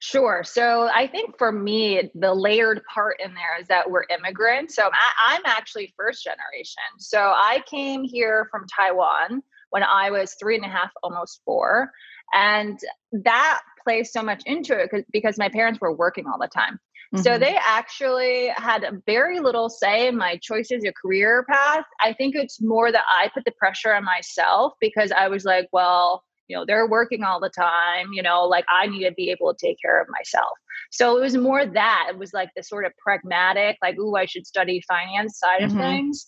Sure. 0.01 0.43
So 0.45 0.89
I 0.93 1.07
think 1.07 1.37
for 1.37 1.51
me, 1.51 2.09
the 2.15 2.33
layered 2.33 2.81
part 2.91 3.17
in 3.23 3.33
there 3.33 3.59
is 3.59 3.67
that 3.67 3.91
we're 3.91 4.05
immigrants. 4.09 4.75
So 4.75 4.89
I, 4.89 5.35
am 5.35 5.41
actually 5.45 5.93
first 5.97 6.23
generation. 6.23 6.83
So 6.97 7.19
I 7.19 7.61
came 7.69 8.03
here 8.03 8.47
from 8.49 8.65
Taiwan 8.67 9.43
when 9.71 9.83
I 9.83 10.09
was 10.09 10.35
three 10.39 10.55
and 10.55 10.63
a 10.63 10.69
half, 10.69 10.89
almost 11.03 11.41
four. 11.43 11.91
And 12.33 12.79
that 13.11 13.59
plays 13.83 14.13
so 14.13 14.23
much 14.23 14.41
into 14.45 14.79
it 14.79 15.05
because 15.11 15.37
my 15.37 15.49
parents 15.49 15.81
were 15.81 15.93
working 15.93 16.27
all 16.27 16.39
the 16.39 16.47
time. 16.47 16.79
Mm-hmm. 17.13 17.23
So 17.23 17.37
they 17.37 17.57
actually 17.57 18.51
had 18.55 19.01
very 19.05 19.39
little 19.39 19.67
say 19.67 20.07
in 20.07 20.15
my 20.15 20.37
choices 20.41 20.85
of 20.85 20.93
career 20.93 21.43
path. 21.49 21.85
I 21.99 22.13
think 22.13 22.35
it's 22.35 22.61
more 22.61 22.91
that 22.91 23.03
I 23.11 23.29
put 23.33 23.45
the 23.45 23.51
pressure 23.51 23.93
on 23.93 24.05
myself 24.05 24.73
because 24.79 25.11
I 25.11 25.27
was 25.27 25.43
like, 25.43 25.67
well, 25.73 26.23
you 26.49 26.57
know 26.57 26.65
they're 26.65 26.87
working 26.87 27.23
all 27.23 27.39
the 27.39 27.49
time 27.49 28.11
you 28.11 28.21
know 28.21 28.43
like 28.43 28.65
i 28.69 28.87
need 28.87 29.05
to 29.05 29.13
be 29.13 29.29
able 29.29 29.53
to 29.53 29.67
take 29.67 29.77
care 29.81 30.01
of 30.01 30.07
myself. 30.09 30.51
So 30.91 31.17
it 31.17 31.21
was 31.21 31.37
more 31.37 31.65
that 31.65 32.07
it 32.09 32.17
was 32.17 32.33
like 32.33 32.49
the 32.55 32.63
sort 32.63 32.85
of 32.85 32.91
pragmatic 32.97 33.77
like 33.81 33.95
oh 33.99 34.15
i 34.15 34.25
should 34.25 34.45
study 34.45 34.81
finance 34.87 35.39
side 35.39 35.61
mm-hmm. 35.61 35.77
of 35.77 35.83
things. 35.83 36.25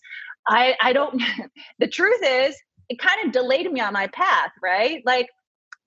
I 0.47 0.75
i 0.81 0.93
don't 0.93 1.21
the 1.79 1.87
truth 1.87 2.21
is 2.23 2.55
it 2.89 2.99
kind 2.99 3.25
of 3.25 3.31
delayed 3.31 3.71
me 3.71 3.81
on 3.81 3.93
my 3.93 4.07
path 4.07 4.51
right? 4.61 5.01
Like 5.05 5.27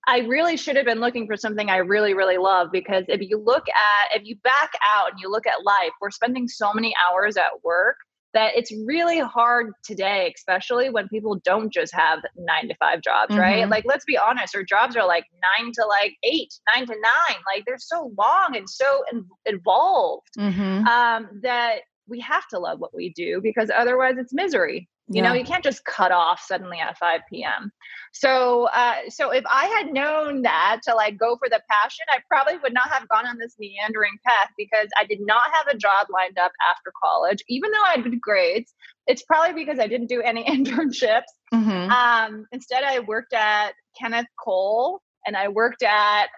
I 0.07 0.19
really 0.19 0.55
should 0.55 0.75
have 0.75 0.85
been 0.85 0.99
looking 0.99 1.25
for 1.25 1.35
something 1.35 1.69
I 1.69 1.77
really, 1.77 2.13
really 2.13 2.37
love 2.37 2.67
because 2.71 3.05
if 3.07 3.21
you 3.21 3.41
look 3.43 3.65
at, 3.69 4.19
if 4.19 4.23
you 4.23 4.35
back 4.43 4.73
out 4.95 5.09
and 5.09 5.19
you 5.19 5.31
look 5.31 5.47
at 5.47 5.63
life, 5.63 5.89
we're 5.99 6.11
spending 6.11 6.47
so 6.47 6.71
many 6.73 6.93
hours 7.09 7.37
at 7.37 7.63
work 7.63 7.97
that 8.35 8.51
it's 8.55 8.71
really 8.85 9.19
hard 9.19 9.71
today, 9.83 10.31
especially 10.35 10.89
when 10.89 11.07
people 11.07 11.41
don't 11.43 11.73
just 11.73 11.95
have 11.95 12.19
nine 12.37 12.67
to 12.67 12.75
five 12.75 13.01
jobs, 13.01 13.31
mm-hmm. 13.31 13.39
right? 13.39 13.69
Like, 13.69 13.85
let's 13.87 14.05
be 14.05 14.17
honest, 14.17 14.55
our 14.55 14.63
jobs 14.63 14.95
are 14.95 15.07
like 15.07 15.23
nine 15.57 15.71
to 15.73 15.85
like 15.87 16.13
eight, 16.23 16.53
nine 16.75 16.85
to 16.85 16.93
nine. 16.93 17.37
Like, 17.53 17.63
they're 17.65 17.77
so 17.79 18.11
long 18.17 18.55
and 18.55 18.69
so 18.69 19.03
in- 19.11 19.25
involved 19.45 20.27
mm-hmm. 20.37 20.85
um, 20.85 21.29
that 21.43 21.79
we 22.07 22.19
have 22.19 22.47
to 22.49 22.59
love 22.59 22.79
what 22.79 22.93
we 22.93 23.13
do 23.13 23.39
because 23.41 23.71
otherwise 23.75 24.15
it's 24.17 24.33
misery 24.33 24.87
you 25.07 25.21
yeah. 25.21 25.29
know 25.29 25.33
you 25.33 25.43
can't 25.43 25.63
just 25.63 25.85
cut 25.85 26.11
off 26.11 26.41
suddenly 26.43 26.79
at 26.79 26.97
5 26.97 27.21
p.m 27.29 27.71
so 28.11 28.67
uh, 28.73 28.95
so 29.09 29.31
if 29.31 29.43
i 29.49 29.65
had 29.65 29.93
known 29.93 30.41
that 30.41 30.81
to 30.83 30.95
like 30.95 31.17
go 31.17 31.37
for 31.37 31.49
the 31.49 31.61
passion 31.69 32.05
i 32.09 32.17
probably 32.27 32.57
would 32.63 32.73
not 32.73 32.89
have 32.89 33.07
gone 33.09 33.27
on 33.27 33.37
this 33.37 33.55
meandering 33.59 34.17
path 34.25 34.49
because 34.57 34.87
i 34.99 35.05
did 35.05 35.19
not 35.21 35.43
have 35.53 35.67
a 35.67 35.77
job 35.77 36.07
lined 36.11 36.37
up 36.37 36.51
after 36.71 36.91
college 37.01 37.43
even 37.47 37.71
though 37.71 37.83
i 37.83 37.91
had 37.91 38.03
good 38.03 38.19
grades 38.19 38.73
it's 39.07 39.23
probably 39.23 39.53
because 39.53 39.79
i 39.79 39.87
didn't 39.87 40.07
do 40.07 40.21
any 40.21 40.43
internships 40.49 41.23
mm-hmm. 41.53 41.91
um, 41.91 42.45
instead 42.51 42.83
i 42.83 42.99
worked 42.99 43.33
at 43.33 43.73
kenneth 43.99 44.27
cole 44.43 45.01
and 45.27 45.35
I 45.35 45.47
worked 45.47 45.81
at 45.81 46.27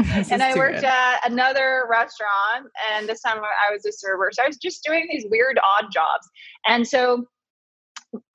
and 0.30 0.42
I 0.42 0.54
worked 0.54 0.76
good. 0.76 0.84
at 0.84 1.30
another 1.30 1.84
restaurant 1.90 2.66
and 2.92 3.08
this 3.08 3.22
time 3.22 3.38
I 3.38 3.72
was 3.72 3.84
a 3.86 3.92
server. 3.92 4.30
So 4.32 4.42
I 4.42 4.46
was 4.46 4.56
just 4.56 4.84
doing 4.84 5.08
these 5.10 5.24
weird 5.30 5.58
odd 5.58 5.86
jobs. 5.92 6.28
And 6.66 6.86
so 6.86 7.26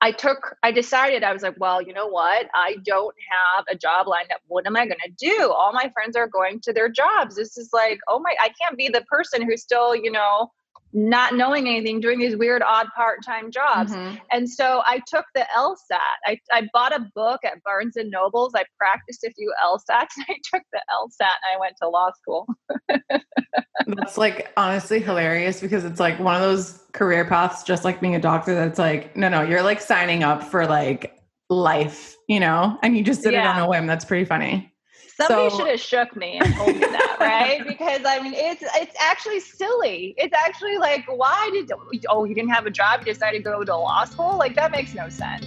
I 0.00 0.12
took 0.12 0.56
I 0.62 0.72
decided 0.72 1.22
I 1.22 1.32
was 1.32 1.42
like, 1.42 1.56
well, 1.58 1.82
you 1.82 1.92
know 1.92 2.06
what? 2.06 2.46
I 2.54 2.76
don't 2.84 3.14
have 3.30 3.64
a 3.70 3.76
job 3.76 4.06
lined 4.06 4.30
up. 4.32 4.40
What 4.46 4.66
am 4.66 4.76
I 4.76 4.86
going 4.86 4.98
to 5.04 5.12
do? 5.18 5.52
All 5.52 5.72
my 5.72 5.90
friends 5.92 6.16
are 6.16 6.28
going 6.28 6.60
to 6.60 6.72
their 6.72 6.88
jobs. 6.88 7.36
This 7.36 7.56
is 7.56 7.70
like, 7.72 7.98
oh 8.08 8.18
my, 8.20 8.34
I 8.40 8.50
can't 8.60 8.76
be 8.76 8.88
the 8.88 9.02
person 9.02 9.42
who's 9.42 9.62
still, 9.62 9.94
you 9.94 10.10
know, 10.10 10.50
not 10.96 11.34
knowing 11.34 11.68
anything, 11.68 12.00
doing 12.00 12.18
these 12.18 12.34
weird, 12.36 12.62
odd 12.62 12.86
part 12.96 13.22
time 13.22 13.50
jobs. 13.50 13.92
Mm-hmm. 13.92 14.16
And 14.32 14.48
so 14.48 14.82
I 14.86 15.02
took 15.06 15.26
the 15.34 15.46
LSAT. 15.54 15.98
I, 16.24 16.38
I 16.50 16.68
bought 16.72 16.96
a 16.96 17.06
book 17.14 17.40
at 17.44 17.62
Barnes 17.62 17.96
and 17.96 18.10
Nobles. 18.10 18.52
I 18.56 18.64
practiced 18.78 19.22
a 19.22 19.30
few 19.30 19.52
LSATs 19.62 20.08
and 20.16 20.26
I 20.28 20.36
took 20.50 20.62
the 20.72 20.80
LSAT 20.90 21.20
and 21.20 21.54
I 21.54 21.60
went 21.60 21.74
to 21.82 21.88
law 21.90 22.10
school. 22.18 22.46
That's 23.86 24.16
like 24.16 24.50
honestly 24.56 24.98
hilarious 24.98 25.60
because 25.60 25.84
it's 25.84 26.00
like 26.00 26.18
one 26.18 26.34
of 26.34 26.40
those 26.40 26.82
career 26.92 27.26
paths, 27.26 27.62
just 27.62 27.84
like 27.84 28.00
being 28.00 28.14
a 28.14 28.20
doctor, 28.20 28.54
that's 28.54 28.78
like, 28.78 29.14
no, 29.14 29.28
no, 29.28 29.42
you're 29.42 29.62
like 29.62 29.82
signing 29.82 30.24
up 30.24 30.42
for 30.42 30.66
like 30.66 31.14
life, 31.50 32.16
you 32.26 32.40
know, 32.40 32.78
and 32.82 32.96
you 32.96 33.04
just 33.04 33.22
did 33.22 33.34
yeah. 33.34 33.52
it 33.52 33.56
on 33.56 33.62
a 33.62 33.68
whim. 33.68 33.86
That's 33.86 34.04
pretty 34.04 34.24
funny. 34.24 34.72
Somebody 35.16 35.48
so, 35.48 35.56
should 35.56 35.68
have 35.68 35.80
shook 35.80 36.14
me 36.14 36.38
and 36.38 36.54
told 36.56 36.74
me 36.74 36.80
that, 36.80 37.16
right? 37.20 37.66
Because 37.66 38.02
I 38.04 38.20
mean, 38.20 38.34
it's 38.34 38.62
it's 38.74 38.94
actually 39.00 39.40
silly. 39.40 40.14
It's 40.18 40.34
actually 40.34 40.76
like, 40.76 41.06
why 41.06 41.48
did 41.54 41.72
oh 42.10 42.24
you 42.24 42.34
didn't 42.34 42.50
have 42.50 42.66
a 42.66 42.70
job, 42.70 43.00
you 43.00 43.06
decided 43.14 43.38
to 43.38 43.42
go 43.42 43.64
to 43.64 43.76
law 43.76 44.04
school? 44.04 44.36
Like 44.36 44.54
that 44.56 44.72
makes 44.72 44.92
no 44.92 45.08
sense. 45.08 45.46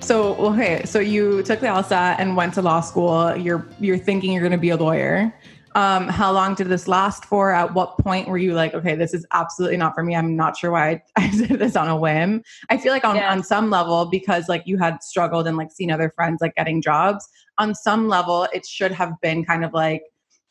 So 0.00 0.34
okay, 0.34 0.82
so 0.84 0.98
you 0.98 1.44
took 1.44 1.60
the 1.60 1.66
LSAT 1.66 2.16
and 2.18 2.36
went 2.36 2.54
to 2.54 2.62
law 2.62 2.80
school. 2.80 3.36
You're 3.36 3.64
you're 3.78 3.98
thinking 3.98 4.32
you're 4.32 4.42
going 4.42 4.50
to 4.50 4.58
be 4.58 4.70
a 4.70 4.76
lawyer. 4.76 5.32
Um, 5.74 6.08
how 6.08 6.30
long 6.30 6.54
did 6.54 6.68
this 6.68 6.86
last 6.86 7.24
for? 7.24 7.52
At 7.52 7.74
what 7.74 7.98
point 7.98 8.28
were 8.28 8.38
you 8.38 8.54
like, 8.54 8.74
okay, 8.74 8.94
this 8.94 9.12
is 9.12 9.26
absolutely 9.32 9.76
not 9.76 9.94
for 9.94 10.04
me? 10.04 10.14
I'm 10.14 10.36
not 10.36 10.56
sure 10.56 10.70
why 10.70 10.90
I, 10.90 11.02
I 11.16 11.30
did 11.30 11.58
this 11.58 11.76
on 11.76 11.88
a 11.88 11.96
whim. 11.96 12.42
I 12.70 12.76
feel 12.76 12.92
like 12.92 13.04
on, 13.04 13.16
yeah. 13.16 13.32
on 13.32 13.42
some 13.42 13.70
level, 13.70 14.06
because 14.06 14.48
like 14.48 14.62
you 14.66 14.78
had 14.78 15.02
struggled 15.02 15.46
and 15.46 15.56
like 15.56 15.72
seen 15.72 15.90
other 15.90 16.12
friends 16.14 16.40
like 16.40 16.54
getting 16.54 16.80
jobs, 16.80 17.28
on 17.58 17.74
some 17.74 18.08
level, 18.08 18.48
it 18.52 18.66
should 18.66 18.92
have 18.92 19.12
been 19.20 19.44
kind 19.44 19.64
of 19.64 19.72
like 19.72 20.02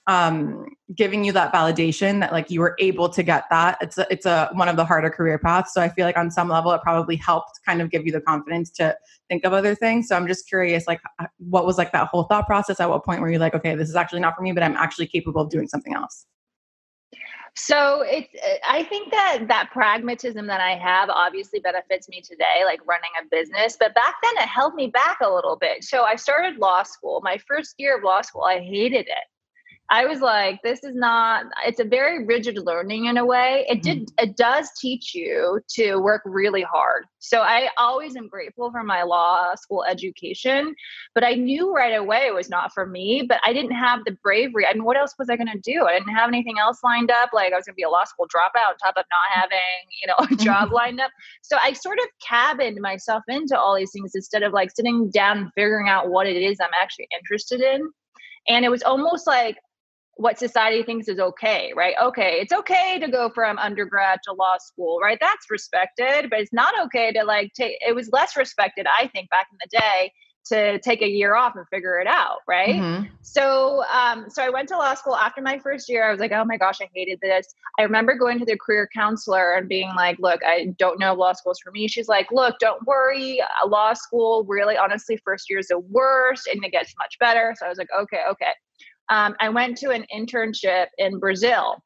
um 0.08 0.66
giving 0.96 1.24
you 1.24 1.32
that 1.32 1.54
validation 1.54 2.20
that 2.20 2.32
like 2.34 2.52
you 2.52 2.60
were 2.60 2.76
able 2.80 3.08
to 3.08 3.24
get 3.24 3.46
that. 3.50 3.78
It's 3.82 3.98
a, 3.98 4.06
it's 4.12 4.26
a 4.26 4.50
one 4.54 4.68
of 4.68 4.76
the 4.76 4.84
harder 4.84 5.10
career 5.10 5.40
paths. 5.40 5.74
So 5.74 5.82
i 5.82 5.90
feel 5.90 6.06
like 6.06 6.18
on 6.18 6.30
some 6.30 6.50
level 6.50 6.72
it 6.74 6.82
probably 6.82 7.16
helped 7.16 7.60
kind 7.66 7.82
of 7.82 7.90
give 7.90 8.06
you 8.06 8.12
the 8.12 8.22
confidence 8.22 8.70
to 8.72 8.96
think 9.30 9.46
of 9.46 9.54
other 9.54 9.76
things. 9.76 10.10
So 10.10 10.16
i'm 10.16 10.28
just 10.28 10.48
curious 10.48 10.88
like 10.88 11.02
what 11.38 11.66
was 11.66 11.78
like 11.78 11.92
that 11.94 12.08
whole 12.08 12.24
thought 12.24 12.48
process? 12.48 12.80
At 12.80 12.90
what 12.90 13.06
point 13.06 13.22
were 13.22 13.32
you 13.32 13.40
like 13.40 13.56
okay 13.56 13.76
this 13.76 13.90
is 13.90 13.96
actually 13.96 14.20
not 14.20 14.36
for 14.36 14.42
me 14.42 14.52
but 14.52 14.64
i'm 14.64 14.76
actually 14.76 15.08
capable 15.08 15.42
of 15.42 15.50
doing 15.50 15.68
something 15.68 15.94
else 15.94 16.26
so 17.56 18.02
it's 18.06 18.28
i 18.68 18.84
think 18.84 19.12
that 19.12 19.46
that 19.48 19.70
pragmatism 19.72 20.48
that 20.48 20.60
i 20.60 20.76
have 20.76 21.10
obviously 21.10 21.60
benefits 21.60 22.10
me 22.10 22.20
today 22.20 22.64
like 22.66 22.80
running 22.86 23.12
a 23.22 23.26
business. 23.30 23.78
But 23.80 23.94
back 23.94 24.16
then 24.24 24.44
it 24.44 24.48
held 24.50 24.74
me 24.74 24.88
back 24.88 25.18
a 25.22 25.30
little 25.30 25.56
bit. 25.56 25.84
So 25.84 26.04
i 26.04 26.16
started 26.16 26.58
law 26.58 26.84
school. 26.84 27.22
My 27.24 27.38
first 27.48 27.76
year 27.78 27.98
of 27.98 28.04
law 28.04 28.22
school 28.22 28.44
i 28.44 28.60
hated 28.60 29.08
it 29.08 29.26
I 29.90 30.06
was 30.06 30.22
like, 30.22 30.60
this 30.64 30.84
is 30.84 30.96
not, 30.96 31.46
it's 31.66 31.80
a 31.80 31.84
very 31.84 32.26
rigid 32.26 32.58
learning 32.58 33.06
in 33.06 33.18
a 33.18 33.26
way. 33.26 33.66
It 33.70 33.84
did, 33.84 34.08
mm-hmm. 34.08 34.30
it 34.30 34.38
does 34.38 34.70
teach 34.80 35.14
you 35.14 35.60
to 35.76 35.98
work 35.98 36.22
really 36.26 36.64
hard. 36.64 37.06
So 37.20 37.42
I 37.42 37.70
always 37.78 38.16
am 38.16 38.28
grateful 38.28 38.72
for 38.72 38.84
my 38.84 39.04
law 39.04 39.54
school 39.56 39.84
education, 39.84 40.74
but 41.14 41.24
I 41.24 41.34
knew 41.34 41.74
right 41.74 41.96
away 41.96 42.26
it 42.28 42.34
was 42.34 42.50
not 42.50 42.74
for 42.74 42.86
me, 42.86 43.26
but 43.28 43.40
I 43.46 43.54
didn't 43.54 43.76
have 43.76 44.00
the 44.06 44.18
bravery. 44.24 44.66
I 44.66 44.74
mean, 44.74 44.86
what 44.86 44.98
else 44.98 45.14
was 45.20 45.30
I 45.30 45.36
going 45.36 45.52
to 45.52 45.60
do? 45.60 45.86
I 45.86 45.94
didn't 45.94 46.16
have 46.16 46.30
anything 46.30 46.56
else 46.60 46.80
lined 46.84 47.12
up. 47.12 47.30
Like 47.34 47.54
I 47.54 47.58
was 47.58 47.66
going 47.66 47.74
to 47.74 47.78
be 47.78 47.84
a 47.84 47.90
law 47.90 48.06
school 48.06 48.28
dropout 48.28 48.70
on 48.70 48.78
top 48.78 48.96
of 48.98 49.06
not 49.12 49.42
having, 49.42 49.60
you 50.02 50.08
know, 50.08 50.16
a 50.32 50.44
job 50.44 50.72
lined 50.72 51.02
up. 51.02 51.12
So 51.42 51.58
I 51.62 51.74
sort 51.74 52.00
of 52.00 52.06
cabined 52.26 52.80
myself 52.82 53.24
into 53.28 53.60
all 53.60 53.76
these 53.76 53.92
things 53.92 54.14
instead 54.16 54.44
of 54.44 54.54
like 54.54 54.72
sitting 54.74 55.12
down 55.12 55.38
and 55.38 55.52
figuring 55.56 55.90
out 55.90 56.10
what 56.10 56.26
it 56.26 56.42
is 56.42 56.58
I'm 56.62 56.70
actually 56.82 57.10
interested 57.14 57.62
in. 57.62 57.92
And 58.48 58.66
it 58.66 58.70
was 58.70 58.82
almost 58.82 59.28
like 59.28 59.58
what 60.16 60.38
society 60.38 60.84
thinks 60.84 61.08
is 61.08 61.20
okay, 61.20 61.74
right? 61.76 61.96
Okay, 62.02 62.38
it's 62.40 62.54
okay 62.54 63.00
to 63.00 63.10
go 63.10 63.30
from 63.30 63.58
undergrad 63.58 64.20
to 64.26 64.34
law 64.34 64.58
school, 64.60 65.00
right? 65.00 65.18
That's 65.20 65.50
respected, 65.50 66.30
but 66.30 66.40
it's 66.40 66.54
not 66.54 66.74
okay 66.86 67.12
to 67.14 67.24
like 67.24 67.54
take 67.54 67.78
it 67.82 67.96
was 67.96 68.10
less 68.12 68.38
respected, 68.38 68.86
I 69.00 69.08
think, 69.08 69.30
back 69.30 69.48
in 69.52 69.58
the 69.62 69.78
day 69.78 70.14
to 70.46 70.78
take 70.80 71.02
a 71.02 71.08
year 71.08 71.36
off 71.36 71.56
and 71.56 71.66
figure 71.70 72.00
it 72.00 72.08
out, 72.08 72.40
right? 72.48 72.76
Mm-hmm. 72.76 73.06
So 73.22 73.84
um 73.92 74.26
so 74.30 74.44
I 74.44 74.50
went 74.50 74.68
to 74.70 74.78
law 74.78 74.94
school 74.94 75.16
after 75.16 75.42
my 75.42 75.58
first 75.58 75.90
year. 75.90 76.08
I 76.08 76.12
was 76.12 76.20
like, 76.20 76.32
"Oh 76.32 76.44
my 76.46 76.58
gosh, 76.58 76.82
I 76.82 76.90
hated 76.94 77.20
this." 77.22 77.48
I 77.80 77.84
remember 77.84 78.16
going 78.16 78.40
to 78.40 78.46
the 78.46 78.58
career 78.58 78.90
counselor 78.94 79.54
and 79.54 79.68
being 79.70 79.90
like, 79.96 80.20
"Look, 80.20 80.42
I 80.46 80.76
don't 80.78 81.00
know 81.00 81.14
if 81.14 81.18
law 81.18 81.34
school's 81.34 81.60
for 81.60 81.72
me." 81.72 81.88
She's 81.88 82.10
like, 82.10 82.28
"Look, 82.32 82.60
don't 82.60 82.86
worry. 82.86 83.42
Law 83.66 83.94
school 83.94 84.44
really 84.44 84.78
honestly 84.78 85.18
first 85.24 85.50
year 85.50 85.60
is 85.60 85.68
the 85.70 85.80
worst 85.80 86.48
and 86.48 86.64
it 86.64 86.72
gets 86.72 86.94
much 87.00 87.18
better." 87.20 87.56
So 87.58 87.66
I 87.66 87.70
was 87.70 87.78
like, 87.78 87.90
"Okay, 87.98 88.22
okay." 88.30 88.52
Um, 89.10 89.36
I 89.40 89.50
went 89.50 89.78
to 89.80 89.90
an 89.90 90.06
internship 90.14 90.88
in 90.98 91.20
Brazil, 91.20 91.78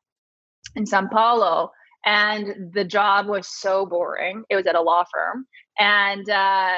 in 0.75 0.85
Sao 0.85 1.07
Paulo, 1.11 1.71
and 2.05 2.71
the 2.73 2.85
job 2.85 3.27
was 3.27 3.47
so 3.47 3.85
boring. 3.85 4.43
It 4.49 4.55
was 4.55 4.65
at 4.65 4.75
a 4.75 4.81
law 4.81 5.03
firm. 5.13 5.45
And 5.79 6.27
uh, 6.29 6.71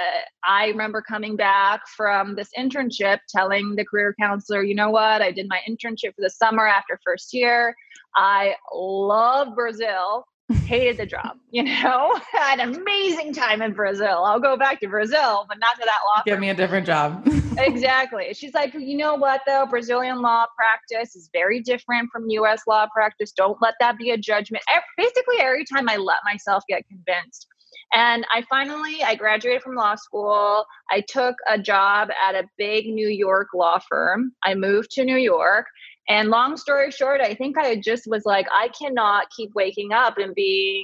I 0.43 0.67
remember 0.67 1.01
coming 1.01 1.35
back 1.35 1.81
from 1.95 2.35
this 2.35 2.49
internship 2.57 3.19
telling 3.29 3.75
the 3.75 3.85
career 3.85 4.15
counselor, 4.19 4.63
you 4.63 4.75
know 4.75 4.89
what? 4.89 5.21
I 5.21 5.31
did 5.31 5.47
my 5.47 5.59
internship 5.69 6.15
for 6.15 6.21
the 6.21 6.29
summer 6.29 6.67
after 6.67 6.99
first 7.05 7.33
year. 7.33 7.75
I 8.15 8.55
love 8.73 9.55
Brazil 9.55 10.25
hated 10.49 10.97
the 10.97 11.05
job, 11.05 11.37
you 11.51 11.63
know, 11.63 12.19
had 12.31 12.59
an 12.59 12.75
amazing 12.75 13.33
time 13.33 13.61
in 13.61 13.73
Brazil. 13.73 14.23
I'll 14.25 14.39
go 14.39 14.57
back 14.57 14.79
to 14.81 14.87
Brazil, 14.87 15.45
but 15.47 15.59
not 15.59 15.75
to 15.75 15.85
that 15.85 15.99
law. 16.07 16.23
Give 16.25 16.33
firm. 16.33 16.41
me 16.41 16.49
a 16.49 16.53
different 16.53 16.85
job. 16.85 17.27
exactly. 17.57 18.33
She's 18.33 18.53
like, 18.53 18.73
you 18.73 18.97
know 18.97 19.15
what 19.15 19.41
though? 19.45 19.65
Brazilian 19.69 20.21
law 20.21 20.45
practice 20.57 21.15
is 21.15 21.29
very 21.33 21.61
different 21.61 22.09
from 22.11 22.29
US 22.29 22.61
law 22.67 22.87
practice. 22.93 23.31
Don't 23.31 23.57
let 23.61 23.75
that 23.79 23.97
be 23.97 24.11
a 24.11 24.17
judgment. 24.17 24.63
Basically, 24.97 25.39
every 25.39 25.65
time 25.65 25.89
I 25.89 25.97
let 25.97 26.19
myself 26.25 26.63
get 26.67 26.83
convinced. 26.87 27.47
And 27.93 28.25
I 28.31 28.43
finally 28.49 29.03
I 29.03 29.15
graduated 29.15 29.63
from 29.63 29.75
law 29.75 29.95
school. 29.95 30.65
I 30.91 31.01
took 31.07 31.35
a 31.49 31.57
job 31.57 32.09
at 32.11 32.35
a 32.35 32.47
big 32.57 32.87
New 32.87 33.07
York 33.07 33.47
law 33.55 33.79
firm. 33.89 34.31
I 34.43 34.53
moved 34.53 34.91
to 34.91 35.03
New 35.03 35.17
York 35.17 35.65
and 36.09 36.29
long 36.29 36.57
story 36.57 36.89
short, 36.89 37.21
I 37.21 37.35
think 37.35 37.57
I 37.57 37.75
just 37.75 38.07
was 38.07 38.25
like, 38.25 38.47
I 38.51 38.69
cannot 38.69 39.29
keep 39.29 39.51
waking 39.53 39.93
up 39.93 40.17
and 40.17 40.33
being 40.33 40.83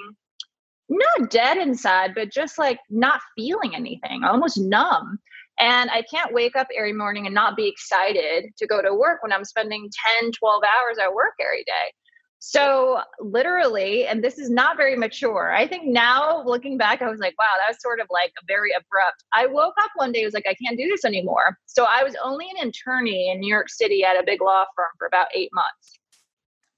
not 0.87 1.31
dead 1.31 1.57
inside, 1.57 2.13
but 2.13 2.31
just 2.31 2.59
like 2.59 2.79
not 2.91 3.19
feeling 3.35 3.75
anything, 3.75 4.23
almost 4.23 4.59
numb. 4.59 5.17
And 5.59 5.89
I 5.89 6.03
can't 6.03 6.33
wake 6.33 6.55
up 6.55 6.67
every 6.77 6.93
morning 6.93 7.25
and 7.25 7.33
not 7.33 7.55
be 7.55 7.67
excited 7.67 8.51
to 8.57 8.67
go 8.67 8.81
to 8.81 8.93
work 8.93 9.23
when 9.23 9.33
I'm 9.33 9.45
spending 9.45 9.89
10, 10.19 10.31
12 10.31 10.63
hours 10.63 10.97
at 11.01 11.13
work 11.13 11.33
every 11.41 11.63
day. 11.63 11.91
So 12.39 13.01
literally, 13.19 14.05
and 14.05 14.23
this 14.23 14.37
is 14.37 14.49
not 14.49 14.77
very 14.77 14.95
mature. 14.95 15.51
I 15.53 15.67
think 15.67 15.87
now 15.87 16.43
looking 16.45 16.77
back, 16.77 17.01
I 17.01 17.09
was 17.09 17.19
like, 17.19 17.33
wow, 17.39 17.45
that 17.57 17.69
was 17.69 17.81
sort 17.81 17.99
of 17.99 18.07
like 18.11 18.33
a 18.41 18.45
very 18.47 18.69
abrupt. 18.71 19.23
I 19.33 19.47
woke 19.47 19.73
up 19.81 19.89
one 19.95 20.11
day, 20.11 20.21
I 20.21 20.25
was 20.25 20.33
like, 20.33 20.45
I 20.47 20.53
can't 20.63 20.77
do 20.77 20.87
this 20.87 21.05
anymore. 21.05 21.57
So 21.65 21.85
I 21.89 22.03
was 22.03 22.15
only 22.23 22.45
an 22.59 22.67
attorney 22.67 23.31
in 23.31 23.39
New 23.39 23.51
York 23.51 23.69
City 23.69 24.03
at 24.03 24.15
a 24.15 24.23
big 24.23 24.41
law 24.41 24.65
firm 24.75 24.89
for 24.99 25.07
about 25.07 25.27
eight 25.33 25.49
months. 25.53 25.99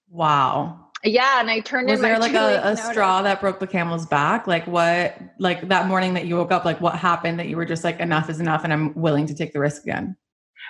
Wow. 0.10 0.88
Yeah, 1.04 1.40
and 1.40 1.50
I 1.50 1.60
turned. 1.60 1.90
Was 1.90 2.02
there 2.02 2.18
like 2.18 2.34
a, 2.34 2.62
a 2.64 2.78
straw 2.78 3.22
that 3.22 3.40
broke 3.40 3.60
the 3.60 3.68
camel's 3.68 4.06
back? 4.06 4.48
Like 4.48 4.66
what? 4.66 5.18
Like 5.38 5.68
that 5.68 5.88
morning 5.88 6.16
that 6.16 6.26
you 6.26 6.36
woke 6.36 6.52
up, 6.52 6.66
like 6.66 6.82
what 6.82 6.96
happened 6.96 7.40
that 7.40 7.48
you 7.48 7.56
were 7.56 7.66
just 7.66 7.84
like, 7.84 8.00
enough 8.00 8.30
is 8.30 8.40
enough, 8.40 8.64
and 8.64 8.74
I'm 8.74 8.94
willing 8.96 9.28
to 9.28 9.36
take 9.36 9.54
the 9.54 9.60
risk 9.60 9.84
again. 9.84 10.16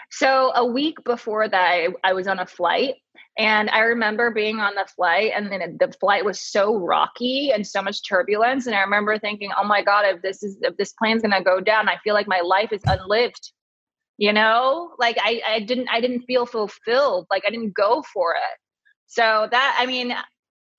So 0.09 0.51
a 0.55 0.65
week 0.65 1.03
before 1.03 1.49
that, 1.49 1.61
I, 1.61 1.87
I 2.03 2.13
was 2.13 2.27
on 2.27 2.39
a 2.39 2.45
flight 2.45 2.95
and 3.37 3.69
I 3.69 3.79
remember 3.79 4.31
being 4.31 4.59
on 4.59 4.73
the 4.73 4.87
flight, 4.95 5.31
and 5.35 5.51
then 5.51 5.77
the 5.79 5.91
flight 5.99 6.25
was 6.25 6.39
so 6.39 6.75
rocky 6.75 7.51
and 7.53 7.65
so 7.65 7.81
much 7.81 8.07
turbulence. 8.07 8.65
And 8.65 8.75
I 8.75 8.81
remember 8.81 9.19
thinking, 9.19 9.51
"Oh 9.57 9.63
my 9.63 9.83
god, 9.83 10.05
if 10.05 10.21
this 10.21 10.41
is 10.43 10.57
if 10.61 10.75
this 10.77 10.93
plane's 10.93 11.21
gonna 11.21 11.43
go 11.43 11.59
down, 11.61 11.87
I 11.87 11.97
feel 12.03 12.15
like 12.15 12.27
my 12.27 12.41
life 12.41 12.71
is 12.71 12.81
unlived." 12.87 13.51
You 14.17 14.33
know, 14.33 14.95
like 14.97 15.17
I 15.21 15.41
I 15.47 15.59
didn't 15.61 15.89
I 15.89 16.01
didn't 16.01 16.23
feel 16.23 16.45
fulfilled. 16.47 17.27
Like 17.29 17.43
I 17.45 17.51
didn't 17.51 17.75
go 17.75 18.03
for 18.13 18.33
it. 18.33 18.59
So 19.05 19.47
that 19.51 19.77
I 19.79 19.85
mean, 19.85 20.15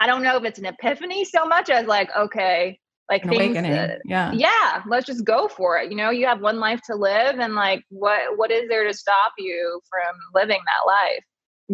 I 0.00 0.06
don't 0.06 0.22
know 0.24 0.36
if 0.36 0.44
it's 0.44 0.58
an 0.58 0.66
epiphany 0.66 1.24
so 1.24 1.46
much 1.46 1.70
as 1.70 1.86
like, 1.86 2.10
okay, 2.16 2.78
like 3.08 3.24
An 3.24 3.30
things, 3.30 3.56
yeah. 4.04 4.32
yeah 4.32 4.82
let's 4.86 5.06
just 5.06 5.24
go 5.24 5.48
for 5.48 5.78
it 5.78 5.90
you 5.90 5.96
know 5.96 6.10
you 6.10 6.26
have 6.26 6.40
one 6.40 6.60
life 6.60 6.80
to 6.82 6.94
live 6.94 7.38
and 7.38 7.54
like 7.54 7.82
what 7.88 8.36
what 8.36 8.50
is 8.50 8.68
there 8.68 8.86
to 8.86 8.92
stop 8.94 9.32
you 9.38 9.80
from 9.88 10.14
living 10.34 10.60
that 10.66 10.86
life 10.86 11.24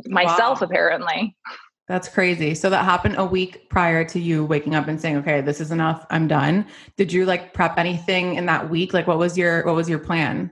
myself 0.07 0.61
Wow. 0.61 0.67
apparently 0.67 1.37
That's 1.87 2.09
crazy. 2.09 2.55
So 2.55 2.71
that 2.71 2.83
happened 2.87 3.17
a 3.19 3.27
week 3.27 3.69
prior 3.69 4.05
to 4.07 4.19
you 4.19 4.47
waking 4.47 4.75
up 4.75 4.89
and 4.89 4.99
saying, 4.99 5.19
"Okay, 5.19 5.43
this 5.43 5.61
is 5.61 5.71
enough. 5.71 6.07
I'm 6.09 6.27
done." 6.27 6.65
Did 6.97 7.13
you 7.13 7.27
like 7.27 7.53
prep 7.53 7.77
anything 7.77 8.37
in 8.37 8.47
that 8.47 8.71
week? 8.71 8.95
Like 8.95 9.07
what 9.07 9.19
was 9.19 9.37
your 9.37 9.63
what 9.67 9.75
was 9.75 9.87
your 9.87 9.99
plan? 9.99 10.51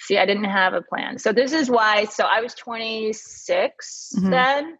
see 0.00 0.18
i 0.18 0.26
didn't 0.26 0.44
have 0.44 0.72
a 0.74 0.82
plan 0.82 1.18
so 1.18 1.32
this 1.32 1.52
is 1.52 1.70
why 1.70 2.04
so 2.06 2.24
i 2.24 2.40
was 2.40 2.54
26 2.54 4.12
Mhm. 4.16 4.30
then 4.30 4.76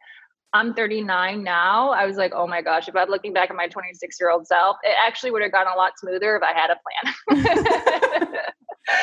i'm 0.55 0.75
39 0.75 1.43
now 1.43 1.91
i 1.91 2.07
was 2.07 2.17
like 2.17 2.33
oh 2.35 2.47
my 2.47 2.63
gosh 2.63 2.89
if 2.89 2.97
i'm 2.97 3.09
looking 3.09 3.33
back 3.33 3.51
at 3.51 3.57
my 3.57 3.69
26 3.69 4.17
year 4.21 4.31
old 4.31 4.47
self 4.47 4.77
it 4.83 4.95
actually 5.05 5.31
would 5.31 5.43
have 5.43 5.53
gone 5.53 5.67
a 5.67 5.77
lot 5.77 5.93
smoother 5.99 6.37
if 6.37 6.43
i 6.43 6.53
had 6.53 6.71
a 6.71 6.77
plan 6.85 8.43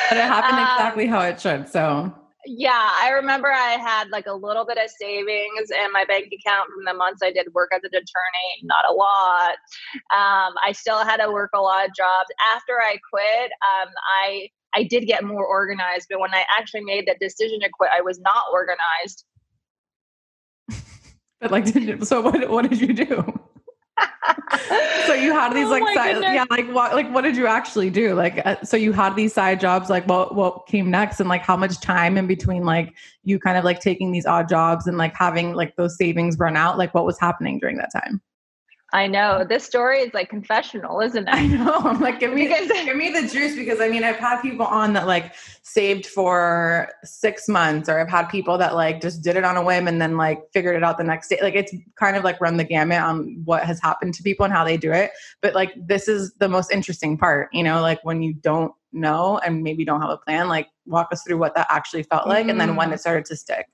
But 0.08 0.18
it 0.18 0.24
happened 0.24 0.58
Um, 0.58 0.64
exactly 0.64 1.06
how 1.06 1.20
it 1.22 1.40
should. 1.40 1.68
So 1.68 2.12
Yeah, 2.46 2.90
I 2.92 3.10
remember 3.10 3.50
I 3.50 3.72
had 3.72 4.08
like 4.10 4.26
a 4.26 4.34
little 4.34 4.64
bit 4.64 4.78
of 4.78 4.90
savings 4.90 5.70
in 5.70 5.92
my 5.92 6.04
bank 6.04 6.26
account 6.26 6.68
from 6.74 6.84
the 6.84 6.94
months 6.94 7.22
I 7.22 7.32
did 7.32 7.52
work 7.54 7.70
as 7.74 7.82
an 7.84 7.90
attorney, 7.90 8.50
not 8.62 8.84
a 8.88 8.92
lot. 8.92 9.56
Um, 10.14 10.54
I 10.62 10.72
still 10.72 11.04
had 11.04 11.18
to 11.18 11.30
work 11.30 11.50
a 11.54 11.60
lot 11.60 11.86
of 11.86 11.94
jobs. 11.94 12.28
After 12.54 12.80
I 12.80 12.98
quit, 13.12 13.52
um, 13.52 13.88
I 14.22 14.48
I 14.72 14.84
did 14.84 15.06
get 15.06 15.24
more 15.24 15.44
organized, 15.44 16.06
but 16.08 16.20
when 16.20 16.32
I 16.32 16.44
actually 16.56 16.84
made 16.84 17.06
that 17.08 17.18
decision 17.20 17.58
to 17.60 17.68
quit, 17.72 17.90
I 17.92 18.02
was 18.02 18.20
not 18.20 18.44
organized. 18.52 19.24
But 21.40 21.50
like 21.50 21.64
did, 21.72 22.06
so 22.06 22.20
what 22.20 22.48
what 22.50 22.68
did 22.68 22.80
you 22.80 22.92
do? 22.92 23.40
so 25.06 25.12
you 25.12 25.32
had 25.32 25.52
these 25.52 25.66
Oh 25.66 25.70
like 25.70 25.94
side, 25.94 26.14
goodness. 26.14 26.34
yeah 26.34 26.44
like 26.50 26.70
what 26.72 26.94
like 26.94 27.12
what 27.12 27.22
did 27.22 27.36
you 27.36 27.46
actually 27.46 27.90
do 27.90 28.14
like 28.14 28.44
uh, 28.46 28.56
so 28.62 28.76
you 28.76 28.92
had 28.92 29.14
these 29.14 29.34
side 29.34 29.60
jobs 29.60 29.90
like 29.90 30.06
what 30.08 30.34
what 30.34 30.66
came 30.66 30.90
next 30.90 31.20
and 31.20 31.28
like 31.28 31.42
how 31.42 31.56
much 31.56 31.80
time 31.80 32.16
in 32.16 32.26
between 32.26 32.64
like 32.64 32.94
you 33.24 33.38
kind 33.38 33.58
of 33.58 33.64
like 33.64 33.80
taking 33.80 34.10
these 34.10 34.24
odd 34.24 34.48
jobs 34.48 34.86
and 34.86 34.96
like 34.96 35.14
having 35.14 35.52
like 35.54 35.76
those 35.76 35.96
savings 35.96 36.38
run 36.38 36.56
out 36.56 36.78
like 36.78 36.94
what 36.94 37.04
was 37.04 37.18
happening 37.18 37.58
during 37.58 37.76
that 37.76 37.90
time 37.92 38.20
I 38.92 39.06
know. 39.06 39.44
This 39.44 39.64
story 39.64 40.00
is 40.00 40.12
like 40.14 40.28
confessional, 40.28 41.00
isn't 41.00 41.28
it? 41.28 41.32
I 41.34 41.46
know. 41.46 41.74
I'm 41.76 42.00
like 42.08 42.18
give 42.18 42.32
me 42.32 42.48
Because- 42.48 42.68
give 42.68 42.96
me 42.96 43.10
the 43.10 43.26
juice 43.28 43.54
because 43.54 43.80
I 43.80 43.88
mean 43.88 44.02
I've 44.02 44.16
had 44.16 44.40
people 44.42 44.66
on 44.66 44.92
that 44.94 45.06
like 45.06 45.34
saved 45.62 46.06
for 46.06 46.88
six 47.04 47.48
months 47.48 47.88
or 47.88 48.00
I've 48.00 48.08
had 48.08 48.26
people 48.26 48.58
that 48.58 48.74
like 48.74 49.00
just 49.00 49.22
did 49.22 49.36
it 49.36 49.44
on 49.44 49.56
a 49.56 49.62
whim 49.62 49.86
and 49.86 50.02
then 50.02 50.16
like 50.16 50.42
figured 50.52 50.74
it 50.74 50.82
out 50.82 50.98
the 50.98 51.04
next 51.04 51.28
day. 51.28 51.38
Like 51.40 51.54
it's 51.54 51.72
kind 51.96 52.16
of 52.16 52.24
like 52.24 52.40
run 52.40 52.56
the 52.56 52.64
gamut 52.64 53.00
on 53.00 53.40
what 53.44 53.62
has 53.64 53.80
happened 53.80 54.14
to 54.14 54.22
people 54.22 54.44
and 54.44 54.52
how 54.52 54.64
they 54.64 54.76
do 54.76 54.90
it. 54.92 55.12
But 55.40 55.54
like 55.54 55.72
this 55.76 56.08
is 56.08 56.32
the 56.38 56.48
most 56.48 56.72
interesting 56.72 57.16
part 57.16 57.48
you 57.52 57.62
know? 57.62 57.80
Like 57.80 58.00
when 58.04 58.22
you 58.22 58.34
don't 58.34 58.72
know 58.92 59.38
and 59.46 59.62
maybe 59.62 59.84
don't 59.84 60.00
have 60.00 60.10
a 60.10 60.16
plan 60.16 60.48
like 60.48 60.66
walk 60.84 61.08
us 61.12 61.22
through 61.22 61.38
what 61.38 61.54
that 61.54 61.64
actually 61.70 62.02
felt 62.02 62.26
like 62.26 62.48
and 62.48 62.60
then 62.60 62.74
when 62.74 62.90
Mm. 62.90 62.94
it 62.94 62.98
started 63.00 63.24
to 63.26 63.36
stick 63.36 63.66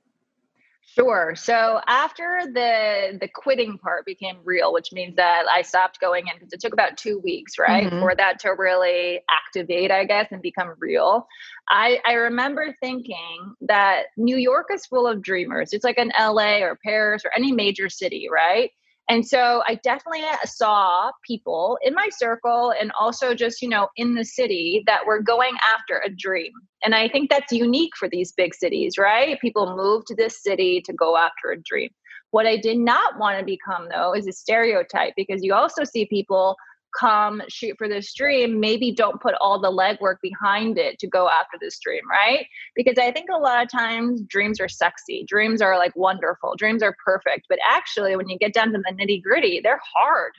Sure. 0.96 1.34
So 1.36 1.80
after 1.86 2.40
the 2.46 3.18
the 3.20 3.28
quitting 3.28 3.76
part 3.76 4.06
became 4.06 4.38
real, 4.44 4.72
which 4.72 4.92
means 4.92 5.16
that 5.16 5.44
I 5.50 5.60
stopped 5.60 6.00
going 6.00 6.26
in 6.26 6.34
because 6.38 6.52
it 6.54 6.60
took 6.60 6.72
about 6.72 6.96
two 6.96 7.18
weeks, 7.18 7.58
right, 7.58 7.92
Mhm. 7.92 7.98
for 7.98 8.14
that 8.16 8.38
to 8.40 8.50
really 8.50 9.20
activate, 9.30 9.90
I 9.90 10.04
guess, 10.04 10.28
and 10.32 10.40
become 10.40 10.74
real. 10.78 11.28
I 11.68 12.00
I 12.06 12.14
remember 12.14 12.74
thinking 12.80 13.54
that 13.62 14.04
New 14.16 14.36
York 14.36 14.68
is 14.72 14.86
full 14.86 15.06
of 15.06 15.20
dreamers. 15.22 15.74
It's 15.74 15.84
like 15.84 15.98
an 15.98 16.12
LA 16.18 16.62
or 16.62 16.76
Paris 16.82 17.24
or 17.26 17.30
any 17.36 17.52
major 17.52 17.90
city, 17.90 18.28
right? 18.32 18.70
And 19.08 19.26
so 19.26 19.62
I 19.66 19.76
definitely 19.76 20.24
saw 20.44 21.12
people 21.24 21.78
in 21.82 21.94
my 21.94 22.08
circle 22.10 22.72
and 22.78 22.90
also 22.98 23.34
just, 23.34 23.62
you 23.62 23.68
know, 23.68 23.88
in 23.96 24.14
the 24.14 24.24
city 24.24 24.82
that 24.86 25.06
were 25.06 25.22
going 25.22 25.54
after 25.72 26.02
a 26.04 26.10
dream. 26.10 26.52
And 26.84 26.94
I 26.94 27.08
think 27.08 27.30
that's 27.30 27.52
unique 27.52 27.92
for 27.96 28.08
these 28.08 28.32
big 28.32 28.54
cities, 28.54 28.98
right? 28.98 29.40
People 29.40 29.76
move 29.76 30.04
to 30.06 30.16
this 30.16 30.42
city 30.42 30.82
to 30.86 30.92
go 30.92 31.16
after 31.16 31.50
a 31.52 31.62
dream. 31.62 31.90
What 32.32 32.46
I 32.46 32.56
did 32.56 32.78
not 32.78 33.18
want 33.18 33.38
to 33.38 33.44
become, 33.44 33.88
though, 33.88 34.12
is 34.12 34.26
a 34.26 34.32
stereotype 34.32 35.12
because 35.16 35.44
you 35.44 35.54
also 35.54 35.84
see 35.84 36.06
people 36.06 36.56
come 36.98 37.42
shoot 37.48 37.76
for 37.78 37.88
this 37.88 38.12
dream, 38.14 38.60
maybe 38.60 38.92
don't 38.92 39.20
put 39.20 39.34
all 39.40 39.60
the 39.60 39.70
legwork 39.70 40.16
behind 40.22 40.78
it 40.78 40.98
to 40.98 41.06
go 41.06 41.28
after 41.28 41.56
this 41.60 41.78
dream, 41.78 42.02
right? 42.10 42.46
Because 42.74 42.98
I 42.98 43.12
think 43.12 43.28
a 43.30 43.38
lot 43.38 43.62
of 43.62 43.70
times 43.70 44.22
dreams 44.22 44.60
are 44.60 44.68
sexy, 44.68 45.24
dreams 45.28 45.60
are 45.60 45.76
like 45.76 45.94
wonderful, 45.96 46.54
dreams 46.56 46.82
are 46.82 46.96
perfect. 47.04 47.46
But 47.48 47.58
actually, 47.68 48.16
when 48.16 48.28
you 48.28 48.38
get 48.38 48.54
down 48.54 48.72
to 48.72 48.78
the 48.78 48.92
nitty 48.92 49.22
gritty, 49.22 49.60
they're 49.62 49.80
hard. 49.94 50.32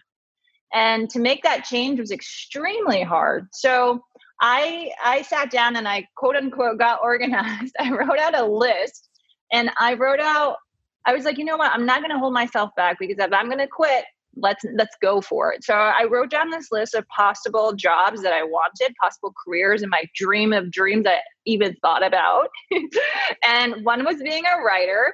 And 0.73 1.09
to 1.11 1.19
make 1.19 1.43
that 1.43 1.63
change 1.63 1.99
was 1.99 2.11
extremely 2.11 3.01
hard. 3.01 3.47
So 3.53 4.01
I 4.41 4.91
I 5.03 5.21
sat 5.21 5.49
down 5.49 5.75
and 5.75 5.87
I 5.87 6.07
quote 6.17 6.35
unquote 6.35 6.77
got 6.77 6.99
organized. 7.03 7.75
I 7.79 7.91
wrote 7.91 8.19
out 8.19 8.37
a 8.37 8.45
list 8.45 9.09
and 9.51 9.71
I 9.79 9.93
wrote 9.93 10.19
out 10.19 10.57
I 11.05 11.13
was 11.13 11.23
like, 11.23 11.37
you 11.37 11.45
know 11.45 11.55
what? 11.55 11.71
I'm 11.71 11.85
not 11.85 12.01
going 12.01 12.11
to 12.11 12.19
hold 12.19 12.33
myself 12.33 12.71
back 12.75 12.97
because 12.99 13.17
if 13.17 13.31
I'm 13.31 13.45
going 13.45 13.59
to 13.59 13.67
quit, 13.67 14.03
let's 14.35 14.63
let's 14.75 14.95
go 15.01 15.21
for 15.21 15.53
it. 15.53 15.63
So 15.63 15.73
I 15.73 16.05
wrote 16.09 16.29
down 16.29 16.49
this 16.49 16.67
list 16.71 16.93
of 16.93 17.07
possible 17.07 17.73
jobs 17.73 18.21
that 18.21 18.33
I 18.33 18.43
wanted, 18.43 18.95
possible 19.01 19.33
careers 19.45 19.81
and 19.81 19.89
my 19.89 20.03
dream 20.15 20.53
of 20.53 20.71
dreams 20.71 21.05
I 21.07 21.19
even 21.45 21.75
thought 21.81 22.05
about. 22.05 22.49
and 23.47 23.83
one 23.83 24.05
was 24.05 24.17
being 24.21 24.43
a 24.45 24.61
writer. 24.63 25.13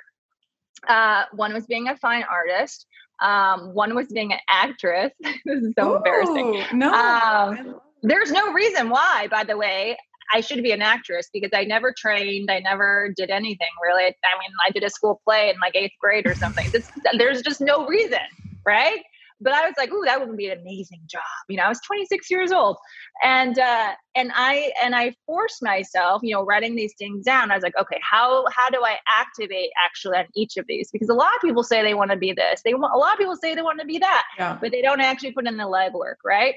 Uh, 0.87 1.23
one 1.33 1.53
was 1.53 1.65
being 1.65 1.87
a 1.87 1.97
fine 1.97 2.23
artist. 2.29 2.85
Um, 3.21 3.73
one 3.73 3.95
was 3.95 4.07
being 4.07 4.33
an 4.33 4.39
actress. 4.49 5.11
this 5.21 5.61
is 5.61 5.73
so 5.77 5.95
embarrassing. 5.95 6.63
No 6.73 6.91
Um, 6.91 7.79
There's 8.01 8.31
no 8.31 8.51
reason 8.51 8.89
why, 8.89 9.27
by 9.31 9.45
the 9.45 9.55
way, 9.55 9.97
I 10.33 10.41
should 10.41 10.63
be 10.63 10.71
an 10.71 10.81
actress 10.81 11.29
because 11.31 11.51
I 11.53 11.63
never 11.63 11.93
trained. 11.95 12.49
I 12.49 12.59
never 12.59 13.13
did 13.15 13.29
anything 13.29 13.67
really. 13.81 14.03
I 14.03 14.07
mean, 14.07 14.51
I 14.65 14.71
did 14.71 14.83
a 14.83 14.89
school 14.89 15.21
play 15.23 15.49
in 15.49 15.55
like 15.61 15.75
eighth 15.75 15.93
grade 16.01 16.25
or 16.25 16.35
something. 16.35 16.69
This, 16.71 16.89
there's 17.17 17.41
just 17.41 17.61
no 17.61 17.85
reason, 17.85 18.19
right? 18.65 19.01
But 19.41 19.53
I 19.53 19.65
was 19.65 19.73
like, 19.77 19.91
"Ooh, 19.91 20.03
that 20.05 20.25
would 20.25 20.37
be 20.37 20.47
an 20.47 20.59
amazing 20.59 21.01
job." 21.07 21.21
You 21.49 21.57
know, 21.57 21.63
I 21.63 21.69
was 21.69 21.81
26 21.85 22.31
years 22.31 22.51
old, 22.51 22.77
and 23.23 23.59
uh, 23.59 23.93
and 24.15 24.31
I 24.33 24.71
and 24.81 24.95
I 24.95 25.13
forced 25.25 25.61
myself, 25.61 26.21
you 26.23 26.33
know, 26.33 26.45
writing 26.45 26.75
these 26.75 26.93
things 26.97 27.25
down. 27.25 27.51
I 27.51 27.55
was 27.55 27.63
like, 27.63 27.77
"Okay, 27.77 27.99
how 28.01 28.45
how 28.49 28.69
do 28.69 28.81
I 28.85 28.97
activate 29.13 29.71
actually 29.83 30.17
on 30.17 30.25
each 30.35 30.55
of 30.57 30.65
these?" 30.67 30.89
Because 30.91 31.09
a 31.09 31.13
lot 31.13 31.35
of 31.35 31.41
people 31.41 31.63
say 31.63 31.83
they 31.83 31.93
want 31.93 32.11
to 32.11 32.17
be 32.17 32.31
this. 32.31 32.61
They 32.63 32.73
want 32.73 32.93
a 32.93 32.97
lot 32.97 33.13
of 33.13 33.19
people 33.19 33.35
say 33.35 33.53
they 33.53 33.61
want 33.61 33.79
to 33.79 33.85
be 33.85 33.97
that 33.97 34.23
yeah 34.37 34.57
but 34.61 34.71
they 34.71 34.81
don't 34.81 35.01
actually 35.01 35.31
put 35.31 35.47
in 35.47 35.57
the 35.57 35.63
legwork, 35.63 36.15
right? 36.23 36.55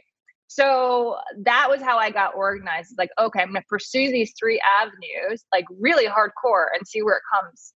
So 0.49 1.16
that 1.45 1.66
was 1.69 1.83
how 1.83 1.99
I 1.99 2.11
got 2.11 2.37
organized. 2.37 2.92
It's 2.92 2.99
Like, 2.99 3.11
okay, 3.19 3.40
I'm 3.40 3.51
going 3.51 3.62
to 3.62 3.66
pursue 3.69 4.12
these 4.12 4.33
three 4.38 4.61
avenues, 4.81 5.45
like 5.53 5.64
really 5.81 6.07
hardcore, 6.07 6.66
and 6.75 6.87
see 6.87 7.03
where 7.03 7.16
it 7.16 7.23
comes 7.35 7.73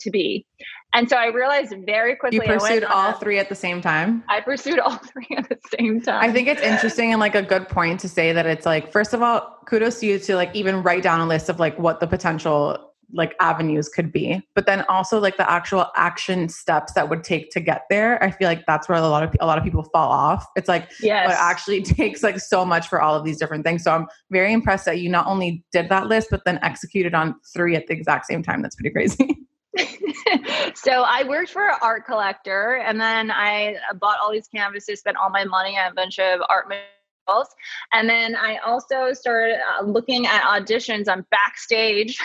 to 0.00 0.10
be. 0.10 0.46
And 0.94 1.08
so 1.08 1.16
I 1.16 1.26
realized 1.26 1.74
very 1.84 2.14
quickly. 2.14 2.40
you 2.46 2.52
pursued 2.52 2.84
all 2.84 3.10
a- 3.10 3.18
three 3.18 3.38
at 3.38 3.48
the 3.48 3.54
same 3.54 3.80
time 3.80 4.22
I 4.28 4.40
pursued 4.40 4.78
all 4.78 4.96
three 5.12 5.36
at 5.36 5.48
the 5.48 5.58
same 5.78 6.00
time. 6.00 6.22
I 6.22 6.32
think 6.32 6.48
it's 6.48 6.62
interesting 6.62 7.12
and 7.12 7.20
like 7.20 7.34
a 7.34 7.42
good 7.42 7.68
point 7.68 8.00
to 8.00 8.08
say 8.08 8.32
that 8.32 8.46
it's 8.46 8.64
like, 8.64 8.92
first 8.92 9.12
of 9.12 9.22
all, 9.22 9.58
kudos 9.66 10.00
to 10.00 10.06
you 10.06 10.18
to 10.20 10.36
like 10.36 10.54
even 10.54 10.82
write 10.82 11.02
down 11.02 11.20
a 11.20 11.26
list 11.26 11.48
of 11.48 11.58
like 11.58 11.78
what 11.78 12.00
the 12.00 12.06
potential 12.06 12.92
like 13.12 13.34
avenues 13.40 13.88
could 13.88 14.12
be, 14.12 14.42
but 14.54 14.66
then 14.66 14.84
also 14.88 15.20
like 15.20 15.36
the 15.36 15.48
actual 15.48 15.86
action 15.96 16.48
steps 16.48 16.92
that 16.94 17.08
would 17.08 17.22
take 17.22 17.50
to 17.50 17.60
get 17.60 17.82
there. 17.88 18.22
I 18.22 18.30
feel 18.30 18.48
like 18.48 18.64
that's 18.66 18.88
where 18.88 18.98
a 18.98 19.02
lot 19.02 19.22
of 19.22 19.34
a 19.40 19.46
lot 19.46 19.56
of 19.56 19.64
people 19.64 19.84
fall 19.92 20.10
off. 20.10 20.46
It's 20.56 20.68
like 20.68 20.90
yes. 21.00 21.30
it 21.30 21.36
actually 21.38 21.82
takes 21.82 22.22
like 22.22 22.40
so 22.40 22.64
much 22.64 22.88
for 22.88 23.00
all 23.00 23.14
of 23.14 23.24
these 23.24 23.38
different 23.38 23.64
things. 23.64 23.84
So 23.84 23.92
I'm 23.92 24.06
very 24.30 24.52
impressed 24.52 24.84
that 24.86 24.98
you 24.98 25.08
not 25.08 25.26
only 25.26 25.64
did 25.72 25.88
that 25.90 26.08
list, 26.08 26.28
but 26.30 26.42
then 26.44 26.58
executed 26.62 27.14
on 27.14 27.36
three 27.52 27.76
at 27.76 27.86
the 27.86 27.94
exact 27.94 28.26
same 28.26 28.42
time. 28.42 28.62
That's 28.62 28.76
pretty 28.76 28.90
crazy. 28.90 29.38
so 30.74 31.02
I 31.02 31.24
worked 31.26 31.50
for 31.50 31.68
an 31.68 31.76
art 31.82 32.06
collector, 32.06 32.76
and 32.76 33.00
then 33.00 33.30
I 33.30 33.76
bought 34.00 34.18
all 34.22 34.32
these 34.32 34.48
canvases, 34.48 35.00
spent 35.00 35.16
all 35.16 35.30
my 35.30 35.44
money 35.44 35.76
on 35.78 35.90
a 35.90 35.94
bunch 35.94 36.18
of 36.18 36.40
art 36.48 36.68
materials, 36.68 37.48
and 37.92 38.08
then 38.08 38.36
I 38.36 38.58
also 38.58 39.12
started 39.12 39.58
uh, 39.58 39.84
looking 39.84 40.26
at 40.26 40.42
auditions 40.42 41.08
on 41.08 41.26
backstage. 41.30 42.18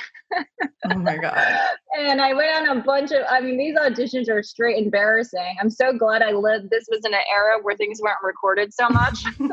oh 0.91 0.95
my 0.97 1.17
god. 1.21 1.37
and 1.97 2.21
I 2.21 2.33
went 2.33 2.69
on 2.69 2.77
a 2.77 2.81
bunch 2.81 3.11
of. 3.11 3.23
I 3.29 3.41
mean, 3.41 3.57
these 3.57 3.75
auditions 3.75 4.29
are 4.29 4.43
straight 4.43 4.83
embarrassing. 4.83 5.55
I'm 5.59 5.69
so 5.69 5.93
glad 5.93 6.21
I 6.21 6.31
lived. 6.31 6.69
This 6.69 6.85
was 6.89 7.01
in 7.05 7.13
an 7.13 7.21
era 7.33 7.59
where 7.61 7.75
things 7.75 7.99
weren't 8.01 8.17
recorded 8.23 8.73
so 8.73 8.89
much. 8.89 9.25
um, 9.39 9.49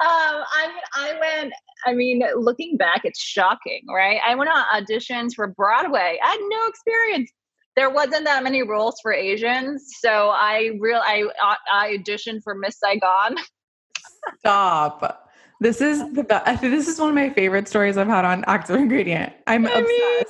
I 0.00 0.66
mean, 0.68 0.82
I 0.94 1.16
went. 1.20 1.52
I 1.86 1.94
mean, 1.94 2.22
looking 2.36 2.76
back, 2.76 3.02
it's 3.04 3.20
shocking, 3.20 3.82
right? 3.88 4.20
I 4.26 4.34
went 4.34 4.50
on 4.50 4.64
auditions 4.74 5.34
for 5.34 5.46
Broadway. 5.46 6.18
I 6.22 6.26
had 6.28 6.40
no 6.40 6.66
experience. 6.68 7.30
There 7.76 7.90
wasn't 7.90 8.24
that 8.24 8.42
many 8.42 8.62
roles 8.62 8.98
for 9.00 9.12
Asians, 9.12 9.86
so 10.00 10.30
I 10.30 10.72
real 10.80 11.00
I 11.04 11.24
I 11.72 11.96
auditioned 11.96 12.42
for 12.42 12.54
Miss 12.54 12.78
Saigon. 12.80 13.36
Stop. 14.40 15.30
This 15.60 15.80
is 15.80 16.12
the 16.12 16.24
best. 16.24 16.60
This 16.60 16.88
is 16.88 16.98
one 16.98 17.10
of 17.10 17.14
my 17.14 17.30
favorite 17.30 17.68
stories 17.68 17.96
I've 17.96 18.08
had 18.08 18.24
on 18.24 18.44
Active 18.46 18.76
Ingredient. 18.76 19.32
I'm 19.46 19.66
I 19.66 19.70
obsessed. 19.70 19.86
Mean, 19.86 20.24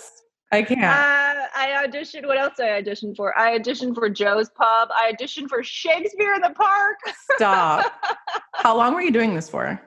I 0.53 0.63
can't. 0.63 0.81
Uh, 0.81 1.47
I 1.55 1.87
auditioned. 1.87 2.27
What 2.27 2.39
else 2.39 2.59
I 2.59 2.83
auditioned 2.83 3.17
for? 3.17 3.39
I 3.39 3.59
auditioned 3.59 3.95
for 3.95 4.09
Joe's 4.09 4.49
Pub. 4.51 4.89
I 4.93 5.13
auditioned 5.13 5.49
for 5.49 5.63
Shakespeare 5.63 6.35
in 6.35 6.41
the 6.41 6.51
Park. 6.51 6.97
Stop. 7.37 7.93
How 8.55 8.77
long 8.77 8.95
were 8.95 9.03
you 9.03 9.11
doing 9.11 9.35
this 9.35 9.49
for? 9.49 9.81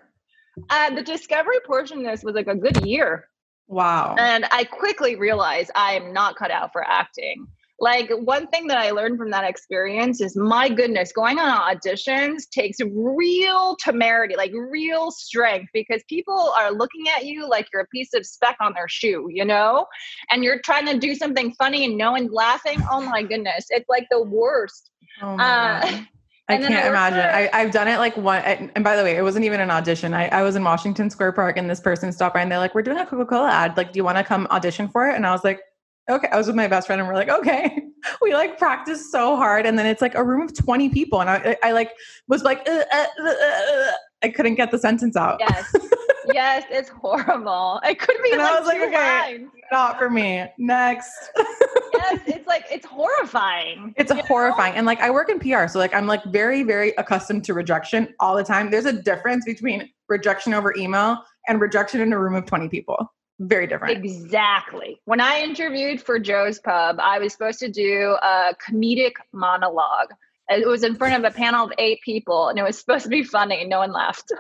Uh, 0.69 0.93
the 0.95 1.03
discovery 1.03 1.59
portion 1.65 1.99
of 1.99 2.05
this 2.05 2.23
was 2.23 2.35
like 2.35 2.47
a 2.47 2.55
good 2.55 2.85
year. 2.85 3.27
Wow. 3.67 4.15
And 4.17 4.45
I 4.51 4.65
quickly 4.65 5.15
realized 5.15 5.71
I 5.75 5.93
am 5.93 6.13
not 6.13 6.35
cut 6.35 6.51
out 6.51 6.71
for 6.73 6.83
acting. 6.85 7.47
Like 7.79 8.11
one 8.11 8.45
thing 8.47 8.67
that 8.67 8.77
I 8.77 8.91
learned 8.91 9.17
from 9.17 9.31
that 9.31 9.43
experience 9.43 10.21
is 10.21 10.35
my 10.35 10.69
goodness, 10.69 11.11
going 11.11 11.39
on 11.39 11.75
auditions 11.75 12.47
takes 12.51 12.77
real 12.93 13.75
temerity, 13.79 14.35
like 14.35 14.51
real 14.53 15.09
strength, 15.09 15.69
because 15.73 16.03
people 16.07 16.53
are 16.59 16.71
looking 16.71 17.05
at 17.09 17.25
you 17.25 17.49
like 17.49 17.67
you're 17.73 17.81
a 17.81 17.87
piece 17.87 18.13
of 18.13 18.23
speck 18.23 18.57
on 18.61 18.73
their 18.75 18.87
shoe, 18.87 19.29
you 19.31 19.43
know? 19.43 19.87
And 20.29 20.43
you're 20.43 20.59
trying 20.59 20.85
to 20.87 20.99
do 20.99 21.15
something 21.15 21.55
funny 21.57 21.85
and 21.85 21.97
no 21.97 22.11
one's 22.11 22.31
laughing. 22.31 22.79
Oh 22.91 23.01
my 23.01 23.23
goodness. 23.23 23.65
It's 23.71 23.89
like 23.89 24.05
the 24.11 24.21
worst. 24.21 24.91
Oh 25.19 25.37
my 25.37 25.43
uh, 25.43 25.81
God. 25.81 26.07
I 26.51 26.57
can't 26.57 26.87
imagine. 26.87 27.19
I, 27.53 27.61
have 27.61 27.71
done 27.71 27.87
it 27.87 27.97
like 27.97 28.15
one. 28.17 28.41
And 28.43 28.83
by 28.83 28.95
the 28.95 29.03
way, 29.03 29.15
it 29.15 29.21
wasn't 29.21 29.45
even 29.45 29.59
an 29.59 29.71
audition. 29.71 30.13
I, 30.13 30.27
I 30.27 30.41
was 30.43 30.55
in 30.55 30.63
Washington 30.63 31.09
Square 31.09 31.33
Park 31.33 31.57
and 31.57 31.69
this 31.69 31.79
person 31.79 32.11
stopped 32.11 32.35
by 32.35 32.41
and 32.41 32.51
they're 32.51 32.59
like, 32.59 32.75
We're 32.75 32.81
doing 32.81 32.97
a 32.97 33.05
Coca 33.05 33.25
Cola 33.25 33.49
ad. 33.49 33.77
Like, 33.77 33.93
do 33.93 33.97
you 33.97 34.03
want 34.03 34.17
to 34.17 34.23
come 34.23 34.47
audition 34.51 34.87
for 34.89 35.09
it? 35.09 35.15
And 35.15 35.25
I 35.25 35.31
was 35.31 35.43
like, 35.43 35.61
Okay. 36.09 36.27
I 36.31 36.37
was 36.37 36.47
with 36.47 36.55
my 36.55 36.67
best 36.67 36.87
friend 36.87 36.99
and 36.99 37.07
we're 37.07 37.15
like, 37.15 37.29
Okay. 37.29 37.83
We 38.19 38.33
like 38.33 38.57
practiced 38.57 39.11
so 39.11 39.35
hard. 39.35 39.67
And 39.67 39.77
then 39.77 39.85
it's 39.85 40.01
like 40.01 40.15
a 40.15 40.23
room 40.23 40.41
of 40.41 40.55
20 40.55 40.89
people. 40.89 41.21
And 41.21 41.29
I, 41.29 41.35
I, 41.63 41.69
I 41.69 41.71
like 41.71 41.91
was 42.27 42.41
like, 42.41 42.67
uh, 42.67 42.83
uh, 42.91 43.05
uh, 43.19 43.29
uh 43.29 43.91
I 44.23 44.29
couldn't 44.29 44.55
get 44.55 44.71
the 44.71 44.79
sentence 44.79 45.15
out. 45.15 45.39
Yes. 45.39 45.75
yes. 46.33 46.63
It's 46.71 46.89
horrible. 46.89 47.79
I 47.83 47.93
couldn't 47.93 48.23
be 48.23 48.31
and 48.31 48.39
like, 48.39 48.51
I 48.51 48.59
was 48.59 48.67
like, 48.67 48.81
Okay, 48.81 49.37
lines. 49.37 49.51
not 49.71 49.99
for 49.99 50.09
me. 50.09 50.45
Next. 50.57 51.11
yes. 52.01 52.21
It's 52.27 52.47
like, 52.47 52.65
it's 52.71 52.85
horrifying. 52.85 53.93
It's 53.97 54.11
horrifying. 54.11 54.73
Know? 54.73 54.79
And 54.79 54.85
like, 54.85 54.99
I 54.99 55.09
work 55.09 55.29
in 55.29 55.39
PR. 55.39 55.67
So 55.67 55.79
like, 55.79 55.93
I'm 55.93 56.07
like 56.07 56.23
very, 56.25 56.63
very 56.63 56.91
accustomed 56.97 57.43
to 57.45 57.53
rejection 57.53 58.13
all 58.19 58.35
the 58.35 58.43
time. 58.43 58.71
There's 58.71 58.85
a 58.85 58.93
difference 58.93 59.45
between 59.45 59.89
rejection 60.09 60.53
over 60.53 60.73
email 60.75 61.23
and 61.47 61.61
rejection 61.61 62.01
in 62.01 62.13
a 62.13 62.19
room 62.19 62.35
of 62.35 62.45
20 62.45 62.69
people 62.69 63.11
very 63.41 63.67
different. 63.67 63.97
Exactly. 63.97 65.01
When 65.05 65.19
I 65.19 65.41
interviewed 65.41 66.01
for 66.01 66.19
Joe's 66.19 66.59
Pub, 66.59 66.97
I 66.99 67.19
was 67.19 67.33
supposed 67.33 67.59
to 67.59 67.69
do 67.69 68.17
a 68.21 68.55
comedic 68.63 69.13
monologue. 69.33 70.09
It 70.49 70.67
was 70.67 70.83
in 70.83 70.95
front 70.95 71.13
of 71.15 71.23
a 71.23 71.35
panel 71.35 71.65
of 71.65 71.73
eight 71.77 72.01
people, 72.03 72.49
and 72.49 72.59
it 72.59 72.63
was 72.63 72.77
supposed 72.77 73.03
to 73.03 73.09
be 73.09 73.23
funny. 73.23 73.61
And 73.61 73.69
no 73.69 73.79
one 73.79 73.91
laughed. 73.91 74.31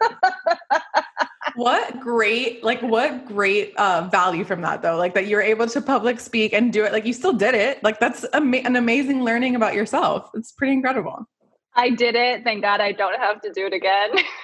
what 1.56 2.00
great, 2.00 2.62
like, 2.62 2.80
what 2.82 3.26
great 3.26 3.74
uh, 3.76 4.08
value 4.10 4.44
from 4.44 4.60
that, 4.62 4.82
though. 4.82 4.96
Like 4.96 5.14
that 5.14 5.26
you're 5.26 5.42
able 5.42 5.66
to 5.66 5.80
public 5.80 6.20
speak 6.20 6.52
and 6.52 6.72
do 6.72 6.84
it. 6.84 6.92
Like 6.92 7.06
you 7.06 7.12
still 7.12 7.32
did 7.32 7.54
it. 7.54 7.82
Like 7.82 8.00
that's 8.00 8.24
ama- 8.32 8.58
an 8.58 8.76
amazing 8.76 9.24
learning 9.24 9.56
about 9.56 9.74
yourself. 9.74 10.30
It's 10.34 10.52
pretty 10.52 10.72
incredible. 10.72 11.26
I 11.74 11.90
did 11.90 12.14
it. 12.14 12.44
Thank 12.44 12.62
God 12.62 12.80
I 12.80 12.92
don't 12.92 13.18
have 13.18 13.40
to 13.42 13.52
do 13.52 13.66
it 13.66 13.72
again. 13.72 14.10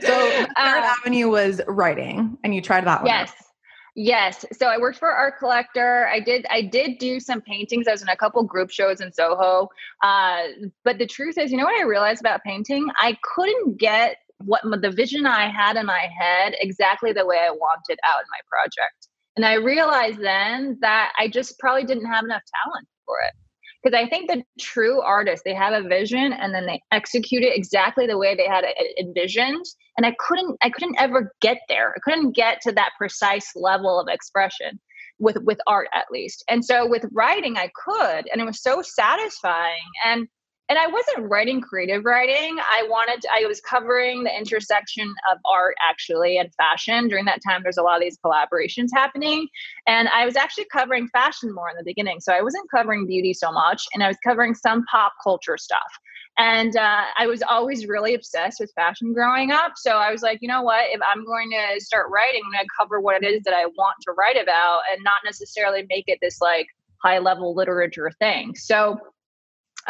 so 0.00 0.30
third 0.30 0.48
uh, 0.56 0.94
avenue 1.00 1.28
was 1.28 1.60
writing 1.66 2.36
and 2.44 2.54
you 2.54 2.60
tried 2.60 2.84
that 2.86 3.00
one 3.00 3.06
yes 3.06 3.30
out. 3.30 3.46
yes 3.94 4.44
so 4.52 4.66
i 4.66 4.78
worked 4.78 4.98
for 4.98 5.10
art 5.10 5.34
collector 5.38 6.06
i 6.08 6.20
did 6.20 6.46
i 6.50 6.62
did 6.62 6.98
do 6.98 7.18
some 7.18 7.40
paintings 7.40 7.88
i 7.88 7.92
was 7.92 8.02
in 8.02 8.08
a 8.08 8.16
couple 8.16 8.42
group 8.42 8.70
shows 8.70 9.00
in 9.00 9.12
soho 9.12 9.68
uh, 10.02 10.42
but 10.84 10.98
the 10.98 11.06
truth 11.06 11.38
is 11.38 11.50
you 11.50 11.56
know 11.56 11.64
what 11.64 11.80
i 11.80 11.84
realized 11.84 12.20
about 12.20 12.42
painting 12.44 12.86
i 12.98 13.16
couldn't 13.34 13.78
get 13.78 14.18
what 14.44 14.62
the 14.80 14.90
vision 14.90 15.26
i 15.26 15.48
had 15.48 15.76
in 15.76 15.86
my 15.86 16.08
head 16.18 16.54
exactly 16.60 17.12
the 17.12 17.26
way 17.26 17.38
i 17.40 17.50
wanted 17.50 17.98
out 18.08 18.20
in 18.20 18.26
my 18.30 18.40
project 18.48 19.08
and 19.36 19.44
i 19.44 19.54
realized 19.54 20.20
then 20.20 20.76
that 20.80 21.12
i 21.18 21.28
just 21.28 21.58
probably 21.58 21.84
didn't 21.84 22.06
have 22.06 22.24
enough 22.24 22.42
talent 22.64 22.86
for 23.06 23.16
it 23.26 23.34
because 23.82 23.96
I 23.96 24.08
think 24.08 24.30
the 24.30 24.42
true 24.58 25.00
artists 25.00 25.42
they 25.44 25.54
have 25.54 25.72
a 25.72 25.86
vision 25.86 26.32
and 26.32 26.54
then 26.54 26.66
they 26.66 26.80
execute 26.92 27.42
it 27.42 27.56
exactly 27.56 28.06
the 28.06 28.18
way 28.18 28.34
they 28.34 28.46
had 28.46 28.64
it 28.64 28.76
envisioned. 28.98 29.64
And 29.96 30.06
I 30.06 30.14
couldn't 30.18 30.56
I 30.62 30.70
couldn't 30.70 31.00
ever 31.00 31.32
get 31.40 31.58
there. 31.68 31.94
I 31.96 32.00
couldn't 32.00 32.32
get 32.32 32.60
to 32.62 32.72
that 32.72 32.90
precise 32.98 33.50
level 33.56 33.98
of 33.98 34.08
expression 34.08 34.78
with 35.18 35.38
with 35.44 35.58
art 35.66 35.88
at 35.94 36.06
least. 36.10 36.44
And 36.48 36.64
so 36.64 36.86
with 36.86 37.04
writing 37.12 37.56
I 37.56 37.70
could, 37.84 38.28
and 38.30 38.40
it 38.40 38.44
was 38.44 38.62
so 38.62 38.82
satisfying. 38.82 39.78
And 40.04 40.28
and 40.70 40.78
I 40.78 40.86
wasn't 40.86 41.28
writing 41.28 41.60
creative 41.60 42.04
writing. 42.04 42.56
I 42.60 42.84
wanted, 42.88 43.22
to, 43.22 43.28
I 43.34 43.44
was 43.44 43.60
covering 43.60 44.22
the 44.22 44.34
intersection 44.34 45.12
of 45.30 45.38
art 45.44 45.74
actually 45.86 46.38
and 46.38 46.48
fashion. 46.54 47.08
During 47.08 47.24
that 47.24 47.40
time, 47.46 47.62
there's 47.64 47.76
a 47.76 47.82
lot 47.82 47.96
of 47.96 48.02
these 48.02 48.16
collaborations 48.24 48.86
happening. 48.94 49.48
And 49.88 50.08
I 50.10 50.24
was 50.24 50.36
actually 50.36 50.66
covering 50.72 51.08
fashion 51.08 51.52
more 51.52 51.68
in 51.68 51.76
the 51.76 51.82
beginning. 51.84 52.20
So 52.20 52.32
I 52.32 52.40
wasn't 52.40 52.70
covering 52.70 53.04
beauty 53.04 53.34
so 53.34 53.50
much, 53.50 53.84
and 53.92 54.04
I 54.04 54.06
was 54.06 54.16
covering 54.24 54.54
some 54.54 54.84
pop 54.84 55.12
culture 55.24 55.58
stuff. 55.58 55.90
And 56.38 56.76
uh, 56.76 57.02
I 57.18 57.26
was 57.26 57.42
always 57.42 57.88
really 57.88 58.14
obsessed 58.14 58.60
with 58.60 58.72
fashion 58.76 59.12
growing 59.12 59.50
up. 59.50 59.72
So 59.74 59.96
I 59.96 60.12
was 60.12 60.22
like, 60.22 60.38
you 60.40 60.46
know 60.46 60.62
what? 60.62 60.84
If 60.90 61.00
I'm 61.12 61.24
going 61.24 61.50
to 61.50 61.84
start 61.84 62.06
writing, 62.12 62.42
I'm 62.46 62.52
going 62.52 62.64
to 62.64 62.70
cover 62.78 63.00
what 63.00 63.20
it 63.20 63.26
is 63.26 63.42
that 63.42 63.54
I 63.54 63.66
want 63.66 63.96
to 64.02 64.12
write 64.12 64.40
about 64.40 64.82
and 64.94 65.02
not 65.02 65.16
necessarily 65.24 65.84
make 65.88 66.04
it 66.06 66.20
this 66.22 66.40
like 66.40 66.68
high 67.02 67.18
level 67.18 67.56
literature 67.56 68.12
thing. 68.20 68.54
So 68.54 69.00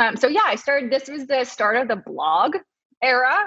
um, 0.00 0.16
so 0.16 0.28
yeah, 0.28 0.40
I 0.46 0.54
started. 0.54 0.90
This 0.90 1.08
was 1.08 1.26
the 1.26 1.44
start 1.44 1.76
of 1.76 1.88
the 1.88 1.96
blog 1.96 2.56
era, 3.02 3.46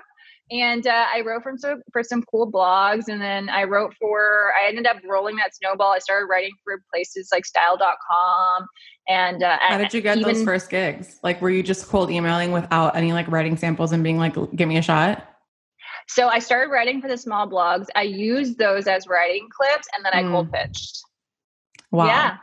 and 0.51 0.85
uh, 0.85 1.05
I 1.11 1.21
wrote 1.21 1.41
from 1.41 1.57
some 1.57 1.81
for 1.91 2.03
some 2.03 2.21
cool 2.23 2.51
blogs, 2.51 3.07
and 3.07 3.19
then 3.19 3.49
I 3.49 3.63
wrote 3.63 3.95
for. 3.99 4.53
I 4.61 4.67
ended 4.67 4.85
up 4.85 4.97
rolling 5.09 5.35
that 5.37 5.55
snowball. 5.55 5.91
I 5.91 5.97
started 5.97 6.27
writing 6.27 6.51
for 6.63 6.79
places 6.93 7.29
like 7.31 7.45
Style.com, 7.45 8.67
and 9.07 9.41
uh, 9.41 9.57
how 9.61 9.79
did 9.79 9.95
you 9.95 10.01
get 10.01 10.19
even, 10.19 10.31
those 10.31 10.43
first 10.43 10.69
gigs? 10.69 11.19
Like, 11.23 11.41
were 11.41 11.49
you 11.49 11.63
just 11.63 11.87
cold 11.87 12.11
emailing 12.11 12.51
without 12.51 12.95
any 12.95 13.13
like 13.13 13.27
writing 13.31 13.57
samples 13.57 13.91
and 13.91 14.03
being 14.03 14.19
like, 14.19 14.35
"Give 14.55 14.69
me 14.69 14.77
a 14.77 14.83
shot"? 14.83 15.27
So 16.07 16.27
I 16.27 16.37
started 16.37 16.69
writing 16.69 17.01
for 17.01 17.07
the 17.07 17.17
small 17.17 17.49
blogs. 17.49 17.87
I 17.95 18.03
used 18.03 18.59
those 18.59 18.87
as 18.87 19.07
writing 19.07 19.47
clips, 19.49 19.87
and 19.95 20.05
then 20.05 20.13
I 20.13 20.21
mm. 20.21 20.31
cold 20.31 20.51
pitched. 20.51 21.01
Wow. 21.91 22.05
Yeah. 22.05 22.37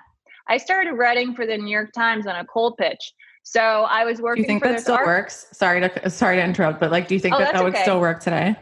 I 0.49 0.57
started 0.57 0.95
writing 0.95 1.35
for 1.35 1.47
the 1.47 1.57
New 1.57 1.71
York 1.71 1.93
Times 1.93 2.27
on 2.27 2.35
a 2.35 2.45
cold 2.45 2.77
pitch. 2.77 3.13
So 3.43 3.61
I 3.61 4.05
was 4.05 4.21
working. 4.21 4.45
Do 4.45 4.53
you 4.53 4.61
think 4.61 4.63
that 4.63 4.81
still 4.81 4.95
art- 4.95 5.07
works? 5.07 5.47
Sorry 5.53 5.81
to 5.81 6.11
sorry 6.11 6.37
to 6.37 6.45
interrupt, 6.45 6.81
but 6.81 6.91
like, 6.91 7.09
do 7.09 7.15
you 7.15 7.21
think 7.21 7.35
oh, 7.35 7.39
that 7.39 7.53
that 7.53 7.65
would 7.65 7.75
okay. 7.75 7.83
still 7.83 8.01
work 8.01 8.21
today? 8.21 8.57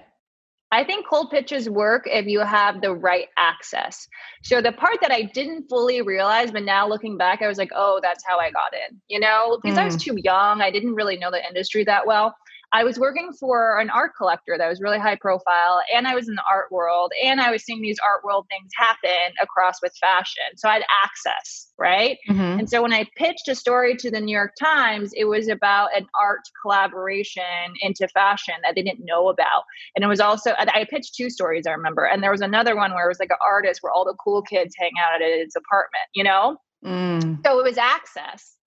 I 0.70 0.84
think 0.84 1.06
cold 1.06 1.30
pitches 1.30 1.68
work 1.68 2.02
if 2.06 2.26
you 2.26 2.40
have 2.40 2.82
the 2.82 2.94
right 2.94 3.28
access. 3.38 4.06
So 4.42 4.60
the 4.60 4.72
part 4.72 4.98
that 5.00 5.10
I 5.10 5.22
didn't 5.22 5.68
fully 5.68 6.02
realize, 6.02 6.50
but 6.50 6.62
now 6.62 6.86
looking 6.86 7.16
back, 7.16 7.40
I 7.40 7.48
was 7.48 7.56
like, 7.56 7.70
oh, 7.74 8.00
that's 8.02 8.22
how 8.26 8.38
I 8.38 8.50
got 8.50 8.74
in. 8.74 9.00
You 9.08 9.18
know, 9.18 9.58
because 9.62 9.78
mm. 9.78 9.82
I 9.82 9.84
was 9.86 9.96
mm. 9.96 10.00
too 10.00 10.16
young, 10.22 10.60
I 10.60 10.70
didn't 10.70 10.94
really 10.94 11.16
know 11.16 11.30
the 11.30 11.46
industry 11.46 11.84
that 11.84 12.06
well. 12.06 12.36
I 12.72 12.84
was 12.84 12.98
working 12.98 13.32
for 13.32 13.78
an 13.78 13.88
art 13.88 14.12
collector 14.16 14.56
that 14.58 14.68
was 14.68 14.80
really 14.80 14.98
high 14.98 15.16
profile, 15.16 15.80
and 15.94 16.06
I 16.06 16.14
was 16.14 16.28
in 16.28 16.34
the 16.34 16.42
art 16.50 16.70
world, 16.70 17.12
and 17.24 17.40
I 17.40 17.50
was 17.50 17.64
seeing 17.64 17.80
these 17.80 17.98
art 18.04 18.22
world 18.24 18.46
things 18.50 18.70
happen 18.76 19.34
across 19.40 19.80
with 19.80 19.92
fashion. 19.98 20.44
So 20.56 20.68
I 20.68 20.74
had 20.74 20.84
access, 21.04 21.68
right? 21.78 22.18
Mm-hmm. 22.28 22.60
And 22.60 22.70
so 22.70 22.82
when 22.82 22.92
I 22.92 23.06
pitched 23.16 23.48
a 23.48 23.54
story 23.54 23.96
to 23.96 24.10
the 24.10 24.20
New 24.20 24.36
York 24.36 24.52
Times, 24.60 25.12
it 25.14 25.24
was 25.24 25.48
about 25.48 25.96
an 25.96 26.06
art 26.20 26.42
collaboration 26.60 27.42
into 27.80 28.06
fashion 28.08 28.54
that 28.62 28.74
they 28.74 28.82
didn't 28.82 29.04
know 29.04 29.28
about. 29.28 29.62
And 29.96 30.04
it 30.04 30.08
was 30.08 30.20
also, 30.20 30.52
I 30.58 30.86
pitched 30.90 31.14
two 31.14 31.30
stories, 31.30 31.66
I 31.66 31.70
remember. 31.70 32.04
And 32.04 32.22
there 32.22 32.30
was 32.30 32.42
another 32.42 32.76
one 32.76 32.92
where 32.92 33.06
it 33.06 33.08
was 33.08 33.20
like 33.20 33.30
an 33.30 33.38
artist 33.42 33.80
where 33.82 33.92
all 33.92 34.04
the 34.04 34.16
cool 34.22 34.42
kids 34.42 34.74
hang 34.78 34.92
out 35.02 35.22
at 35.22 35.26
his 35.26 35.56
apartment, 35.56 36.04
you 36.14 36.24
know? 36.24 36.58
Mm. 36.84 37.44
So 37.46 37.58
it 37.58 37.64
was 37.64 37.78
access. 37.78 38.57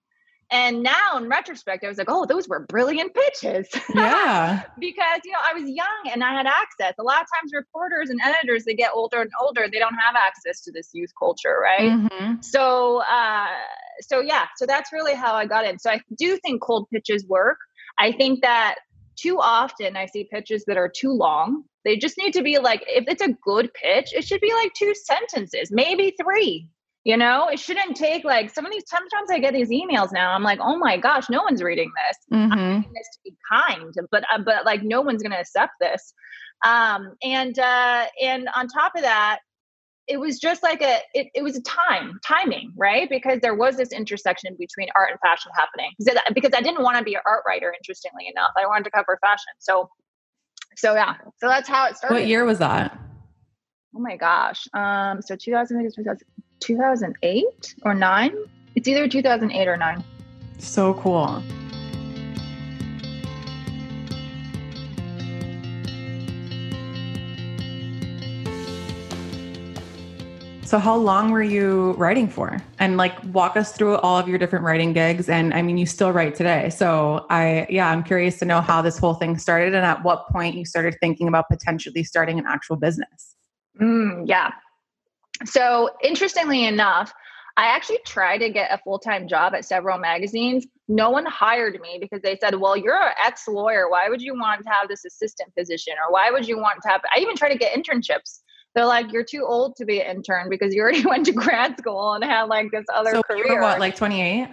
And 0.51 0.83
now 0.83 1.17
in 1.17 1.29
retrospect, 1.29 1.85
I 1.85 1.87
was 1.87 1.97
like, 1.97 2.09
oh, 2.09 2.25
those 2.25 2.49
were 2.49 2.59
brilliant 2.59 3.13
pitches. 3.13 3.69
Yeah. 3.95 4.63
because, 4.79 5.21
you 5.23 5.31
know, 5.31 5.39
I 5.41 5.53
was 5.53 5.69
young 5.69 6.11
and 6.11 6.23
I 6.23 6.33
had 6.33 6.45
access. 6.45 6.93
A 6.99 7.03
lot 7.03 7.21
of 7.21 7.27
times 7.39 7.53
reporters 7.53 8.09
and 8.09 8.19
editors, 8.21 8.65
they 8.65 8.73
get 8.73 8.91
older 8.93 9.21
and 9.21 9.31
older, 9.41 9.67
they 9.71 9.79
don't 9.79 9.95
have 9.95 10.15
access 10.15 10.61
to 10.63 10.71
this 10.71 10.89
youth 10.93 11.11
culture, 11.17 11.57
right? 11.61 11.91
Mm-hmm. 11.91 12.41
So 12.41 13.01
uh 13.09 13.47
so 14.01 14.19
yeah, 14.19 14.47
so 14.57 14.65
that's 14.65 14.91
really 14.91 15.13
how 15.13 15.35
I 15.35 15.45
got 15.45 15.65
in. 15.65 15.79
So 15.79 15.89
I 15.89 16.01
do 16.17 16.37
think 16.37 16.61
cold 16.61 16.87
pitches 16.91 17.25
work. 17.25 17.57
I 17.97 18.11
think 18.11 18.41
that 18.41 18.75
too 19.15 19.39
often 19.39 19.95
I 19.95 20.05
see 20.07 20.27
pitches 20.31 20.65
that 20.65 20.77
are 20.77 20.89
too 20.89 21.11
long. 21.11 21.63
They 21.85 21.97
just 21.97 22.17
need 22.17 22.33
to 22.33 22.43
be 22.43 22.59
like, 22.59 22.83
if 22.87 23.05
it's 23.07 23.21
a 23.21 23.33
good 23.43 23.73
pitch, 23.73 24.13
it 24.13 24.25
should 24.25 24.41
be 24.41 24.53
like 24.53 24.73
two 24.73 24.93
sentences, 24.95 25.71
maybe 25.71 26.13
three. 26.21 26.67
You 27.03 27.17
know, 27.17 27.47
it 27.47 27.59
shouldn't 27.59 27.97
take 27.97 28.23
like 28.23 28.53
some 28.53 28.65
of 28.65 28.71
these. 28.71 28.83
Sometimes 28.85 29.31
I 29.31 29.39
get 29.39 29.53
these 29.53 29.69
emails 29.69 30.11
now. 30.13 30.33
I'm 30.33 30.43
like, 30.43 30.59
oh 30.61 30.77
my 30.77 30.97
gosh, 30.97 31.29
no 31.29 31.41
one's 31.41 31.63
reading 31.63 31.91
this. 32.07 32.37
Mm-hmm. 32.37 32.51
I'm 32.51 32.59
reading 32.59 32.93
this 32.93 33.09
to 33.13 33.19
be 33.25 33.35
kind, 33.51 33.93
but 34.11 34.23
uh, 34.33 34.37
but 34.39 34.65
like 34.65 34.83
no 34.83 35.01
one's 35.01 35.23
going 35.23 35.31
to 35.31 35.39
accept 35.39 35.73
this. 35.79 36.13
Um, 36.63 37.15
and 37.23 37.57
uh, 37.57 38.05
and 38.21 38.47
on 38.55 38.67
top 38.67 38.93
of 38.95 39.01
that, 39.01 39.39
it 40.07 40.19
was 40.19 40.39
just 40.39 40.61
like 40.61 40.81
a 40.81 40.99
it, 41.13 41.27
it 41.33 41.41
was 41.43 41.55
a 41.55 41.61
time 41.61 42.19
timing 42.25 42.73
right 42.77 43.09
because 43.09 43.39
there 43.41 43.55
was 43.55 43.77
this 43.77 43.91
intersection 43.91 44.55
between 44.59 44.89
art 44.95 45.11
and 45.11 45.19
fashion 45.21 45.51
happening 45.55 45.91
because 45.97 46.19
because 46.33 46.51
i 46.55 46.61
didn't 46.61 46.83
want 46.83 46.97
to 46.97 47.03
be 47.03 47.13
an 47.13 47.21
art 47.25 47.43
writer 47.47 47.73
interestingly 47.73 48.27
enough 48.27 48.51
i 48.57 48.65
wanted 48.65 48.83
to 48.83 48.91
cover 48.91 49.17
fashion 49.21 49.53
so 49.59 49.89
so 50.75 50.93
yeah 50.95 51.13
so 51.39 51.47
that's 51.47 51.69
how 51.69 51.85
it 51.87 51.95
started 51.95 52.15
what 52.15 52.27
year 52.27 52.43
was 52.43 52.59
that 52.59 52.97
oh 53.95 53.99
my 53.99 54.17
gosh 54.17 54.67
um 54.73 55.21
so 55.21 55.35
2008 55.35 55.93
2008 56.61 57.75
or 57.83 57.93
9 57.93 58.31
it's 58.75 58.87
either 58.87 59.07
2008 59.07 59.67
or 59.67 59.77
9 59.77 60.03
so 60.59 60.93
cool 60.95 61.43
So 70.71 70.79
how 70.79 70.95
long 70.95 71.31
were 71.31 71.43
you 71.43 71.91
writing 71.97 72.29
for? 72.29 72.57
And 72.79 72.95
like 72.95 73.11
walk 73.33 73.57
us 73.57 73.73
through 73.73 73.97
all 73.97 74.17
of 74.17 74.29
your 74.29 74.37
different 74.37 74.63
writing 74.63 74.93
gigs 74.93 75.27
and 75.27 75.53
I 75.53 75.61
mean 75.61 75.77
you 75.77 75.85
still 75.85 76.13
write 76.13 76.33
today. 76.33 76.69
So 76.69 77.25
I 77.29 77.67
yeah, 77.69 77.89
I'm 77.89 78.03
curious 78.03 78.39
to 78.39 78.45
know 78.45 78.61
how 78.61 78.81
this 78.81 78.97
whole 78.97 79.15
thing 79.15 79.37
started 79.37 79.75
and 79.75 79.85
at 79.85 80.01
what 80.05 80.29
point 80.29 80.55
you 80.55 80.63
started 80.63 80.95
thinking 81.01 81.27
about 81.27 81.49
potentially 81.49 82.05
starting 82.05 82.39
an 82.39 82.45
actual 82.47 82.77
business. 82.77 83.35
Mm, 83.81 84.23
yeah. 84.27 84.51
So 85.45 85.89
interestingly 86.03 86.65
enough, 86.65 87.13
I 87.57 87.65
actually 87.65 87.99
tried 88.05 88.39
to 88.39 88.49
get 88.49 88.71
a 88.71 88.77
full-time 88.77 89.27
job 89.27 89.53
at 89.53 89.65
several 89.65 89.97
magazines. 89.97 90.65
No 90.87 91.09
one 91.09 91.25
hired 91.25 91.79
me 91.81 91.97
because 91.99 92.21
they 92.21 92.37
said, 92.37 92.55
"Well, 92.55 92.77
you're 92.77 92.95
an 92.95 93.13
ex-lawyer. 93.23 93.89
Why 93.89 94.07
would 94.09 94.21
you 94.21 94.33
want 94.33 94.63
to 94.63 94.69
have 94.69 94.87
this 94.87 95.03
assistant 95.05 95.53
position 95.55 95.93
or 96.05 96.13
why 96.13 96.31
would 96.31 96.47
you 96.47 96.57
want 96.57 96.81
to 96.83 96.89
have 96.89 97.01
I 97.13 97.19
even 97.19 97.35
tried 97.35 97.49
to 97.49 97.57
get 97.57 97.73
internships 97.73 98.39
they're 98.73 98.85
like, 98.85 99.11
you're 99.11 99.23
too 99.23 99.45
old 99.45 99.75
to 99.77 99.85
be 99.85 100.01
an 100.01 100.17
intern 100.17 100.49
because 100.49 100.73
you 100.73 100.81
already 100.81 101.05
went 101.05 101.25
to 101.25 101.33
grad 101.33 101.77
school 101.77 102.13
and 102.13 102.23
had 102.23 102.43
like 102.43 102.71
this 102.71 102.85
other 102.93 103.11
so 103.11 103.23
career. 103.23 103.47
You 103.47 103.55
were 103.55 103.61
what, 103.61 103.79
like 103.79 103.95
28? 103.95 104.43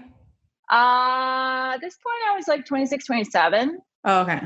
Uh, 0.71 1.75
at 1.75 1.79
this 1.79 1.97
point, 1.97 2.31
I 2.31 2.37
was 2.37 2.49
like 2.49 2.67
26, 2.67 3.07
27. 3.07 3.79
Oh, 4.05 4.21
okay. 4.23 4.35
okay. 4.35 4.43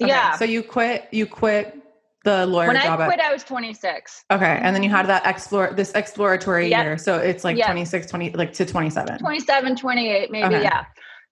Yeah. 0.00 0.36
So 0.36 0.44
you 0.44 0.62
quit, 0.62 1.08
you 1.10 1.26
quit 1.26 1.80
the 2.24 2.46
lawyer 2.46 2.68
when 2.68 2.76
job. 2.76 3.00
I 3.00 3.06
quit, 3.06 3.20
at, 3.20 3.26
I 3.26 3.32
was 3.32 3.44
26. 3.44 4.24
Okay. 4.30 4.58
And 4.62 4.74
then 4.74 4.82
you 4.82 4.90
had 4.90 5.06
that 5.06 5.26
explore, 5.26 5.72
this 5.72 5.92
exploratory 5.92 6.68
yep. 6.68 6.84
year. 6.84 6.98
So 6.98 7.18
it's 7.18 7.44
like 7.44 7.56
yep. 7.56 7.66
26, 7.66 8.06
20, 8.06 8.30
like 8.30 8.52
to 8.54 8.66
27. 8.66 9.18
27, 9.18 9.76
28, 9.76 10.30
maybe. 10.30 10.44
Okay. 10.46 10.62
Yeah. 10.62 10.84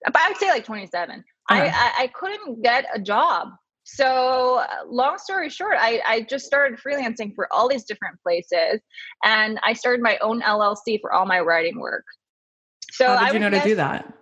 But 0.04 0.16
I 0.16 0.28
would 0.28 0.36
say 0.36 0.48
like 0.48 0.64
27. 0.64 1.16
Okay. 1.18 1.24
I, 1.48 1.66
I, 1.66 1.92
I 2.02 2.06
couldn't 2.08 2.62
get 2.62 2.86
a 2.94 3.00
job 3.00 3.48
so 3.84 4.58
uh, 4.58 4.66
long 4.86 5.18
story 5.18 5.48
short 5.48 5.74
I, 5.78 6.00
I 6.06 6.20
just 6.22 6.46
started 6.46 6.78
freelancing 6.78 7.34
for 7.34 7.48
all 7.52 7.68
these 7.68 7.84
different 7.84 8.20
places 8.22 8.80
and 9.24 9.58
i 9.64 9.72
started 9.72 10.02
my 10.02 10.18
own 10.18 10.40
llc 10.40 11.00
for 11.00 11.12
all 11.12 11.26
my 11.26 11.40
writing 11.40 11.80
work 11.80 12.04
so 12.92 13.06
how 13.08 13.18
did 13.18 13.28
I 13.28 13.32
you 13.32 13.38
know 13.40 13.50
guess, 13.50 13.64
to 13.64 13.68
do 13.70 13.74
that 13.76 14.14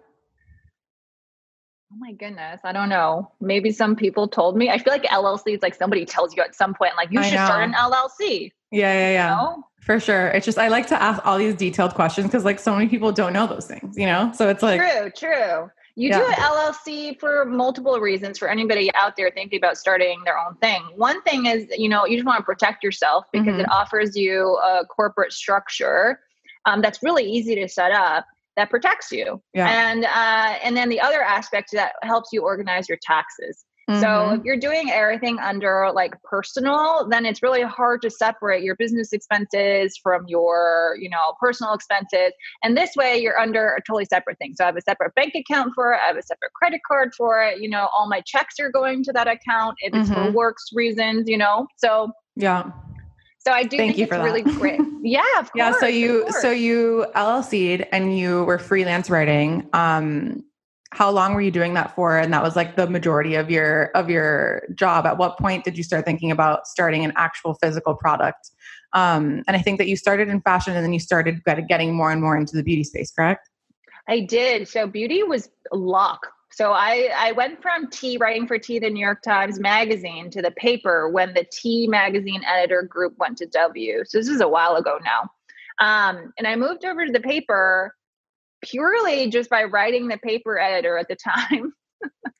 oh 1.92 1.96
my 1.98 2.12
goodness 2.12 2.60
i 2.64 2.72
don't 2.72 2.88
know 2.88 3.30
maybe 3.40 3.72
some 3.72 3.96
people 3.96 4.28
told 4.28 4.56
me 4.56 4.70
i 4.70 4.78
feel 4.78 4.92
like 4.92 5.02
llc 5.04 5.42
is 5.46 5.62
like 5.62 5.74
somebody 5.74 6.04
tells 6.04 6.36
you 6.36 6.42
at 6.42 6.54
some 6.54 6.74
point 6.74 6.92
like 6.96 7.10
you 7.10 7.18
I 7.18 7.28
should 7.28 7.36
know. 7.36 7.46
start 7.46 7.64
an 7.64 7.72
llc 7.72 8.52
yeah 8.70 8.92
yeah 8.92 9.10
yeah 9.12 9.30
you 9.30 9.36
know? 9.36 9.64
for 9.80 9.98
sure 9.98 10.28
it's 10.28 10.46
just 10.46 10.58
i 10.58 10.68
like 10.68 10.86
to 10.88 11.02
ask 11.02 11.24
all 11.26 11.38
these 11.38 11.54
detailed 11.54 11.94
questions 11.94 12.26
because 12.26 12.44
like 12.44 12.60
so 12.60 12.74
many 12.74 12.88
people 12.88 13.12
don't 13.12 13.32
know 13.32 13.46
those 13.46 13.66
things 13.66 13.96
you 13.96 14.06
know 14.06 14.30
so 14.34 14.48
it's 14.48 14.62
like 14.62 14.80
true 14.80 15.10
true 15.10 15.70
you 15.96 16.08
yeah. 16.08 16.20
do 16.20 16.24
an 16.24 16.32
LLC 16.34 17.18
for 17.18 17.44
multiple 17.44 17.98
reasons 18.00 18.38
for 18.38 18.48
anybody 18.48 18.90
out 18.94 19.16
there 19.16 19.30
thinking 19.30 19.58
about 19.58 19.76
starting 19.76 20.22
their 20.24 20.38
own 20.38 20.54
thing. 20.56 20.82
One 20.96 21.20
thing 21.22 21.46
is, 21.46 21.66
you 21.76 21.88
know, 21.88 22.06
you 22.06 22.16
just 22.16 22.26
want 22.26 22.38
to 22.38 22.44
protect 22.44 22.82
yourself 22.82 23.26
because 23.32 23.48
mm-hmm. 23.48 23.60
it 23.60 23.70
offers 23.70 24.16
you 24.16 24.56
a 24.62 24.86
corporate 24.86 25.32
structure 25.32 26.20
um, 26.64 26.80
that's 26.80 27.02
really 27.02 27.24
easy 27.24 27.54
to 27.56 27.68
set 27.68 27.92
up 27.92 28.24
that 28.60 28.68
protects 28.68 29.10
you. 29.10 29.42
Yeah. 29.54 29.68
And 29.68 30.04
uh, 30.04 30.58
and 30.62 30.76
then 30.76 30.90
the 30.90 31.00
other 31.00 31.22
aspect 31.22 31.70
that 31.72 31.92
helps 32.02 32.28
you 32.30 32.42
organize 32.42 32.88
your 32.90 32.98
taxes. 33.02 33.64
Mm-hmm. 33.88 34.00
So 34.02 34.34
if 34.34 34.44
you're 34.44 34.58
doing 34.58 34.90
everything 34.90 35.38
under 35.38 35.90
like 35.94 36.14
personal, 36.22 37.08
then 37.08 37.24
it's 37.24 37.42
really 37.42 37.62
hard 37.62 38.02
to 38.02 38.10
separate 38.10 38.62
your 38.62 38.76
business 38.76 39.14
expenses 39.14 39.98
from 40.00 40.24
your, 40.28 40.96
you 41.00 41.08
know, 41.08 41.34
personal 41.40 41.72
expenses. 41.72 42.32
And 42.62 42.76
this 42.76 42.90
way 42.96 43.16
you're 43.18 43.38
under 43.38 43.70
a 43.70 43.80
totally 43.80 44.04
separate 44.04 44.38
thing. 44.38 44.52
So 44.54 44.64
I 44.64 44.66
have 44.66 44.76
a 44.76 44.82
separate 44.82 45.14
bank 45.14 45.32
account 45.34 45.72
for 45.74 45.94
it, 45.94 46.00
I 46.04 46.08
have 46.08 46.18
a 46.18 46.22
separate 46.22 46.52
credit 46.52 46.82
card 46.86 47.14
for 47.16 47.42
it, 47.42 47.60
you 47.62 47.68
know, 47.68 47.88
all 47.96 48.08
my 48.08 48.20
checks 48.26 48.60
are 48.60 48.70
going 48.70 49.02
to 49.04 49.12
that 49.12 49.26
account 49.26 49.76
if 49.80 49.94
it's 49.94 50.10
mm-hmm. 50.10 50.26
for 50.26 50.30
works 50.32 50.66
reasons, 50.74 51.24
you 51.28 51.38
know. 51.38 51.66
So 51.78 52.12
yeah. 52.36 52.70
So 53.40 53.52
I 53.52 53.62
do 53.62 53.78
Thank 53.78 53.96
think 53.96 54.10
it's 54.10 54.18
really 54.18 54.42
great. 54.42 54.80
Yeah, 55.02 55.22
course, 55.36 55.48
yeah. 55.54 55.72
So 55.80 55.86
you 55.86 56.30
so 56.42 56.50
you 56.50 57.06
LLC'd 57.16 57.86
and 57.90 58.18
you 58.18 58.44
were 58.44 58.58
freelance 58.58 59.08
writing. 59.08 59.66
Um, 59.72 60.44
how 60.92 61.10
long 61.10 61.34
were 61.34 61.40
you 61.40 61.50
doing 61.50 61.74
that 61.74 61.94
for 61.94 62.18
and 62.18 62.32
that 62.32 62.42
was 62.42 62.56
like 62.56 62.76
the 62.76 62.86
majority 62.88 63.36
of 63.36 63.50
your 63.50 63.86
of 63.94 64.10
your 64.10 64.62
job 64.74 65.06
at 65.06 65.18
what 65.18 65.38
point 65.38 65.64
did 65.64 65.76
you 65.76 65.84
start 65.84 66.04
thinking 66.04 66.30
about 66.30 66.66
starting 66.66 67.04
an 67.04 67.12
actual 67.16 67.54
physical 67.54 67.94
product 67.94 68.50
um, 68.92 69.42
and 69.46 69.56
i 69.56 69.58
think 69.58 69.78
that 69.78 69.86
you 69.86 69.96
started 69.96 70.28
in 70.28 70.40
fashion 70.40 70.74
and 70.74 70.84
then 70.84 70.92
you 70.92 70.98
started 70.98 71.40
getting 71.68 71.94
more 71.94 72.10
and 72.10 72.20
more 72.20 72.36
into 72.36 72.56
the 72.56 72.62
beauty 72.62 72.84
space 72.84 73.12
correct 73.12 73.48
i 74.08 74.20
did 74.20 74.66
so 74.66 74.86
beauty 74.86 75.22
was 75.22 75.48
luck 75.72 76.26
so 76.52 76.72
I, 76.72 77.10
I 77.16 77.32
went 77.32 77.62
from 77.62 77.88
T 77.90 78.16
writing 78.18 78.46
for 78.46 78.58
T, 78.58 78.78
the 78.78 78.90
New 78.90 79.04
York 79.04 79.22
Times 79.22 79.60
Magazine, 79.60 80.30
to 80.30 80.42
the 80.42 80.50
paper 80.52 81.08
when 81.08 81.32
the 81.32 81.46
T 81.52 81.86
Magazine 81.86 82.42
editor 82.44 82.82
group 82.82 83.14
went 83.18 83.38
to 83.38 83.46
W. 83.46 84.02
So 84.06 84.18
this 84.18 84.28
is 84.28 84.40
a 84.40 84.48
while 84.48 84.76
ago 84.76 84.98
now. 85.04 85.30
Um, 85.80 86.32
and 86.38 86.46
I 86.46 86.56
moved 86.56 86.84
over 86.84 87.06
to 87.06 87.12
the 87.12 87.20
paper 87.20 87.94
purely 88.62 89.30
just 89.30 89.48
by 89.48 89.64
writing 89.64 90.08
the 90.08 90.18
paper 90.18 90.58
editor 90.58 90.98
at 90.98 91.08
the 91.08 91.16
time. 91.16 91.72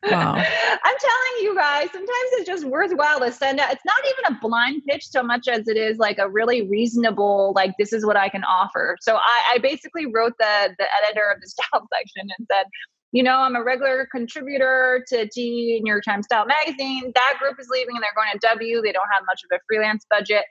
Wow. 0.03 0.33
I'm 0.33 0.97
telling 0.99 1.43
you 1.43 1.55
guys, 1.55 1.89
sometimes 1.93 2.11
it's 2.33 2.47
just 2.47 2.65
worthwhile 2.65 3.21
to 3.21 3.31
send 3.31 3.61
out. 3.61 3.71
It's 3.71 3.85
not 3.85 4.03
even 4.07 4.35
a 4.35 4.41
blind 4.41 4.83
pitch 4.89 5.07
so 5.07 5.23
much 5.23 5.47
as 5.47 5.69
it 5.69 5.77
is 5.77 5.99
like 5.99 6.17
a 6.19 6.27
really 6.27 6.67
reasonable, 6.71 7.53
like 7.55 7.75
this 7.79 7.93
is 7.93 8.07
what 8.07 8.17
I 8.17 8.31
can 8.31 8.43
offer. 8.45 8.97
So 9.03 9.17
I, 9.17 9.53
I 9.53 9.59
basically 9.59 10.07
wrote 10.07 10.33
the 10.39 10.75
the 10.79 10.87
editor 11.03 11.31
of 11.31 11.43
the 11.43 11.49
style 11.51 11.87
section 11.93 12.31
and 12.39 12.49
said, 12.51 12.65
you 13.13 13.23
know, 13.23 13.39
I'm 13.39 13.57
a 13.57 13.63
regular 13.63 14.07
contributor 14.11 15.05
to 15.09 15.29
T 15.29 15.81
New 15.83 15.93
York 15.93 16.05
Times 16.05 16.27
Style 16.27 16.47
magazine. 16.47 17.13
That 17.15 17.39
group 17.41 17.59
is 17.59 17.69
leaving 17.71 17.97
and 17.97 18.03
they're 18.03 18.11
going 18.15 18.29
to 18.33 18.39
W. 18.49 18.83
They 18.83 18.93
don't 18.93 19.09
have 19.13 19.25
much 19.27 19.43
of 19.45 19.57
a 19.57 19.61
freelance 19.69 20.07
budget. 20.09 20.45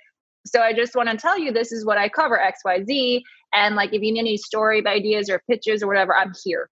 So 0.46 0.62
I 0.62 0.74
just 0.74 0.96
want 0.96 1.10
to 1.10 1.18
tell 1.18 1.38
you 1.38 1.52
this 1.52 1.72
is 1.72 1.86
what 1.86 1.98
I 1.98 2.10
cover 2.10 2.40
XYZ. 2.40 3.22
And 3.54 3.76
like 3.76 3.94
if 3.94 4.02
you 4.02 4.12
need 4.12 4.20
any 4.20 4.38
story 4.38 4.86
ideas 4.86 5.30
or 5.30 5.42
pitches 5.50 5.84
or 5.84 5.88
whatever, 5.88 6.16
I'm 6.16 6.34
here. 6.44 6.70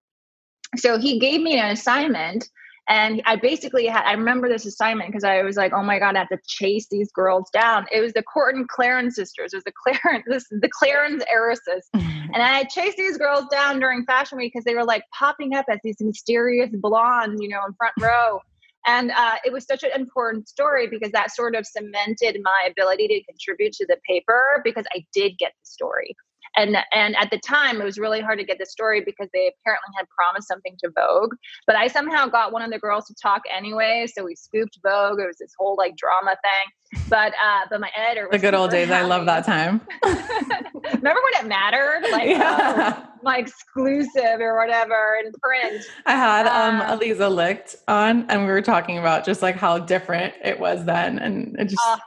So 0.76 1.00
he 1.00 1.20
gave 1.20 1.42
me 1.42 1.58
an 1.58 1.72
assignment 1.72 2.50
and 2.90 3.22
I 3.26 3.36
basically 3.36 3.86
had, 3.88 4.06
I 4.06 4.14
remember 4.14 4.48
this 4.48 4.66
assignment 4.66 5.10
because 5.10 5.26
I 5.26 5.42
was 5.42 5.58
like, 5.58 5.74
oh 5.74 5.84
my 5.84 6.00
God, 6.00 6.16
I 6.16 6.20
have 6.20 6.30
to 6.30 6.40
chase 6.48 6.88
these 6.90 7.12
girls 7.12 7.50
down. 7.52 7.86
It 7.92 8.00
was 8.00 8.14
the 8.14 8.24
Courtin-Clarins 8.24 9.14
sisters. 9.14 9.54
It 9.54 9.58
was 9.58 9.64
the 9.66 9.74
Clarins, 9.74 10.24
this, 10.26 10.46
the 10.50 10.70
Clarins 10.70 11.22
heiresses. 11.30 11.88
and 11.94 12.42
I 12.42 12.64
chased 12.64 12.98
these 12.98 13.18
girls 13.18 13.46
down 13.52 13.80
during 13.82 14.06
Fashion 14.06 14.38
Week 14.38 14.54
because 14.54 14.64
they 14.64 14.76
were 14.76 14.86
like 14.86 15.04
popping 15.14 15.54
up 15.54 15.66
as 15.70 15.80
these 15.84 15.98
mysterious 16.00 16.70
blondes, 16.74 17.42
you 17.42 17.50
know, 17.50 17.60
in 17.68 17.74
front 17.74 17.94
row. 18.00 18.40
And 18.86 19.12
uh, 19.12 19.36
it 19.44 19.52
was 19.52 19.66
such 19.66 19.84
an 19.84 19.92
important 19.94 20.48
story 20.48 20.88
because 20.88 21.12
that 21.12 21.36
sort 21.36 21.56
of 21.56 21.68
cemented 21.68 22.40
my 22.42 22.70
ability 22.70 23.10
to 23.10 23.24
contribute 23.26 23.74
to 23.74 23.86
the 23.86 23.98
paper 24.08 24.62
because 24.64 24.86
I 24.96 25.06
did 25.14 25.38
get 25.38 25.52
the 25.52 25.66
story 25.66 26.16
and 26.58 26.78
and 26.94 27.16
at 27.16 27.30
the 27.32 27.40
time 27.40 27.80
it 27.80 27.86
was 27.86 27.98
really 27.98 28.22
hard 28.22 28.40
to 28.40 28.46
get 28.46 28.58
the 28.60 28.66
story 28.66 29.02
because 29.06 29.30
they 29.34 29.52
apparently 29.62 29.94
had 29.96 30.06
promised 30.10 30.48
something 30.48 30.76
to 30.84 30.90
vogue 30.96 31.34
but 31.66 31.76
i 31.76 31.88
somehow 31.88 32.28
got 32.28 32.52
one 32.52 32.62
of 32.62 32.72
the 32.72 32.80
girls 32.80 33.06
to 33.06 33.16
talk 33.22 33.42
anyway 33.56 34.06
so 34.18 34.24
we 34.24 34.36
scooped 34.36 34.80
vogue. 34.84 35.20
It 35.20 35.28
was 35.28 35.38
this 35.38 35.54
whole 35.58 35.76
like 35.78 35.96
drama 35.96 36.36
thing. 36.44 37.04
But 37.10 37.34
uh 37.34 37.66
but 37.70 37.82
my 37.82 37.92
editor 37.96 38.28
the 38.32 38.40
good 38.40 38.54
old 38.54 38.72
days 38.72 38.88
happy. 38.88 39.04
i 39.04 39.08
love 39.08 39.26
that 39.26 39.46
time. 39.46 39.82
Remember 40.04 41.20
when 41.22 41.46
it 41.46 41.48
mattered? 41.48 42.06
Like 42.18 42.30
yeah. 42.30 42.96
uh, 42.98 43.06
my 43.22 43.38
exclusive 43.38 44.40
or 44.40 44.58
whatever 44.58 45.18
in 45.24 45.32
print. 45.42 45.86
I 46.06 46.16
had 46.16 46.48
um, 46.48 46.82
um 46.82 47.00
Aliza 47.00 47.34
Licht 47.34 47.76
on 47.88 48.26
and 48.30 48.42
we 48.42 48.48
were 48.48 48.62
talking 48.62 48.98
about 48.98 49.26
just 49.26 49.42
like 49.42 49.56
how 49.56 49.78
different 49.78 50.34
it 50.44 50.60
was 50.60 50.86
then 50.86 51.20
and 51.20 51.56
it 51.60 51.66
just 51.66 51.82
uh, 51.86 51.98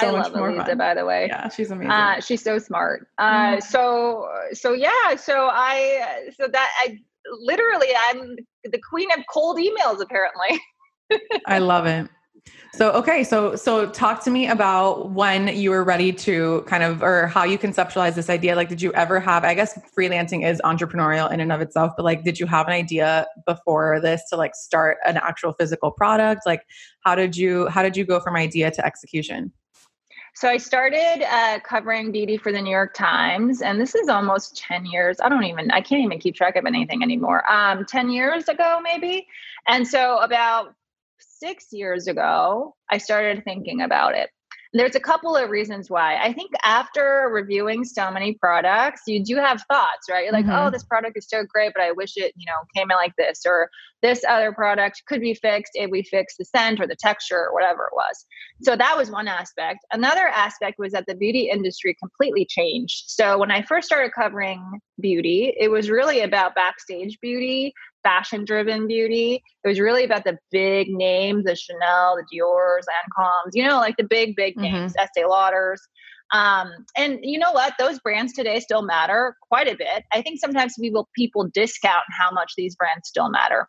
so 0.00 0.08
I 0.08 0.10
love 0.10 0.32
Aliza, 0.32 0.66
fun. 0.66 0.78
by 0.78 0.94
the 0.94 1.04
way. 1.04 1.26
Yeah, 1.28 1.48
she's 1.48 1.70
amazing. 1.70 1.90
Uh, 1.90 2.20
she's 2.20 2.42
so 2.42 2.58
smart. 2.58 3.08
Uh, 3.18 3.56
mm. 3.56 3.62
So, 3.62 4.28
so 4.52 4.72
yeah, 4.72 5.16
so 5.16 5.48
I, 5.52 6.30
so 6.38 6.48
that 6.48 6.70
I 6.80 6.98
literally, 7.40 7.88
I'm 8.08 8.36
the 8.64 8.80
queen 8.88 9.08
of 9.16 9.24
cold 9.32 9.58
emails. 9.58 10.00
Apparently, 10.00 10.60
I 11.46 11.58
love 11.58 11.86
it. 11.86 12.08
So 12.72 12.92
okay, 12.92 13.24
so 13.24 13.56
so 13.56 13.90
talk 13.90 14.22
to 14.24 14.30
me 14.30 14.46
about 14.46 15.10
when 15.10 15.48
you 15.48 15.70
were 15.70 15.82
ready 15.82 16.12
to 16.12 16.62
kind 16.68 16.84
of 16.84 17.02
or 17.02 17.26
how 17.26 17.44
you 17.44 17.58
conceptualize 17.58 18.14
this 18.14 18.30
idea. 18.30 18.54
Like 18.54 18.68
did 18.68 18.80
you 18.80 18.92
ever 18.94 19.18
have 19.18 19.44
I 19.44 19.54
guess 19.54 19.78
freelancing 19.96 20.48
is 20.48 20.60
entrepreneurial 20.64 21.30
in 21.32 21.40
and 21.40 21.50
of 21.50 21.60
itself, 21.60 21.92
but 21.96 22.04
like 22.04 22.22
did 22.22 22.38
you 22.38 22.46
have 22.46 22.68
an 22.68 22.72
idea 22.72 23.26
before 23.46 24.00
this 24.00 24.22
to 24.30 24.36
like 24.36 24.54
start 24.54 24.98
an 25.04 25.16
actual 25.16 25.52
physical 25.52 25.90
product? 25.90 26.42
Like 26.46 26.62
how 27.04 27.14
did 27.16 27.36
you 27.36 27.66
how 27.68 27.82
did 27.82 27.96
you 27.96 28.04
go 28.04 28.20
from 28.20 28.36
idea 28.36 28.70
to 28.70 28.86
execution? 28.86 29.52
So 30.34 30.48
I 30.48 30.56
started 30.56 31.22
uh, 31.28 31.60
covering 31.60 32.12
beauty 32.12 32.36
for 32.36 32.52
the 32.52 32.60
New 32.60 32.70
York 32.70 32.94
Times, 32.94 33.62
and 33.62 33.80
this 33.80 33.94
is 33.94 34.08
almost 34.08 34.56
10 34.56 34.86
years. 34.86 35.18
I 35.22 35.28
don't 35.28 35.44
even, 35.44 35.70
I 35.70 35.80
can't 35.80 36.02
even 36.02 36.18
keep 36.18 36.34
track 36.34 36.56
of 36.56 36.64
anything 36.66 37.02
anymore. 37.02 37.50
Um, 37.50 37.84
10 37.84 38.10
years 38.10 38.48
ago, 38.48 38.80
maybe. 38.82 39.26
And 39.66 39.86
so 39.86 40.18
about 40.18 40.74
six 41.18 41.72
years 41.72 42.06
ago, 42.06 42.74
I 42.90 42.98
started 42.98 43.44
thinking 43.44 43.82
about 43.82 44.14
it. 44.14 44.30
There's 44.72 44.94
a 44.94 45.00
couple 45.00 45.36
of 45.36 45.50
reasons 45.50 45.90
why. 45.90 46.16
I 46.16 46.32
think 46.32 46.52
after 46.62 47.28
reviewing 47.32 47.84
so 47.84 48.10
many 48.10 48.34
products, 48.34 49.02
you 49.06 49.22
do 49.24 49.36
have 49.36 49.62
thoughts, 49.62 50.08
right? 50.08 50.24
You're 50.24 50.32
like, 50.32 50.44
oh, 50.46 50.48
mm-hmm. 50.48 50.66
oh, 50.68 50.70
this 50.70 50.84
product 50.84 51.16
is 51.16 51.26
so 51.28 51.44
great, 51.44 51.72
but 51.74 51.82
I 51.82 51.90
wish 51.90 52.16
it, 52.16 52.32
you 52.36 52.46
know, 52.46 52.52
came 52.76 52.88
in 52.90 52.96
like 52.96 53.16
this, 53.16 53.42
or 53.44 53.68
this 54.00 54.22
other 54.28 54.52
product 54.52 55.02
could 55.06 55.20
be 55.20 55.34
fixed 55.34 55.72
if 55.74 55.90
we 55.90 56.02
fix 56.04 56.36
the 56.36 56.44
scent 56.44 56.80
or 56.80 56.86
the 56.86 56.96
texture 56.96 57.48
or 57.48 57.52
whatever 57.52 57.90
it 57.90 57.94
was. 57.94 58.24
So 58.62 58.76
that 58.76 58.96
was 58.96 59.10
one 59.10 59.26
aspect. 59.28 59.80
Another 59.92 60.28
aspect 60.28 60.78
was 60.78 60.92
that 60.92 61.06
the 61.06 61.16
beauty 61.16 61.50
industry 61.52 61.96
completely 61.98 62.46
changed. 62.48 63.10
So 63.10 63.38
when 63.38 63.50
I 63.50 63.62
first 63.62 63.86
started 63.86 64.12
covering 64.12 64.80
beauty, 65.00 65.52
it 65.58 65.70
was 65.70 65.90
really 65.90 66.20
about 66.20 66.54
backstage 66.54 67.18
beauty, 67.20 67.74
fashion 68.02 68.44
driven 68.44 68.86
beauty. 68.86 69.42
It 69.64 69.68
was 69.68 69.80
really 69.80 70.04
about 70.04 70.24
the 70.24 70.38
big 70.50 70.88
names, 70.88 71.44
the 71.44 71.56
Chanel, 71.56 72.16
the 72.16 72.24
Dior's, 72.32 72.86
Lancome's, 72.88 73.54
you 73.54 73.66
know, 73.66 73.78
like 73.78 73.96
the 73.96 74.04
big, 74.04 74.36
big 74.36 74.54
mm-hmm. 74.54 74.72
names, 74.72 74.94
Estee 74.98 75.22
Lauders. 75.22 75.78
Um, 76.32 76.70
and 76.96 77.18
you 77.22 77.38
know 77.38 77.52
what? 77.52 77.74
Those 77.78 77.98
brands 77.98 78.32
today 78.32 78.60
still 78.60 78.82
matter 78.82 79.36
quite 79.48 79.66
a 79.66 79.76
bit. 79.76 80.04
I 80.12 80.22
think 80.22 80.38
sometimes 80.38 80.74
people 80.80 81.08
people 81.16 81.48
discount 81.52 82.04
how 82.16 82.30
much 82.30 82.52
these 82.56 82.76
brands 82.76 83.08
still 83.08 83.30
matter. 83.30 83.68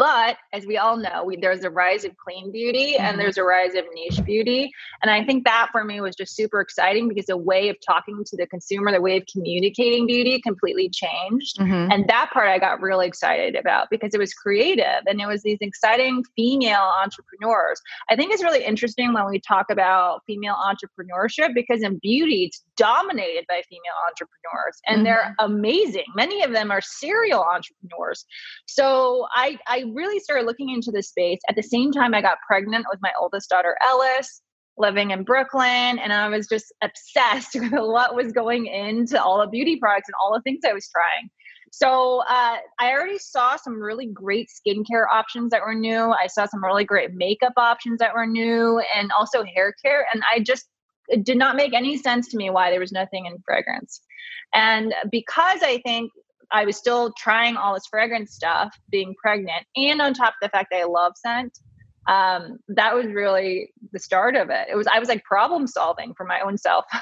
But 0.00 0.38
as 0.54 0.64
we 0.64 0.78
all 0.78 0.96
know, 0.96 1.24
we, 1.26 1.36
there's 1.36 1.62
a 1.62 1.68
rise 1.68 2.06
of 2.06 2.16
clean 2.16 2.50
beauty 2.50 2.94
mm-hmm. 2.94 3.04
and 3.04 3.20
there's 3.20 3.36
a 3.36 3.44
rise 3.44 3.74
of 3.74 3.84
niche 3.92 4.24
beauty. 4.24 4.72
And 5.02 5.10
I 5.10 5.22
think 5.22 5.44
that 5.44 5.68
for 5.72 5.84
me 5.84 6.00
was 6.00 6.16
just 6.16 6.34
super 6.34 6.62
exciting 6.62 7.06
because 7.06 7.26
the 7.26 7.36
way 7.36 7.68
of 7.68 7.76
talking 7.86 8.24
to 8.24 8.34
the 8.34 8.46
consumer, 8.46 8.92
the 8.92 9.02
way 9.02 9.18
of 9.18 9.24
communicating 9.30 10.06
beauty 10.06 10.40
completely 10.40 10.88
changed. 10.88 11.58
Mm-hmm. 11.58 11.92
And 11.92 12.08
that 12.08 12.30
part 12.32 12.48
I 12.48 12.58
got 12.58 12.80
really 12.80 13.06
excited 13.06 13.56
about 13.56 13.88
because 13.90 14.14
it 14.14 14.18
was 14.18 14.32
creative 14.32 15.02
and 15.06 15.20
it 15.20 15.26
was 15.26 15.42
these 15.42 15.58
exciting 15.60 16.24
female 16.34 16.90
entrepreneurs. 17.02 17.82
I 18.08 18.16
think 18.16 18.32
it's 18.32 18.42
really 18.42 18.64
interesting 18.64 19.12
when 19.12 19.26
we 19.28 19.38
talk 19.38 19.66
about 19.70 20.22
female 20.26 20.56
entrepreneurship 20.64 21.52
because 21.54 21.82
in 21.82 21.98
beauty, 21.98 22.44
it's 22.44 22.64
dominated 22.78 23.44
by 23.50 23.60
female 23.68 24.00
entrepreneurs 24.08 24.80
and 24.86 24.96
mm-hmm. 24.96 25.04
they're 25.04 25.36
amazing. 25.40 26.04
Many 26.14 26.42
of 26.42 26.52
them 26.52 26.70
are 26.70 26.80
serial 26.80 27.42
entrepreneurs. 27.42 28.24
So 28.64 29.26
I, 29.34 29.58
I 29.66 29.89
really 29.92 30.18
started 30.20 30.46
looking 30.46 30.70
into 30.70 30.90
this 30.90 31.08
space. 31.08 31.40
At 31.48 31.56
the 31.56 31.62
same 31.62 31.92
time, 31.92 32.14
I 32.14 32.22
got 32.22 32.38
pregnant 32.46 32.86
with 32.90 33.00
my 33.02 33.12
oldest 33.20 33.48
daughter, 33.48 33.76
Ellis, 33.86 34.42
living 34.76 35.10
in 35.10 35.24
Brooklyn. 35.24 35.98
And 35.98 36.12
I 36.12 36.28
was 36.28 36.46
just 36.46 36.72
obsessed 36.82 37.54
with 37.54 37.72
what 37.72 38.14
was 38.14 38.32
going 38.32 38.66
into 38.66 39.22
all 39.22 39.40
the 39.40 39.48
beauty 39.48 39.76
products 39.76 40.08
and 40.08 40.14
all 40.20 40.32
the 40.34 40.42
things 40.42 40.60
I 40.66 40.72
was 40.72 40.88
trying. 40.88 41.30
So 41.72 42.22
uh, 42.28 42.56
I 42.80 42.90
already 42.92 43.18
saw 43.18 43.56
some 43.56 43.80
really 43.80 44.06
great 44.06 44.48
skincare 44.48 45.04
options 45.12 45.50
that 45.50 45.62
were 45.62 45.74
new. 45.74 46.10
I 46.10 46.26
saw 46.26 46.46
some 46.46 46.64
really 46.64 46.84
great 46.84 47.14
makeup 47.14 47.52
options 47.56 47.98
that 48.00 48.14
were 48.14 48.26
new 48.26 48.82
and 48.96 49.10
also 49.16 49.44
hair 49.44 49.72
care. 49.84 50.06
And 50.12 50.22
I 50.32 50.40
just, 50.40 50.66
it 51.08 51.24
did 51.24 51.38
not 51.38 51.54
make 51.54 51.72
any 51.72 51.96
sense 51.96 52.28
to 52.28 52.36
me 52.36 52.50
why 52.50 52.70
there 52.70 52.80
was 52.80 52.90
nothing 52.90 53.26
in 53.26 53.38
fragrance. 53.46 54.00
And 54.52 54.94
because 55.12 55.62
I 55.62 55.80
think 55.84 56.10
I 56.52 56.64
was 56.64 56.76
still 56.76 57.12
trying 57.18 57.56
all 57.56 57.74
this 57.74 57.86
fragrance 57.86 58.32
stuff, 58.32 58.76
being 58.90 59.14
pregnant, 59.22 59.66
and 59.76 60.00
on 60.00 60.14
top 60.14 60.34
of 60.34 60.38
the 60.42 60.48
fact 60.48 60.68
that 60.70 60.80
I 60.80 60.84
love 60.84 61.12
scent. 61.16 61.58
Um, 62.08 62.58
that 62.68 62.94
was 62.94 63.06
really 63.06 63.72
the 63.92 63.98
start 63.98 64.34
of 64.34 64.50
it. 64.50 64.68
It 64.70 64.74
was 64.74 64.86
I 64.86 64.98
was 64.98 65.08
like 65.08 65.22
problem 65.24 65.66
solving 65.66 66.14
for 66.14 66.24
my 66.24 66.40
own 66.40 66.58
self. 66.58 66.84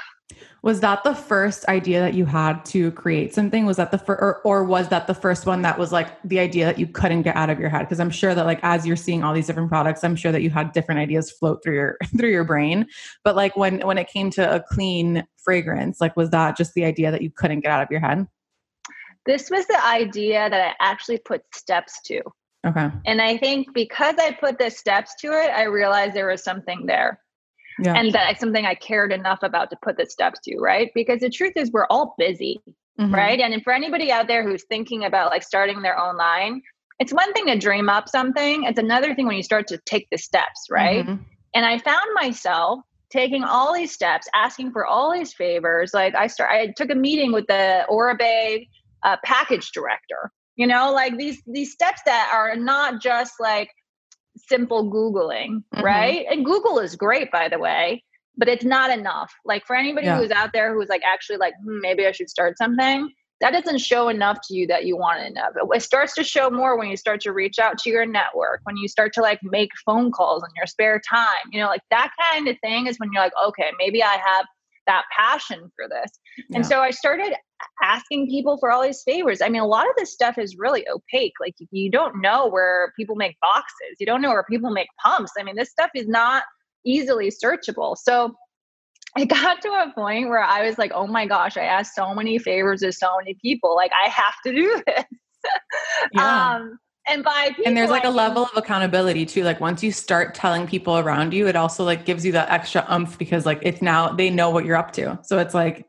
Was 0.61 0.81
that 0.81 1.03
the 1.03 1.15
first 1.15 1.65
idea 1.67 2.01
that 2.01 2.13
you 2.13 2.25
had 2.25 2.63
to 2.65 2.91
create 2.91 3.33
something? 3.33 3.65
Was 3.65 3.77
that 3.77 3.91
the 3.91 3.97
first, 3.97 4.21
or, 4.21 4.41
or 4.43 4.63
was 4.63 4.89
that 4.89 5.07
the 5.07 5.13
first 5.13 5.45
one 5.45 5.61
that 5.61 5.79
was 5.79 5.91
like 5.91 6.21
the 6.23 6.39
idea 6.39 6.65
that 6.65 6.77
you 6.77 6.85
couldn't 6.85 7.21
get 7.21 7.35
out 7.35 7.49
of 7.49 7.59
your 7.59 7.69
head? 7.69 7.79
Because 7.79 7.99
I'm 7.99 8.09
sure 8.09 8.35
that 8.35 8.45
like 8.45 8.59
as 8.61 8.85
you're 8.85 8.95
seeing 8.95 9.23
all 9.23 9.33
these 9.33 9.47
different 9.47 9.69
products, 9.69 10.03
I'm 10.03 10.15
sure 10.15 10.31
that 10.31 10.41
you 10.41 10.49
had 10.49 10.71
different 10.71 10.99
ideas 10.99 11.31
float 11.31 11.63
through 11.63 11.75
your 11.75 11.97
through 12.17 12.29
your 12.29 12.43
brain. 12.43 12.85
But 13.23 13.35
like 13.35 13.55
when 13.55 13.79
when 13.79 13.97
it 13.97 14.07
came 14.07 14.29
to 14.31 14.55
a 14.55 14.59
clean 14.59 15.25
fragrance, 15.37 16.01
like 16.01 16.15
was 16.15 16.29
that 16.31 16.57
just 16.57 16.73
the 16.73 16.85
idea 16.85 17.09
that 17.11 17.21
you 17.21 17.31
couldn't 17.31 17.61
get 17.61 17.71
out 17.71 17.81
of 17.81 17.89
your 17.89 18.01
head? 18.01 18.27
This 19.25 19.49
was 19.49 19.65
the 19.67 19.85
idea 19.85 20.49
that 20.49 20.59
I 20.59 20.73
actually 20.79 21.19
put 21.19 21.41
steps 21.53 21.99
to. 22.05 22.21
Okay. 22.65 22.89
And 23.05 23.21
I 23.21 23.37
think 23.37 23.73
because 23.73 24.15
I 24.19 24.31
put 24.31 24.59
the 24.59 24.69
steps 24.69 25.15
to 25.21 25.27
it, 25.27 25.49
I 25.49 25.63
realized 25.63 26.13
there 26.13 26.27
was 26.27 26.43
something 26.43 26.85
there. 26.85 27.19
Yeah. 27.81 27.93
And 27.93 28.11
that 28.11 28.39
something 28.39 28.65
I 28.65 28.75
cared 28.75 29.13
enough 29.13 29.39
about 29.41 29.69
to 29.69 29.77
put 29.81 29.97
the 29.97 30.05
steps 30.05 30.39
to, 30.43 30.57
right? 30.57 30.91
Because 30.93 31.21
the 31.21 31.29
truth 31.29 31.53
is 31.55 31.71
we're 31.71 31.87
all 31.89 32.13
busy, 32.17 32.61
mm-hmm. 32.99 33.13
right? 33.13 33.39
And 33.39 33.63
for 33.63 33.71
anybody 33.71 34.11
out 34.11 34.27
there 34.27 34.43
who's 34.43 34.65
thinking 34.65 35.05
about 35.05 35.31
like 35.31 35.43
starting 35.43 35.81
their 35.81 35.97
own 35.97 36.17
line, 36.17 36.61
it's 36.99 37.13
one 37.13 37.31
thing 37.31 37.45
to 37.45 37.57
dream 37.57 37.87
up 37.87 38.09
something. 38.09 38.63
It's 38.65 38.79
another 38.79 39.15
thing 39.15 39.27
when 39.27 39.37
you 39.37 39.43
start 39.43 39.67
to 39.67 39.77
take 39.85 40.07
the 40.11 40.17
steps, 40.17 40.65
right? 40.69 41.05
Mm-hmm. 41.05 41.23
And 41.55 41.65
I 41.65 41.79
found 41.79 42.05
myself 42.13 42.81
taking 43.09 43.43
all 43.45 43.73
these 43.73 43.93
steps, 43.93 44.27
asking 44.35 44.71
for 44.71 44.85
all 44.85 45.13
these 45.13 45.33
favors. 45.33 45.93
Like 45.93 46.15
I 46.15 46.27
start, 46.27 46.51
I 46.51 46.73
took 46.75 46.91
a 46.91 46.95
meeting 46.95 47.31
with 47.31 47.47
the 47.47 47.85
Oribe 47.89 48.67
uh, 49.03 49.17
package 49.23 49.71
director 49.71 50.31
you 50.59 50.67
know 50.67 50.91
like 50.91 51.17
these 51.17 51.41
these 51.47 51.71
steps 51.71 52.01
that 52.05 52.29
are 52.33 52.55
not 52.55 53.01
just 53.01 53.33
like 53.39 53.69
simple 54.37 54.91
googling 54.91 55.63
mm-hmm. 55.73 55.81
right 55.81 56.25
and 56.29 56.45
google 56.45 56.77
is 56.79 56.95
great 56.95 57.31
by 57.31 57.47
the 57.47 57.57
way 57.57 58.03
but 58.37 58.47
it's 58.47 58.65
not 58.65 58.91
enough 58.91 59.31
like 59.45 59.65
for 59.65 59.75
anybody 59.75 60.05
yeah. 60.05 60.17
who's 60.17 60.31
out 60.31 60.51
there 60.53 60.73
who's 60.73 60.89
like 60.89 61.01
actually 61.11 61.37
like 61.37 61.53
hmm, 61.63 61.79
maybe 61.81 62.05
i 62.05 62.11
should 62.11 62.29
start 62.29 62.57
something 62.57 63.09
that 63.41 63.51
doesn't 63.53 63.77
show 63.77 64.09
enough 64.09 64.37
to 64.45 64.53
you 64.53 64.67
that 64.67 64.85
you 64.85 64.97
want 64.97 65.25
enough 65.25 65.51
it 65.55 65.81
starts 65.81 66.13
to 66.13 66.23
show 66.23 66.49
more 66.49 66.77
when 66.77 66.89
you 66.89 66.97
start 66.97 67.21
to 67.21 67.31
reach 67.31 67.57
out 67.57 67.77
to 67.77 67.89
your 67.89 68.05
network 68.05 68.59
when 68.63 68.75
you 68.75 68.87
start 68.87 69.13
to 69.13 69.21
like 69.21 69.39
make 69.43 69.69
phone 69.85 70.11
calls 70.11 70.43
in 70.43 70.49
your 70.57 70.67
spare 70.67 71.01
time 71.09 71.49
you 71.51 71.59
know 71.59 71.67
like 71.67 71.81
that 71.89 72.11
kind 72.31 72.47
of 72.47 72.57
thing 72.59 72.87
is 72.87 72.97
when 72.97 73.09
you're 73.13 73.23
like 73.23 73.33
okay 73.45 73.71
maybe 73.79 74.03
i 74.03 74.17
have 74.25 74.45
that 74.89 75.05
passion 75.15 75.71
for 75.75 75.87
this. 75.87 76.11
Yeah. 76.49 76.57
And 76.57 76.65
so 76.65 76.79
I 76.79 76.91
started 76.91 77.33
asking 77.83 78.27
people 78.27 78.57
for 78.57 78.71
all 78.71 78.81
these 78.81 79.03
favors. 79.05 79.41
I 79.41 79.49
mean, 79.49 79.61
a 79.61 79.67
lot 79.67 79.87
of 79.87 79.95
this 79.97 80.11
stuff 80.11 80.37
is 80.37 80.57
really 80.57 80.85
opaque. 80.89 81.33
Like 81.39 81.55
you 81.71 81.91
don't 81.91 82.21
know 82.21 82.47
where 82.47 82.93
people 82.97 83.15
make 83.15 83.37
boxes. 83.41 83.97
You 83.99 84.05
don't 84.05 84.21
know 84.21 84.29
where 84.29 84.45
people 84.49 84.71
make 84.71 84.87
pumps. 85.03 85.33
I 85.39 85.43
mean, 85.43 85.55
this 85.55 85.69
stuff 85.69 85.91
is 85.95 86.07
not 86.07 86.43
easily 86.85 87.31
searchable. 87.31 87.95
So 87.97 88.35
I 89.15 89.25
got 89.37 89.61
to 89.61 89.69
a 89.69 89.91
point 89.93 90.29
where 90.29 90.43
I 90.43 90.65
was 90.65 90.77
like, 90.77 90.91
oh 90.93 91.07
my 91.07 91.25
gosh, 91.25 91.57
I 91.57 91.63
asked 91.63 91.95
so 91.95 92.13
many 92.13 92.39
favors 92.39 92.83
of 92.83 92.93
so 92.95 93.09
many 93.19 93.37
people. 93.41 93.75
Like 93.75 93.91
I 94.03 94.09
have 94.09 94.35
to 94.45 94.53
do 94.53 94.81
this. 94.85 95.05
yeah. 96.13 96.55
Um, 96.55 96.79
and 97.09 97.23
by 97.23 97.47
people, 97.49 97.63
and 97.65 97.77
there's 97.77 97.89
like 97.89 98.03
a 98.03 98.09
level 98.09 98.43
of 98.43 98.55
accountability 98.55 99.25
too. 99.25 99.43
Like 99.43 99.59
once 99.59 99.83
you 99.83 99.91
start 99.91 100.35
telling 100.35 100.67
people 100.67 100.97
around 100.97 101.33
you 101.33 101.47
it 101.47 101.55
also 101.55 101.83
like 101.83 102.05
gives 102.05 102.25
you 102.25 102.31
that 102.33 102.49
extra 102.49 102.85
umph 102.87 103.17
because 103.17 103.45
like 103.45 103.59
it's 103.61 103.81
now 103.81 104.09
they 104.09 104.29
know 104.29 104.49
what 104.49 104.65
you're 104.65 104.77
up 104.77 104.91
to. 104.93 105.19
So 105.23 105.39
it's 105.39 105.53
like 105.53 105.87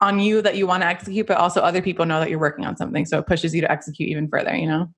on 0.00 0.18
you 0.18 0.42
that 0.42 0.56
you 0.56 0.66
want 0.66 0.82
to 0.82 0.86
execute 0.86 1.26
but 1.26 1.36
also 1.36 1.60
other 1.60 1.82
people 1.82 2.06
know 2.06 2.20
that 2.20 2.30
you're 2.30 2.38
working 2.38 2.64
on 2.64 2.76
something. 2.76 3.04
So 3.04 3.18
it 3.18 3.26
pushes 3.26 3.54
you 3.54 3.60
to 3.60 3.70
execute 3.70 4.08
even 4.08 4.28
further 4.28 4.54
you 4.54 4.66
know? 4.66 4.88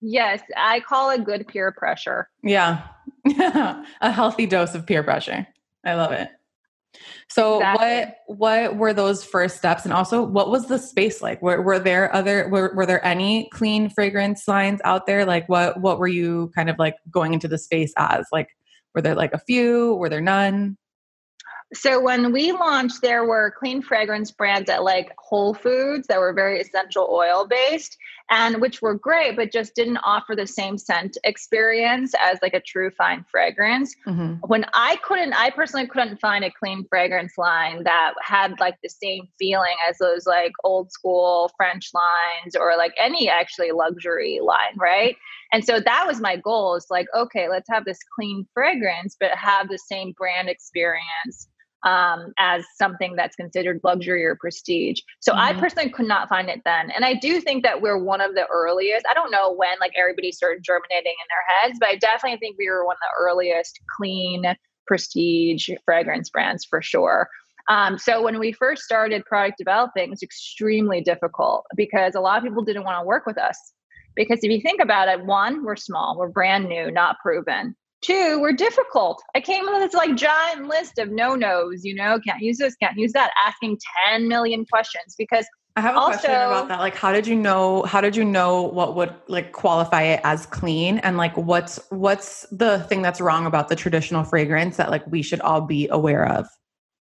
Yes 0.00 0.40
i 0.56 0.80
call 0.80 1.10
it 1.10 1.24
good 1.24 1.46
peer 1.48 1.72
pressure. 1.72 2.28
Yeah. 2.42 2.82
A 4.00 4.10
healthy 4.10 4.46
dose 4.46 4.74
of 4.74 4.86
peer 4.86 5.02
pressure. 5.02 5.46
I 5.84 5.94
love 5.94 6.12
it 6.12 6.30
so 7.28 7.56
exactly. 7.56 8.14
what 8.26 8.38
what 8.38 8.76
were 8.76 8.92
those 8.92 9.24
first 9.24 9.56
steps 9.56 9.84
and 9.84 9.92
also 9.92 10.22
what 10.22 10.50
was 10.50 10.66
the 10.66 10.78
space 10.78 11.20
like? 11.20 11.40
Were, 11.42 11.60
were 11.62 11.78
there 11.78 12.14
other 12.14 12.48
were, 12.48 12.72
were 12.74 12.86
there 12.86 13.04
any 13.04 13.48
clean 13.50 13.90
fragrance 13.90 14.48
lines 14.48 14.80
out 14.84 15.06
there? 15.06 15.24
Like 15.24 15.48
what 15.48 15.80
what 15.80 15.98
were 15.98 16.08
you 16.08 16.50
kind 16.54 16.70
of 16.70 16.78
like 16.78 16.96
going 17.10 17.34
into 17.34 17.48
the 17.48 17.58
space 17.58 17.92
as? 17.96 18.26
Like 18.32 18.48
were 18.94 19.02
there 19.02 19.14
like 19.14 19.32
a 19.34 19.38
few? 19.38 19.94
Were 19.94 20.08
there 20.08 20.20
none? 20.20 20.76
So 21.74 22.00
when 22.00 22.32
we 22.32 22.52
launched, 22.52 23.02
there 23.02 23.26
were 23.26 23.54
clean 23.58 23.82
fragrance 23.82 24.30
brands 24.30 24.70
at 24.70 24.82
like 24.82 25.12
Whole 25.18 25.52
Foods 25.52 26.06
that 26.06 26.18
were 26.18 26.32
very 26.32 26.60
essential 26.60 27.08
oil 27.10 27.46
based 27.46 27.96
and 28.30 28.60
which 28.60 28.82
were 28.82 28.94
great, 28.94 29.36
but 29.36 29.52
just 29.52 29.74
didn't 29.74 29.98
offer 29.98 30.36
the 30.36 30.46
same 30.46 30.76
scent 30.76 31.16
experience 31.24 32.14
as 32.20 32.38
like 32.42 32.54
a 32.54 32.60
true 32.60 32.90
fine 32.90 33.24
fragrance. 33.30 33.94
Mm-hmm. 34.06 34.34
When 34.46 34.66
I 34.74 34.96
couldn't, 34.96 35.32
I 35.32 35.50
personally 35.50 35.86
couldn't 35.86 36.20
find 36.20 36.44
a 36.44 36.50
clean 36.50 36.84
fragrance 36.88 37.38
line 37.38 37.84
that 37.84 38.12
had 38.22 38.58
like 38.60 38.76
the 38.82 38.90
same 38.90 39.28
feeling 39.38 39.76
as 39.88 39.98
those 39.98 40.26
like 40.26 40.52
old 40.64 40.92
school 40.92 41.50
French 41.56 41.90
lines 41.94 42.54
or 42.54 42.76
like 42.76 42.92
any 42.98 43.28
actually 43.30 43.72
luxury 43.72 44.40
line, 44.42 44.76
right? 44.76 45.16
And 45.52 45.64
so 45.64 45.80
that 45.80 46.04
was 46.06 46.20
my 46.20 46.36
goal 46.36 46.74
is 46.74 46.86
like, 46.90 47.06
okay, 47.16 47.48
let's 47.48 47.68
have 47.70 47.86
this 47.86 47.98
clean 48.14 48.46
fragrance, 48.52 49.16
but 49.18 49.30
have 49.30 49.68
the 49.68 49.78
same 49.78 50.12
brand 50.12 50.48
experience 50.50 51.48
um, 51.84 52.32
as 52.38 52.64
something 52.76 53.14
that's 53.16 53.36
considered 53.36 53.80
luxury 53.84 54.24
or 54.24 54.36
prestige. 54.36 55.00
So 55.20 55.32
mm-hmm. 55.32 55.40
I 55.40 55.60
personally 55.60 55.90
could 55.90 56.08
not 56.08 56.28
find 56.28 56.48
it 56.48 56.62
then. 56.64 56.90
And 56.90 57.04
I 57.04 57.14
do 57.14 57.40
think 57.40 57.62
that 57.62 57.80
we're 57.80 58.02
one 58.02 58.20
of 58.20 58.34
the 58.34 58.46
earliest. 58.46 59.06
I 59.08 59.14
don't 59.14 59.30
know 59.30 59.52
when 59.54 59.78
like 59.80 59.92
everybody 59.96 60.32
started 60.32 60.64
germinating 60.64 61.14
in 61.14 61.28
their 61.28 61.62
heads, 61.62 61.78
but 61.80 61.88
I 61.88 61.96
definitely 61.96 62.38
think 62.38 62.56
we 62.58 62.68
were 62.68 62.84
one 62.84 62.96
of 62.96 63.00
the 63.00 63.22
earliest 63.22 63.78
clean 63.96 64.44
prestige 64.86 65.68
fragrance 65.84 66.30
brands 66.30 66.64
for 66.64 66.82
sure. 66.82 67.28
Um, 67.68 67.98
so 67.98 68.22
when 68.22 68.38
we 68.38 68.52
first 68.52 68.82
started 68.82 69.24
product 69.26 69.58
developing, 69.58 70.04
it 70.04 70.10
was 70.10 70.22
extremely 70.22 71.02
difficult 71.02 71.66
because 71.76 72.14
a 72.14 72.20
lot 72.20 72.38
of 72.38 72.44
people 72.44 72.64
didn't 72.64 72.84
want 72.84 73.02
to 73.02 73.06
work 73.06 73.26
with 73.26 73.38
us. 73.38 73.58
Because 74.16 74.40
if 74.42 74.50
you 74.50 74.60
think 74.60 74.80
about 74.82 75.08
it, 75.08 75.24
one, 75.26 75.64
we're 75.64 75.76
small, 75.76 76.16
we're 76.18 76.28
brand 76.28 76.68
new, 76.68 76.90
not 76.90 77.18
proven. 77.22 77.76
Two, 78.00 78.40
we're 78.40 78.52
difficult. 78.52 79.22
I 79.34 79.40
came 79.40 79.64
with 79.64 79.80
this 79.80 79.94
like 79.94 80.14
giant 80.14 80.68
list 80.68 80.98
of 80.98 81.10
no 81.10 81.34
nos, 81.34 81.84
you 81.84 81.94
know, 81.94 82.20
can't 82.20 82.40
use 82.40 82.58
this, 82.58 82.76
can't 82.76 82.96
use 82.96 83.12
that, 83.12 83.32
asking 83.44 83.78
10 84.08 84.28
million 84.28 84.64
questions 84.66 85.16
because 85.18 85.46
I 85.76 85.80
have 85.80 85.94
a 85.94 85.98
also, 85.98 86.18
question 86.18 86.30
about 86.30 86.68
that. 86.68 86.80
Like, 86.80 86.96
how 86.96 87.12
did 87.12 87.26
you 87.26 87.36
know? 87.36 87.82
How 87.82 88.00
did 88.00 88.16
you 88.16 88.24
know 88.24 88.62
what 88.62 88.96
would 88.96 89.14
like 89.28 89.52
qualify 89.52 90.02
it 90.02 90.20
as 90.24 90.44
clean? 90.46 90.98
And 90.98 91.16
like, 91.16 91.36
what's 91.36 91.78
what's 91.90 92.46
the 92.50 92.80
thing 92.88 93.00
that's 93.02 93.20
wrong 93.20 93.46
about 93.46 93.68
the 93.68 93.76
traditional 93.76 94.24
fragrance 94.24 94.76
that 94.76 94.90
like 94.90 95.06
we 95.06 95.22
should 95.22 95.40
all 95.40 95.60
be 95.60 95.86
aware 95.88 96.26
of? 96.26 96.48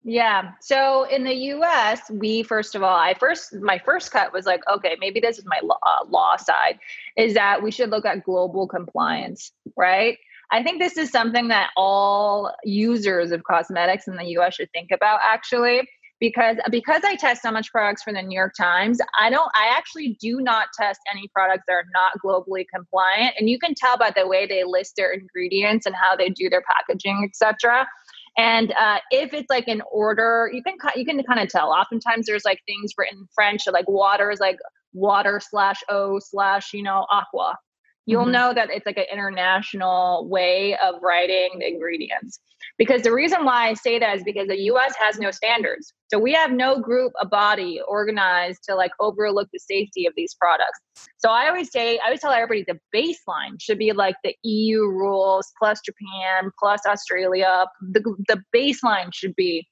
Yeah. 0.04 0.52
So 0.60 1.04
in 1.04 1.24
the 1.24 1.34
US, 1.34 2.10
we 2.10 2.42
first 2.42 2.74
of 2.74 2.82
all, 2.82 2.96
I 2.96 3.14
first, 3.14 3.54
my 3.54 3.78
first 3.78 4.10
cut 4.10 4.32
was 4.32 4.46
like, 4.46 4.62
okay, 4.68 4.96
maybe 4.98 5.20
this 5.20 5.38
is 5.38 5.44
my 5.46 5.60
law, 5.62 5.78
uh, 5.82 6.04
law 6.08 6.36
side, 6.36 6.78
is 7.16 7.34
that 7.34 7.62
we 7.62 7.70
should 7.70 7.90
look 7.90 8.04
at 8.04 8.24
global 8.24 8.66
compliance, 8.66 9.52
right? 9.76 10.18
I 10.52 10.62
think 10.62 10.80
this 10.80 10.96
is 10.98 11.10
something 11.10 11.48
that 11.48 11.70
all 11.76 12.54
users 12.62 13.32
of 13.32 13.42
cosmetics 13.44 14.06
in 14.06 14.16
the 14.16 14.26
US 14.38 14.54
should 14.54 14.70
think 14.72 14.90
about 14.92 15.20
actually 15.22 15.88
because 16.20 16.56
because 16.70 17.02
I 17.04 17.16
test 17.16 17.42
so 17.42 17.50
much 17.50 17.72
products 17.72 18.04
for 18.04 18.12
the 18.12 18.22
New 18.22 18.38
York 18.38 18.52
Times, 18.56 19.00
I 19.18 19.30
don't 19.30 19.50
I 19.56 19.74
actually 19.76 20.16
do 20.20 20.40
not 20.40 20.68
test 20.78 21.00
any 21.10 21.28
products 21.34 21.64
that 21.66 21.72
are 21.72 21.86
not 21.92 22.12
globally 22.24 22.64
compliant 22.72 23.34
and 23.38 23.50
you 23.50 23.58
can 23.58 23.74
tell 23.74 23.98
by 23.98 24.12
the 24.14 24.28
way 24.28 24.46
they 24.46 24.62
list 24.64 24.94
their 24.96 25.12
ingredients 25.12 25.86
and 25.86 25.96
how 25.96 26.14
they 26.14 26.28
do 26.28 26.48
their 26.48 26.62
packaging, 26.62 27.28
etc. 27.28 27.88
And 28.36 28.72
uh, 28.72 28.98
if 29.10 29.34
it's 29.34 29.50
like 29.50 29.68
an 29.68 29.82
order, 29.90 30.50
you 30.52 30.62
can 30.62 30.76
you 30.96 31.04
can 31.04 31.22
kind 31.24 31.40
of 31.40 31.48
tell. 31.48 31.70
Oftentimes, 31.70 32.26
there's 32.26 32.44
like 32.44 32.60
things 32.66 32.92
written 32.96 33.18
in 33.18 33.26
French, 33.34 33.62
like 33.70 33.88
water 33.88 34.30
is 34.30 34.40
like 34.40 34.56
water 34.94 35.40
slash 35.40 35.80
o 35.90 36.18
slash 36.18 36.72
you 36.72 36.82
know 36.82 37.06
aqua, 37.10 37.58
you'll 38.06 38.22
mm-hmm. 38.22 38.32
know 38.32 38.54
that 38.54 38.68
it's 38.70 38.86
like 38.86 38.96
an 38.96 39.06
international 39.12 40.28
way 40.28 40.76
of 40.78 40.96
writing 41.02 41.50
the 41.58 41.68
ingredients. 41.68 42.40
Because 42.78 43.02
the 43.02 43.12
reason 43.12 43.44
why 43.44 43.68
I 43.68 43.74
say 43.74 43.98
that 43.98 44.16
is 44.16 44.24
because 44.24 44.48
the 44.48 44.58
US 44.72 44.94
has 44.98 45.18
no 45.18 45.30
standards. 45.30 45.92
So 46.08 46.18
we 46.18 46.32
have 46.32 46.52
no 46.52 46.80
group, 46.80 47.12
a 47.20 47.26
body 47.26 47.80
organized 47.86 48.60
to 48.68 48.74
like 48.74 48.92
overlook 49.00 49.48
the 49.52 49.58
safety 49.58 50.06
of 50.06 50.14
these 50.16 50.34
products. 50.34 50.80
So 51.18 51.30
I 51.30 51.48
always 51.48 51.70
say, 51.70 51.98
I 51.98 52.06
always 52.06 52.20
tell 52.20 52.32
everybody 52.32 52.64
the 52.66 52.78
baseline 52.96 53.60
should 53.60 53.78
be 53.78 53.92
like 53.92 54.16
the 54.24 54.34
EU 54.42 54.80
rules 54.82 55.52
plus 55.58 55.80
Japan 55.84 56.50
plus 56.58 56.80
Australia. 56.86 57.66
The, 57.80 58.00
the 58.28 58.42
baseline 58.54 59.12
should 59.12 59.34
be 59.36 59.66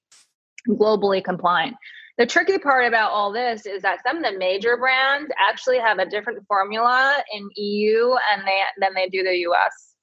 globally 0.68 1.22
compliant. 1.22 1.76
The 2.20 2.26
tricky 2.26 2.58
part 2.58 2.84
about 2.84 3.12
all 3.12 3.32
this 3.32 3.64
is 3.64 3.80
that 3.80 4.00
some 4.06 4.18
of 4.18 4.22
the 4.22 4.38
major 4.38 4.76
brands 4.76 5.30
actually 5.40 5.78
have 5.78 5.98
a 5.98 6.04
different 6.04 6.46
formula 6.46 7.16
in 7.34 7.48
EU 7.56 8.10
and 8.30 8.46
they 8.46 8.60
than 8.78 8.92
they 8.92 9.08
do 9.08 9.22
the 9.22 9.38
US. 9.48 9.94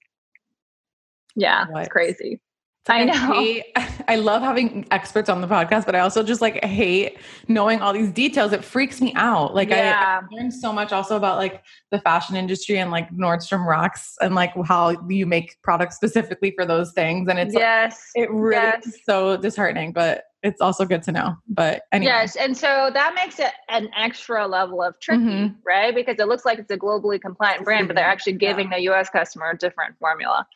Yeah, 1.36 1.68
what? 1.70 1.82
it's 1.82 1.89
crazy. 1.89 2.41
I 2.89 3.03
know. 3.03 3.13
I, 3.13 3.43
hate, 3.43 3.63
I 4.07 4.15
love 4.15 4.41
having 4.41 4.88
experts 4.89 5.30
on 5.30 5.41
the 5.41 5.47
podcast, 5.47 5.86
but 5.86 5.95
I 5.95 5.99
also 5.99 6.24
just 6.24 6.41
like 6.41 6.63
hate 6.65 7.20
knowing 7.47 7.82
all 7.82 7.93
these 7.93 8.11
details. 8.11 8.51
It 8.51 8.63
freaks 8.63 8.99
me 8.99 9.13
out. 9.13 9.53
Like 9.53 9.70
yeah. 9.70 10.22
I, 10.24 10.26
I 10.26 10.36
learned 10.36 10.55
so 10.55 10.74
much 10.74 10.91
also 10.91 11.18
about 11.18 11.38
like 11.38 11.61
the 11.91 11.99
fashion 11.99 12.36
industry 12.36 12.80
and 12.80 12.89
like 12.89 13.11
Nordstrom 13.11 13.68
Rack 13.68 13.95
and 14.22 14.34
like 14.34 14.53
how 14.65 14.95
you 15.07 15.28
make 15.28 15.61
products 15.61 15.97
specifically 15.97 16.51
for 16.57 16.65
those 16.65 16.93
things. 16.93 17.30
And 17.30 17.38
it's 17.38 17.53
yes, 17.53 18.09
like, 18.15 18.24
it 18.28 18.32
really 18.32 18.55
yes. 18.55 18.88
is 18.88 18.99
so 19.05 19.38
disheartening, 19.38 19.91
but 19.91 20.24
it's 20.47 20.61
also 20.61 20.85
good 20.85 21.03
to 21.03 21.11
know. 21.11 21.35
But 21.47 21.83
anyway. 21.91 22.11
Yes. 22.11 22.35
And 22.35 22.57
so 22.57 22.89
that 22.93 23.13
makes 23.15 23.39
it 23.39 23.51
an 23.69 23.89
extra 23.97 24.47
level 24.47 24.81
of 24.81 24.99
tricky, 24.99 25.23
mm-hmm. 25.23 25.55
right? 25.65 25.93
Because 25.93 26.15
it 26.19 26.27
looks 26.27 26.45
like 26.45 26.59
it's 26.59 26.71
a 26.71 26.77
globally 26.77 27.21
compliant 27.21 27.63
brand, 27.63 27.87
but 27.87 27.95
they're 27.95 28.05
actually 28.05 28.33
giving 28.33 28.71
yeah. 28.71 28.77
the 28.77 28.89
US 28.91 29.09
customer 29.09 29.51
a 29.51 29.57
different 29.57 29.95
formula. 29.99 30.47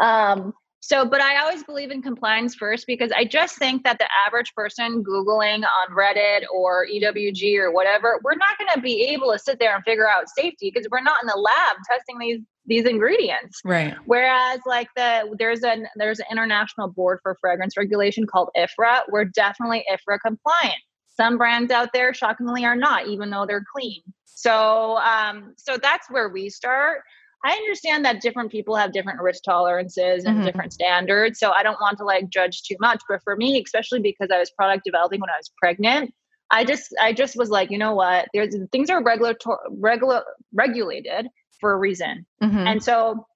Um, 0.00 0.54
so, 0.82 1.04
but 1.04 1.20
I 1.20 1.40
always 1.42 1.62
believe 1.62 1.90
in 1.90 2.00
compliance 2.00 2.54
first 2.54 2.86
because 2.86 3.12
I 3.14 3.26
just 3.26 3.58
think 3.58 3.84
that 3.84 3.98
the 3.98 4.08
average 4.26 4.54
person 4.54 5.04
Googling 5.04 5.62
on 5.62 5.94
Reddit 5.94 6.40
or 6.52 6.86
EWG 6.86 7.58
or 7.58 7.70
whatever, 7.70 8.18
we're 8.24 8.36
not 8.36 8.56
going 8.58 8.70
to 8.74 8.80
be 8.80 9.02
able 9.08 9.30
to 9.30 9.38
sit 9.38 9.58
there 9.58 9.74
and 9.74 9.84
figure 9.84 10.08
out 10.08 10.30
safety 10.30 10.70
because 10.72 10.88
we're 10.90 11.02
not 11.02 11.18
in 11.22 11.26
the 11.26 11.36
lab 11.36 11.76
testing 11.86 12.18
these 12.18 12.40
these 12.66 12.84
ingredients. 12.84 13.60
Right. 13.64 13.94
Whereas 14.06 14.60
like 14.66 14.88
the 14.96 15.34
there's 15.38 15.62
an 15.62 15.86
there's 15.96 16.18
an 16.20 16.26
international 16.30 16.88
board 16.88 17.20
for 17.22 17.36
fragrance 17.40 17.76
regulation 17.76 18.26
called 18.26 18.50
IFRA. 18.56 19.02
We're 19.08 19.24
definitely 19.24 19.84
IFRA 19.90 20.18
compliant. 20.24 20.78
Some 21.08 21.36
brands 21.36 21.70
out 21.70 21.90
there 21.92 22.14
shockingly 22.14 22.64
are 22.64 22.76
not, 22.76 23.08
even 23.08 23.30
though 23.30 23.46
they're 23.46 23.64
clean. 23.74 24.02
So 24.24 24.98
um 24.98 25.54
so 25.56 25.76
that's 25.76 26.10
where 26.10 26.28
we 26.28 26.50
start. 26.50 27.00
I 27.42 27.52
understand 27.52 28.04
that 28.04 28.20
different 28.20 28.52
people 28.52 28.76
have 28.76 28.92
different 28.92 29.20
risk 29.20 29.44
tolerances 29.44 30.24
and 30.24 30.36
mm-hmm. 30.36 30.46
different 30.46 30.74
standards. 30.74 31.38
So 31.38 31.52
I 31.52 31.62
don't 31.62 31.80
want 31.80 31.96
to 31.98 32.04
like 32.04 32.28
judge 32.28 32.62
too 32.62 32.76
much. 32.80 33.00
But 33.08 33.22
for 33.24 33.34
me, 33.34 33.62
especially 33.64 34.00
because 34.00 34.28
I 34.30 34.38
was 34.38 34.50
product 34.50 34.84
developing 34.84 35.20
when 35.20 35.30
I 35.30 35.38
was 35.38 35.50
pregnant, 35.58 36.12
I 36.50 36.64
just 36.64 36.94
I 37.00 37.12
just 37.14 37.36
was 37.36 37.48
like, 37.48 37.70
you 37.70 37.78
know 37.78 37.94
what? 37.94 38.28
There's 38.34 38.54
things 38.72 38.90
are 38.90 39.02
regulatory 39.02 39.58
regular 39.70 40.22
regulated 40.52 41.28
for 41.60 41.72
a 41.72 41.76
reason. 41.76 42.26
Mm-hmm. 42.42 42.66
And 42.66 42.82
so 42.82 43.26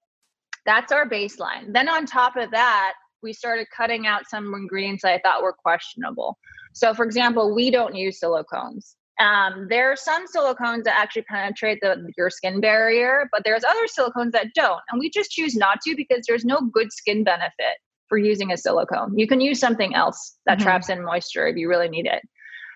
that's 0.65 0.91
our 0.91 1.07
baseline. 1.07 1.73
Then 1.73 1.87
on 1.87 2.05
top 2.05 2.35
of 2.35 2.51
that, 2.51 2.93
we 3.21 3.33
started 3.33 3.67
cutting 3.75 4.07
out 4.07 4.29
some 4.29 4.53
ingredients 4.53 5.03
that 5.03 5.13
I 5.13 5.19
thought 5.19 5.41
were 5.41 5.53
questionable. 5.53 6.37
So 6.73 6.93
for 6.93 7.05
example, 7.05 7.55
we 7.55 7.71
don't 7.71 7.95
use 7.95 8.19
silicones. 8.19 8.95
Um, 9.19 9.67
there 9.69 9.91
are 9.91 9.95
some 9.95 10.25
silicones 10.27 10.83
that 10.83 10.99
actually 10.99 11.21
penetrate 11.23 11.79
the, 11.81 12.11
your 12.17 12.29
skin 12.29 12.59
barrier, 12.59 13.29
but 13.31 13.43
there's 13.45 13.63
other 13.63 13.85
silicones 13.87 14.31
that 14.31 14.47
don't. 14.53 14.81
And 14.89 14.99
we 14.99 15.09
just 15.09 15.31
choose 15.31 15.55
not 15.55 15.79
to 15.81 15.95
because 15.95 16.25
there's 16.27 16.43
no 16.43 16.61
good 16.61 16.91
skin 16.91 17.23
benefit 17.23 17.77
for 18.09 18.17
using 18.17 18.51
a 18.51 18.57
silicone. 18.57 19.17
You 19.17 19.27
can 19.27 19.39
use 19.41 19.59
something 19.59 19.95
else 19.95 20.37
that 20.45 20.57
mm-hmm. 20.57 20.65
traps 20.65 20.89
in 20.89 21.03
moisture 21.03 21.47
if 21.47 21.55
you 21.55 21.69
really 21.69 21.89
need 21.89 22.05
it. 22.05 22.21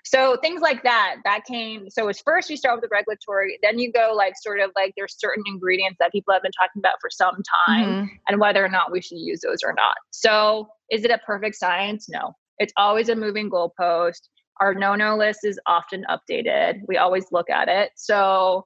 So 0.10 0.38
things 0.38 0.62
like 0.62 0.82
that, 0.82 1.18
that 1.24 1.46
came. 1.46 1.88
So 1.92 2.08
it's 2.08 2.20
first 2.20 2.50
you 2.50 2.58
start 2.58 2.78
with 2.78 2.90
the 2.90 2.92
regulatory, 2.92 3.60
then 3.62 3.78
you 3.78 3.92
go 3.92 4.12
like 4.16 4.34
sort 4.42 4.60
of 4.60 4.72
like 4.76 4.96
there's 4.98 5.14
certain 5.16 5.44
ingredients 5.46 5.98
that 6.00 6.12
people 6.12 6.34
have 6.34 6.42
been 6.42 6.52
talking 6.52 6.80
about 6.80 6.96
for 7.00 7.12
some 7.12 7.36
time 7.68 7.86
mm-hmm. 7.86 8.16
and 8.28 8.42
whether 8.42 8.66
or 8.66 8.70
not 8.70 8.92
we 8.92 9.02
should 9.02 9.20
use 9.20 9.42
those 9.42 9.60
or 9.64 9.72
not. 9.72 9.94
So 10.10 10.68
is 10.90 11.06
it 11.06 11.12
a 11.12 11.20
perfect 11.20 11.58
science? 11.58 12.10
No. 12.10 12.34
It's 12.58 12.74
always 12.76 13.10
a 13.10 13.16
moving 13.16 13.52
goalpost. 13.52 14.22
Our 14.60 14.74
no 14.74 14.96
no 14.96 15.16
list 15.16 15.42
is 15.44 15.60
often 15.68 16.04
updated. 16.10 16.80
We 16.88 16.98
always 16.98 17.26
look 17.32 17.52
at 17.52 17.68
it. 17.68 17.92
So 17.96 18.66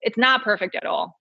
it's 0.00 0.16
not 0.16 0.44
perfect 0.44 0.76
at 0.76 0.86
all. 0.86 1.18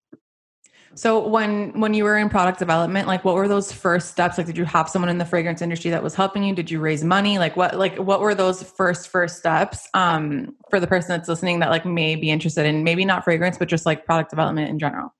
So 0.95 1.27
when 1.27 1.79
when 1.79 1.93
you 1.93 2.03
were 2.03 2.17
in 2.17 2.29
product 2.29 2.59
development, 2.59 3.07
like 3.07 3.25
what 3.25 3.35
were 3.35 3.47
those 3.47 3.71
first 3.71 4.11
steps? 4.11 4.37
Like 4.37 4.47
did 4.47 4.57
you 4.57 4.65
have 4.65 4.87
someone 4.87 5.09
in 5.09 5.17
the 5.17 5.25
fragrance 5.25 5.61
industry 5.61 5.91
that 5.91 6.03
was 6.03 6.13
helping 6.13 6.43
you? 6.43 6.53
Did 6.53 6.69
you 6.69 6.79
raise 6.79 7.03
money? 7.03 7.39
Like 7.39 7.55
what 7.55 7.75
like 7.75 7.97
what 7.97 8.19
were 8.19 8.35
those 8.35 8.61
first 8.61 9.09
first 9.09 9.37
steps 9.37 9.87
um 9.93 10.55
for 10.69 10.79
the 10.79 10.87
person 10.87 11.09
that's 11.09 11.27
listening 11.27 11.59
that 11.59 11.69
like 11.69 11.85
may 11.85 12.15
be 12.15 12.29
interested 12.29 12.65
in 12.65 12.83
maybe 12.83 13.05
not 13.05 13.23
fragrance 13.23 13.57
but 13.57 13.67
just 13.67 13.85
like 13.85 14.05
product 14.05 14.29
development 14.29 14.69
in 14.69 14.77
general? 14.77 15.13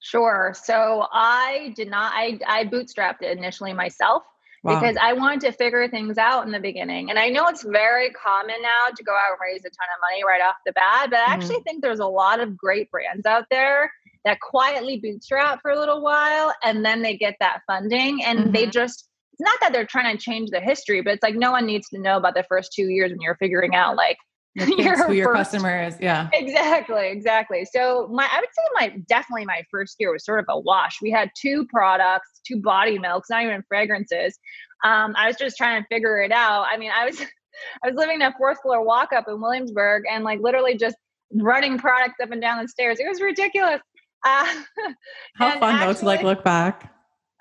Sure. 0.00 0.54
So 0.54 1.06
I 1.12 1.72
did 1.76 1.88
not 1.88 2.12
I 2.14 2.38
I 2.46 2.64
bootstrapped 2.64 3.22
it 3.22 3.38
initially 3.38 3.72
myself 3.72 4.22
wow. 4.64 4.80
because 4.80 4.96
I 5.00 5.12
wanted 5.12 5.40
to 5.42 5.52
figure 5.52 5.86
things 5.88 6.18
out 6.18 6.44
in 6.46 6.52
the 6.52 6.60
beginning. 6.60 7.10
And 7.10 7.18
I 7.18 7.28
know 7.28 7.46
it's 7.46 7.62
very 7.62 8.10
common 8.10 8.56
now 8.62 8.88
to 8.94 9.04
go 9.04 9.12
out 9.12 9.32
and 9.32 9.38
raise 9.40 9.60
a 9.60 9.70
ton 9.70 9.88
of 9.94 10.00
money 10.00 10.22
right 10.26 10.40
off 10.40 10.56
the 10.66 10.72
bat, 10.72 11.10
but 11.10 11.18
I 11.18 11.22
mm-hmm. 11.22 11.32
actually 11.32 11.60
think 11.62 11.82
there's 11.82 12.00
a 12.00 12.06
lot 12.06 12.40
of 12.40 12.56
great 12.56 12.90
brands 12.90 13.26
out 13.26 13.44
there 13.50 13.92
that 14.24 14.40
quietly 14.40 14.98
bootstrap 14.98 15.60
for 15.60 15.70
a 15.70 15.78
little 15.78 16.02
while 16.02 16.52
and 16.62 16.84
then 16.84 17.02
they 17.02 17.16
get 17.16 17.36
that 17.40 17.60
funding 17.66 18.24
and 18.24 18.38
mm-hmm. 18.38 18.52
they 18.52 18.66
just 18.66 19.08
it's 19.34 19.40
not 19.40 19.58
that 19.60 19.72
they're 19.72 19.84
trying 19.84 20.16
to 20.16 20.22
change 20.22 20.50
the 20.50 20.60
history, 20.60 21.02
but 21.02 21.14
it's 21.14 21.22
like 21.24 21.34
no 21.34 21.50
one 21.50 21.66
needs 21.66 21.88
to 21.88 21.98
know 21.98 22.16
about 22.16 22.34
the 22.34 22.44
first 22.48 22.72
two 22.72 22.84
years 22.84 23.10
when 23.10 23.20
you're 23.20 23.34
figuring 23.34 23.74
out 23.74 23.96
like 23.96 24.16
your 24.54 24.96
who 25.06 25.12
your 25.12 25.28
first, 25.28 25.52
customer 25.52 25.82
is. 25.84 25.96
Yeah. 26.00 26.28
Exactly. 26.32 27.08
Exactly. 27.08 27.64
So 27.64 28.08
my 28.12 28.28
I 28.30 28.40
would 28.40 28.48
say 28.48 28.62
my 28.74 28.98
definitely 29.08 29.44
my 29.44 29.62
first 29.70 29.96
year 29.98 30.12
was 30.12 30.24
sort 30.24 30.40
of 30.40 30.46
a 30.48 30.58
wash. 30.58 30.98
We 31.02 31.10
had 31.10 31.30
two 31.36 31.66
products, 31.66 32.40
two 32.46 32.60
body 32.60 32.98
milks, 32.98 33.30
not 33.30 33.42
even 33.42 33.62
fragrances. 33.68 34.38
Um, 34.84 35.14
I 35.16 35.28
was 35.28 35.36
just 35.36 35.56
trying 35.56 35.82
to 35.82 35.88
figure 35.88 36.20
it 36.20 36.32
out. 36.32 36.66
I 36.70 36.76
mean, 36.76 36.90
I 36.94 37.06
was 37.06 37.20
I 37.84 37.88
was 37.88 37.96
living 37.96 38.16
in 38.16 38.22
a 38.22 38.34
fourth 38.36 38.60
floor 38.62 38.84
walk 38.84 39.12
up 39.12 39.26
in 39.28 39.40
Williamsburg 39.40 40.04
and 40.10 40.24
like 40.24 40.40
literally 40.40 40.76
just 40.76 40.96
running 41.32 41.78
products 41.78 42.16
up 42.22 42.30
and 42.30 42.40
down 42.40 42.62
the 42.62 42.68
stairs. 42.68 42.98
It 43.00 43.08
was 43.08 43.20
ridiculous. 43.20 43.80
Uh, 44.24 44.62
How 45.36 45.58
fun 45.58 45.74
actually, 45.74 45.86
though 45.86 46.00
to 46.00 46.04
like 46.06 46.22
look 46.22 46.44
back. 46.44 46.92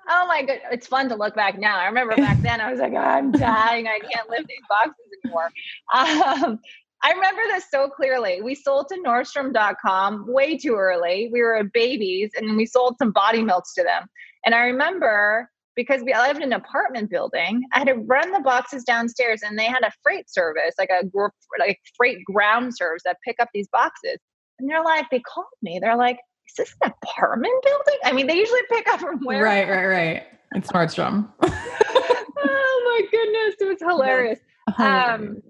Oh 0.10 0.28
my 0.28 0.44
god, 0.44 0.60
it's 0.72 0.88
fun 0.88 1.08
to 1.10 1.16
look 1.16 1.34
back 1.34 1.58
now. 1.58 1.78
I 1.80 1.86
remember 1.86 2.16
back 2.16 2.42
then 2.42 2.60
I 2.60 2.70
was 2.70 2.80
like, 2.80 2.94
oh, 2.94 2.98
I'm 2.98 3.32
dying. 3.32 3.88
I 3.88 4.00
can't 4.00 4.30
lift 4.30 4.48
these 4.48 4.58
boxes 4.68 4.96
anymore. 5.24 5.50
Um, 5.94 6.60
I 7.04 7.12
remember 7.12 7.42
this 7.50 7.66
so 7.70 7.90
clearly. 7.90 8.42
We 8.42 8.56
sold 8.56 8.88
to 8.90 8.98
Nordstrom.com 9.06 10.26
way 10.28 10.58
too 10.58 10.76
early. 10.76 11.30
We 11.34 11.42
were 11.42 11.62
babies 11.74 12.32
and 12.36 12.56
we 12.56 12.66
sold 12.66 12.96
some 12.98 13.12
body 13.12 13.44
milks 13.44 13.74
to 13.74 13.84
them. 13.84 14.08
And 14.46 14.56
I 14.56 14.60
remember 14.62 15.50
because 15.76 16.02
we 16.06 16.14
lived 16.14 16.38
in 16.38 16.44
an 16.44 16.54
apartment 16.54 17.10
building, 17.10 17.64
I 17.74 17.80
had 17.80 17.88
to 17.88 17.96
run 17.96 18.32
the 18.32 18.40
boxes 18.40 18.84
downstairs 18.84 19.42
and 19.44 19.60
they 19.60 19.66
had 19.66 19.84
a 19.84 19.92
freight 20.02 20.30
service, 20.30 20.76
like 20.78 20.92
a 20.92 21.04
like 21.60 21.80
freight 21.98 22.24
ground 22.26 22.76
service 22.76 23.02
that 23.04 23.18
pick 23.26 23.36
up 23.40 23.50
these 23.54 23.68
boxes. 23.70 24.18
And 24.60 24.70
they're 24.70 24.84
like, 24.84 25.10
they 25.10 25.20
called 25.20 25.48
me. 25.62 25.80
They're 25.82 25.98
like, 25.98 26.20
is 26.48 26.56
this 26.58 26.76
an 26.84 26.94
apartment 27.04 27.64
building? 27.64 28.00
I 28.06 28.14
mean, 28.14 28.28
they 28.28 28.38
usually 28.38 28.62
pick 28.72 28.88
up 28.88 29.02
from 29.02 29.20
where? 29.24 29.44
Right, 29.44 29.68
right, 29.68 29.86
right. 29.86 30.24
It's 30.56 30.72
Nordstrom. 30.72 31.28
oh 31.42 32.82
my 32.86 33.08
goodness, 33.12 33.56
it 33.60 33.68
was 33.68 33.80
hilarious. 33.80 34.40
Um, 34.78 35.42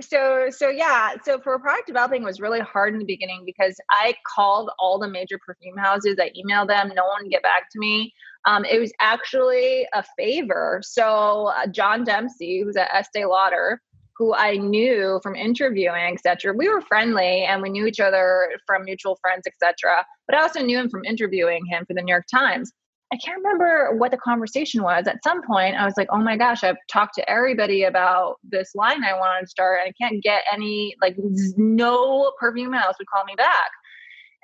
so 0.00 0.48
so 0.50 0.68
yeah 0.68 1.14
so 1.24 1.38
for 1.40 1.58
product 1.58 1.86
developing 1.86 2.22
was 2.22 2.40
really 2.40 2.60
hard 2.60 2.92
in 2.92 2.98
the 2.98 3.04
beginning 3.04 3.42
because 3.46 3.76
i 3.90 4.14
called 4.26 4.70
all 4.78 4.98
the 4.98 5.08
major 5.08 5.38
perfume 5.44 5.76
houses 5.76 6.16
i 6.20 6.30
emailed 6.30 6.68
them 6.68 6.92
no 6.94 7.04
one 7.06 7.28
get 7.28 7.42
back 7.42 7.70
to 7.70 7.78
me. 7.78 8.12
Um, 8.44 8.64
it 8.64 8.78
was 8.78 8.92
actually 9.00 9.88
a 9.92 10.04
favor. 10.16 10.80
So 10.84 11.50
uh, 11.56 11.66
john 11.66 12.04
demsey 12.04 12.62
who's 12.62 12.76
at 12.76 12.90
estee 12.94 13.24
lauder 13.24 13.80
who 14.16 14.34
i 14.34 14.56
knew 14.56 15.18
from 15.22 15.34
interviewing 15.34 16.12
etc 16.12 16.52
we 16.52 16.68
were 16.68 16.82
friendly 16.82 17.44
and 17.44 17.62
we 17.62 17.70
knew 17.70 17.86
each 17.86 18.00
other 18.00 18.50
from 18.66 18.84
mutual 18.84 19.18
friends 19.20 19.46
etc 19.46 20.04
but 20.26 20.36
i 20.36 20.42
also 20.42 20.60
knew 20.60 20.78
him 20.78 20.90
from 20.90 21.04
interviewing 21.04 21.64
him 21.66 21.84
for 21.86 21.94
the 21.94 22.02
new 22.02 22.12
york 22.12 22.26
times 22.32 22.72
I 23.12 23.16
can't 23.18 23.36
remember 23.36 23.96
what 23.96 24.10
the 24.10 24.16
conversation 24.16 24.82
was. 24.82 25.06
At 25.06 25.22
some 25.22 25.40
point, 25.42 25.76
I 25.76 25.84
was 25.84 25.94
like, 25.96 26.08
oh 26.10 26.18
my 26.18 26.36
gosh, 26.36 26.64
I've 26.64 26.76
talked 26.90 27.14
to 27.16 27.30
everybody 27.30 27.84
about 27.84 28.36
this 28.42 28.74
line 28.74 29.04
I 29.04 29.16
wanted 29.16 29.42
to 29.42 29.46
start, 29.46 29.80
and 29.80 29.92
I 29.92 30.04
can't 30.04 30.22
get 30.22 30.42
any, 30.52 30.96
like, 31.00 31.14
no 31.56 32.32
perfume 32.40 32.72
house 32.72 32.94
would 32.98 33.06
call 33.06 33.24
me 33.24 33.34
back. 33.36 33.70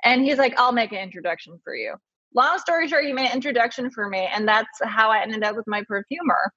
And 0.05 0.23
he's 0.23 0.37
like, 0.37 0.57
I'll 0.57 0.71
make 0.71 0.93
an 0.93 0.99
introduction 0.99 1.59
for 1.63 1.75
you. 1.75 1.95
Long 2.35 2.57
story 2.57 2.87
short, 2.87 3.05
he 3.05 3.13
made 3.13 3.27
an 3.27 3.33
introduction 3.33 3.91
for 3.91 4.07
me, 4.09 4.29
and 4.33 4.47
that's 4.47 4.79
how 4.83 5.11
I 5.11 5.21
ended 5.21 5.43
up 5.43 5.55
with 5.55 5.67
my 5.67 5.83
perfumer. 5.87 6.51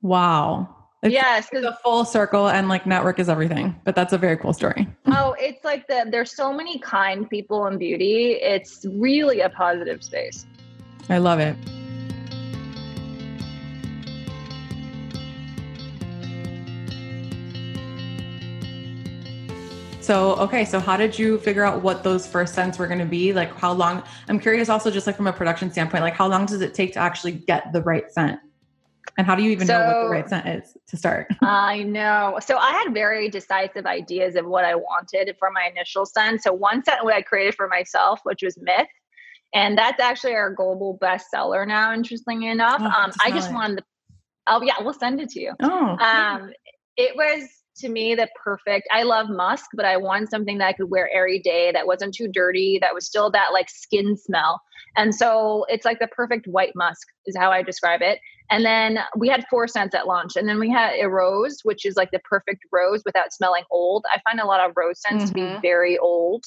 Wow. 0.00 0.76
It's, 1.02 1.12
yes, 1.12 1.48
it's 1.50 1.66
a 1.66 1.76
full 1.82 2.04
circle 2.04 2.48
and 2.48 2.68
like 2.68 2.86
network 2.86 3.18
is 3.18 3.28
everything. 3.28 3.74
But 3.84 3.96
that's 3.96 4.12
a 4.12 4.18
very 4.18 4.36
cool 4.36 4.52
story. 4.52 4.86
oh, 5.06 5.34
it's 5.38 5.64
like 5.64 5.88
the 5.88 6.06
there's 6.08 6.34
so 6.36 6.52
many 6.52 6.78
kind 6.78 7.28
people 7.28 7.66
in 7.66 7.76
beauty. 7.76 8.34
It's 8.34 8.86
really 8.88 9.40
a 9.40 9.48
positive 9.48 10.04
space. 10.04 10.46
I 11.12 11.18
love 11.18 11.40
it. 11.40 11.54
So, 20.00 20.36
okay, 20.36 20.64
so 20.64 20.80
how 20.80 20.96
did 20.96 21.18
you 21.18 21.36
figure 21.38 21.64
out 21.64 21.82
what 21.82 22.02
those 22.02 22.26
first 22.26 22.54
scents 22.54 22.78
were 22.78 22.86
going 22.86 22.98
to 22.98 23.04
be? 23.04 23.34
Like, 23.34 23.54
how 23.54 23.72
long? 23.72 24.02
I'm 24.28 24.40
curious 24.40 24.70
also, 24.70 24.90
just 24.90 25.06
like 25.06 25.16
from 25.16 25.26
a 25.26 25.32
production 25.34 25.70
standpoint, 25.70 26.02
like, 26.02 26.14
how 26.14 26.28
long 26.28 26.46
does 26.46 26.62
it 26.62 26.72
take 26.72 26.94
to 26.94 26.98
actually 26.98 27.32
get 27.32 27.74
the 27.74 27.82
right 27.82 28.10
scent? 28.10 28.40
And 29.18 29.26
how 29.26 29.34
do 29.34 29.42
you 29.42 29.50
even 29.50 29.66
so, 29.66 29.78
know 29.78 29.86
what 29.86 30.04
the 30.04 30.08
right 30.08 30.28
scent 30.28 30.48
is 30.48 30.78
to 30.86 30.96
start? 30.96 31.26
I 31.42 31.82
know. 31.82 32.38
So, 32.40 32.56
I 32.56 32.70
had 32.72 32.94
very 32.94 33.28
decisive 33.28 33.84
ideas 33.84 34.34
of 34.34 34.46
what 34.46 34.64
I 34.64 34.74
wanted 34.76 35.36
for 35.38 35.50
my 35.50 35.68
initial 35.70 36.06
scent. 36.06 36.42
So, 36.42 36.54
one 36.54 36.82
scent 36.82 37.04
what 37.04 37.12
I 37.12 37.20
created 37.20 37.54
for 37.54 37.68
myself, 37.68 38.20
which 38.24 38.42
was 38.42 38.56
Myth, 38.58 38.88
and 39.54 39.76
that's 39.76 40.00
actually 40.00 40.34
our 40.34 40.52
global 40.52 40.98
bestseller 41.02 41.66
now. 41.66 41.92
Interestingly 41.92 42.48
enough, 42.48 42.80
oh, 42.80 42.86
um, 42.86 43.12
I 43.22 43.30
just 43.30 43.52
wanted 43.52 43.78
the. 43.78 43.84
Oh 44.46 44.62
yeah, 44.62 44.74
we'll 44.80 44.94
send 44.94 45.20
it 45.20 45.30
to 45.30 45.40
you. 45.40 45.52
Oh, 45.62 45.96
um, 45.98 46.52
it 46.96 47.16
was 47.16 47.48
to 47.76 47.88
me 47.88 48.14
the 48.14 48.28
perfect. 48.42 48.86
I 48.92 49.02
love 49.02 49.28
musk, 49.28 49.66
but 49.74 49.84
I 49.84 49.96
wanted 49.96 50.30
something 50.30 50.58
that 50.58 50.68
I 50.68 50.72
could 50.72 50.90
wear 50.90 51.08
every 51.14 51.40
day 51.40 51.72
that 51.72 51.86
wasn't 51.86 52.14
too 52.14 52.28
dirty, 52.28 52.78
that 52.80 52.94
was 52.94 53.06
still 53.06 53.30
that 53.30 53.52
like 53.52 53.70
skin 53.70 54.16
smell. 54.16 54.60
And 54.96 55.14
so 55.14 55.64
it's 55.68 55.84
like 55.84 55.98
the 55.98 56.08
perfect 56.08 56.46
white 56.46 56.72
musk 56.74 57.06
is 57.26 57.36
how 57.36 57.50
I 57.50 57.62
describe 57.62 58.02
it. 58.02 58.18
And 58.50 58.64
then 58.64 58.98
we 59.16 59.28
had 59.28 59.44
four 59.48 59.66
scents 59.66 59.94
at 59.94 60.06
launch. 60.06 60.36
And 60.36 60.46
then 60.46 60.58
we 60.58 60.70
had 60.70 60.92
a 61.00 61.08
rose, 61.08 61.60
which 61.62 61.86
is 61.86 61.96
like 61.96 62.10
the 62.10 62.20
perfect 62.28 62.60
rose 62.70 63.02
without 63.06 63.32
smelling 63.32 63.64
old. 63.70 64.04
I 64.12 64.20
find 64.28 64.40
a 64.40 64.46
lot 64.46 64.60
of 64.60 64.72
rose 64.76 65.00
scents 65.00 65.24
mm-hmm. 65.24 65.28
to 65.28 65.34
be 65.34 65.40
mm-hmm. 65.40 65.62
very 65.62 65.96
old 65.98 66.44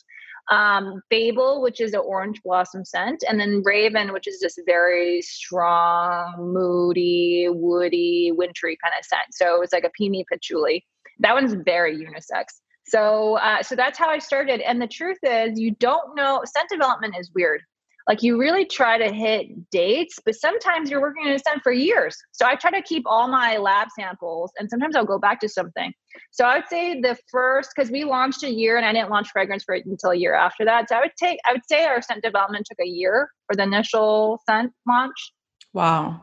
um, 0.49 1.01
Fable, 1.09 1.61
which 1.61 1.81
is 1.81 1.93
an 1.93 2.01
orange 2.05 2.41
blossom 2.43 2.85
scent, 2.85 3.23
and 3.27 3.39
then 3.39 3.61
Raven, 3.63 4.13
which 4.13 4.27
is 4.27 4.39
just 4.41 4.59
very 4.65 5.21
strong, 5.21 6.35
moody, 6.53 7.47
woody, 7.49 8.31
wintry 8.33 8.77
kind 8.83 8.93
of 8.97 9.05
scent. 9.05 9.23
So 9.31 9.61
it's 9.61 9.73
like 9.73 9.83
a 9.83 9.91
peony 9.97 10.25
patchouli. 10.31 10.85
That 11.19 11.33
one's 11.33 11.53
very 11.53 11.97
unisex. 11.97 12.45
So, 12.87 13.37
uh, 13.37 13.63
so 13.63 13.75
that's 13.75 13.97
how 13.97 14.09
I 14.09 14.19
started. 14.19 14.61
And 14.61 14.79
the 14.81 14.87
truth 14.87 15.17
is, 15.23 15.59
you 15.59 15.71
don't 15.71 16.15
know. 16.15 16.43
Scent 16.45 16.69
development 16.69 17.15
is 17.19 17.31
weird 17.33 17.61
like 18.07 18.21
you 18.21 18.39
really 18.39 18.65
try 18.65 18.97
to 18.97 19.11
hit 19.11 19.47
dates, 19.71 20.19
but 20.23 20.35
sometimes 20.35 20.89
you're 20.89 21.01
working 21.01 21.25
in 21.25 21.33
a 21.33 21.39
scent 21.39 21.61
for 21.63 21.71
years. 21.71 22.15
So 22.31 22.45
I 22.45 22.55
try 22.55 22.71
to 22.71 22.81
keep 22.81 23.03
all 23.05 23.27
my 23.27 23.57
lab 23.57 23.87
samples 23.97 24.51
and 24.59 24.69
sometimes 24.69 24.95
I'll 24.95 25.05
go 25.05 25.17
back 25.17 25.39
to 25.41 25.49
something. 25.49 25.91
So 26.31 26.45
I 26.45 26.57
would 26.57 26.67
say 26.69 27.01
the 27.01 27.17
first, 27.31 27.71
because 27.75 27.91
we 27.91 28.03
launched 28.03 28.43
a 28.43 28.49
year 28.49 28.77
and 28.77 28.85
I 28.85 28.93
didn't 28.93 29.09
launch 29.09 29.29
fragrance 29.31 29.63
for 29.63 29.75
it 29.75 29.85
until 29.85 30.11
a 30.11 30.15
year 30.15 30.35
after 30.35 30.65
that. 30.65 30.89
So 30.89 30.95
I 30.95 31.01
would 31.01 31.11
take, 31.17 31.39
I 31.47 31.53
would 31.53 31.65
say 31.67 31.85
our 31.85 32.01
scent 32.01 32.23
development 32.23 32.67
took 32.69 32.79
a 32.85 32.87
year 32.87 33.29
for 33.47 33.55
the 33.55 33.63
initial 33.63 34.39
scent 34.47 34.71
launch. 34.87 35.33
Wow. 35.73 36.21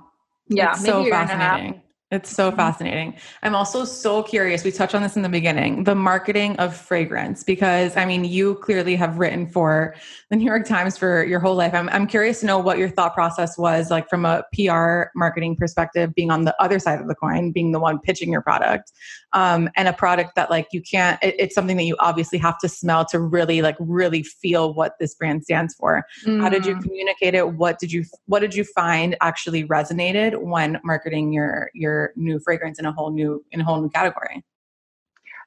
Yeah. 0.49 0.70
It's 0.70 0.85
so 0.85 1.05
fascinating. 1.05 1.83
It's 2.12 2.28
so 2.28 2.48
mm-hmm. 2.48 2.58
fascinating. 2.58 3.14
I'm 3.42 3.54
also 3.54 3.86
so 3.86 4.22
curious. 4.22 4.64
We 4.64 4.70
touched 4.70 4.94
on 4.94 5.00
this 5.00 5.16
in 5.16 5.22
the 5.22 5.30
beginning 5.30 5.84
the 5.84 5.94
marketing 5.94 6.56
of 6.58 6.76
fragrance, 6.76 7.42
because 7.42 7.96
I 7.96 8.04
mean, 8.04 8.24
you 8.24 8.56
clearly 8.56 8.94
have 8.96 9.18
written 9.18 9.46
for 9.46 9.94
the 10.28 10.36
New 10.36 10.44
York 10.44 10.66
Times 10.66 10.98
for 10.98 11.24
your 11.24 11.40
whole 11.40 11.54
life. 11.54 11.72
I'm, 11.72 11.88
I'm 11.88 12.06
curious 12.06 12.40
to 12.40 12.46
know 12.46 12.58
what 12.58 12.76
your 12.76 12.90
thought 12.90 13.14
process 13.14 13.56
was 13.56 13.90
like 13.90 14.10
from 14.10 14.26
a 14.26 14.44
PR 14.52 15.04
marketing 15.14 15.56
perspective, 15.56 16.14
being 16.14 16.30
on 16.30 16.44
the 16.44 16.54
other 16.62 16.78
side 16.78 17.00
of 17.00 17.08
the 17.08 17.14
coin, 17.14 17.50
being 17.50 17.72
the 17.72 17.80
one 17.80 17.98
pitching 17.98 18.30
your 18.30 18.42
product, 18.42 18.92
um, 19.32 19.70
and 19.74 19.88
a 19.88 19.92
product 19.94 20.34
that, 20.36 20.50
like, 20.50 20.68
you 20.72 20.82
can't, 20.82 21.18
it, 21.22 21.34
it's 21.38 21.54
something 21.54 21.78
that 21.78 21.84
you 21.84 21.96
obviously 21.98 22.38
have 22.38 22.58
to 22.58 22.68
smell 22.68 23.06
to 23.06 23.18
really, 23.20 23.62
like, 23.62 23.76
really 23.78 24.22
feel 24.22 24.74
what 24.74 24.98
this 25.00 25.14
brand 25.14 25.44
stands 25.44 25.74
for. 25.74 26.04
Mm. 26.26 26.42
How 26.42 26.50
did 26.50 26.66
you 26.66 26.76
mm. 26.76 26.82
communicate 26.82 27.34
it? 27.34 27.54
What 27.54 27.78
did 27.78 27.90
you, 27.90 28.04
what 28.26 28.40
did 28.40 28.54
you 28.54 28.64
find 28.64 29.16
actually 29.22 29.64
resonated 29.64 30.38
when 30.42 30.78
marketing 30.84 31.32
your, 31.32 31.70
your, 31.72 32.01
new 32.16 32.38
fragrance 32.38 32.78
in 32.78 32.86
a 32.86 32.92
whole 32.92 33.11
new 33.11 33.44
in 33.53 33.61
a 33.61 33.64
whole 33.64 33.80
new 33.80 33.90
category 33.90 34.42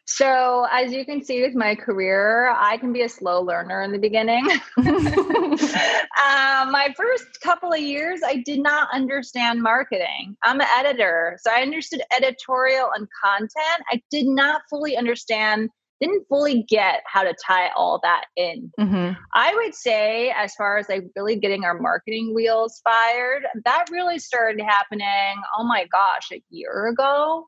so, 0.08 0.68
as 0.72 0.94
you 0.94 1.04
can 1.04 1.24
see 1.24 1.42
with 1.42 1.56
my 1.56 1.74
career, 1.74 2.52
I 2.56 2.78
can 2.78 2.94
be 2.94 3.02
a 3.02 3.10
slow 3.10 3.42
learner 3.42 3.82
in 3.82 3.92
the 3.92 3.98
beginning. 3.98 4.48
um, 4.78 6.72
my 6.72 6.94
first 6.96 7.42
couple 7.42 7.74
of 7.74 7.80
years, 7.80 8.22
I 8.24 8.44
did 8.46 8.60
not 8.60 8.88
understand 8.94 9.64
marketing. 9.64 10.38
I'm 10.44 10.62
an 10.62 10.68
editor, 10.78 11.40
so 11.42 11.50
I 11.52 11.62
understood 11.62 12.02
editorial 12.16 12.90
and 12.96 13.08
content. 13.24 13.84
I 13.92 14.00
did 14.12 14.28
not 14.28 14.62
fully 14.70 14.96
understand, 14.96 15.72
didn't 16.02 16.26
fully 16.28 16.64
get 16.68 17.02
how 17.06 17.24
to 17.24 17.34
tie 17.46 17.70
all 17.76 18.00
that 18.04 18.26
in. 18.36 18.72
Mm-hmm. 18.80 19.14
I 19.34 19.56
would 19.56 19.74
say, 19.74 20.34
as 20.36 20.54
far 20.56 20.78
as 20.78 20.90
like 20.90 21.06
really 21.16 21.38
getting 21.38 21.64
our 21.64 21.80
marketing 21.80 22.34
wheels 22.34 22.82
fired, 22.84 23.46
that 23.64 23.86
really 23.92 24.20
started 24.20 24.62
happening, 24.62 25.42
oh 25.58 25.64
my 25.64 25.88
gosh, 25.92 26.32
a 26.32 26.42
year 26.50 26.88
ago 26.88 27.48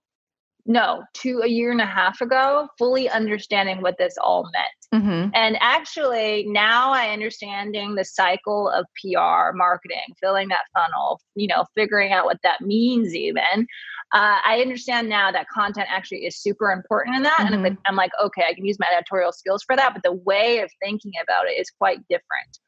no, 0.67 1.03
to 1.13 1.41
a 1.43 1.47
year 1.47 1.71
and 1.71 1.79
a 1.79 1.85
half 1.85 2.19
ago, 2.19 2.67
fully 2.77 3.09
understanding 3.09 3.81
what 3.81 3.97
this 3.97 4.15
all 4.21 4.49
meant. 4.51 5.03
Mm-hmm. 5.03 5.29
And 5.33 5.57
actually, 5.61 6.45
now 6.47 6.91
I 6.91 7.09
understanding 7.09 7.95
the 7.95 8.03
cycle 8.03 8.69
of 8.69 8.85
PR 9.01 9.55
marketing, 9.55 10.13
filling 10.21 10.49
that 10.49 10.65
funnel, 10.73 11.21
you 11.35 11.47
know, 11.47 11.65
figuring 11.75 12.11
out 12.11 12.25
what 12.25 12.39
that 12.43 12.61
means, 12.61 13.15
even. 13.15 13.65
Uh, 14.13 14.39
I 14.45 14.59
understand 14.61 15.09
now 15.09 15.31
that 15.31 15.47
content 15.49 15.87
actually 15.91 16.25
is 16.25 16.37
super 16.37 16.71
important 16.71 17.17
in 17.17 17.23
that. 17.23 17.39
Mm-hmm. 17.39 17.53
And 17.53 17.65
I'm, 17.65 17.77
I'm 17.87 17.95
like, 17.95 18.11
okay, 18.23 18.43
I 18.49 18.53
can 18.53 18.65
use 18.65 18.79
my 18.79 18.87
editorial 18.95 19.33
skills 19.33 19.63
for 19.63 19.75
that, 19.75 19.93
but 19.93 20.03
the 20.03 20.13
way 20.13 20.59
of 20.59 20.71
thinking 20.81 21.11
about 21.21 21.47
it 21.47 21.59
is 21.59 21.69
quite 21.69 21.99
different. 22.09 22.59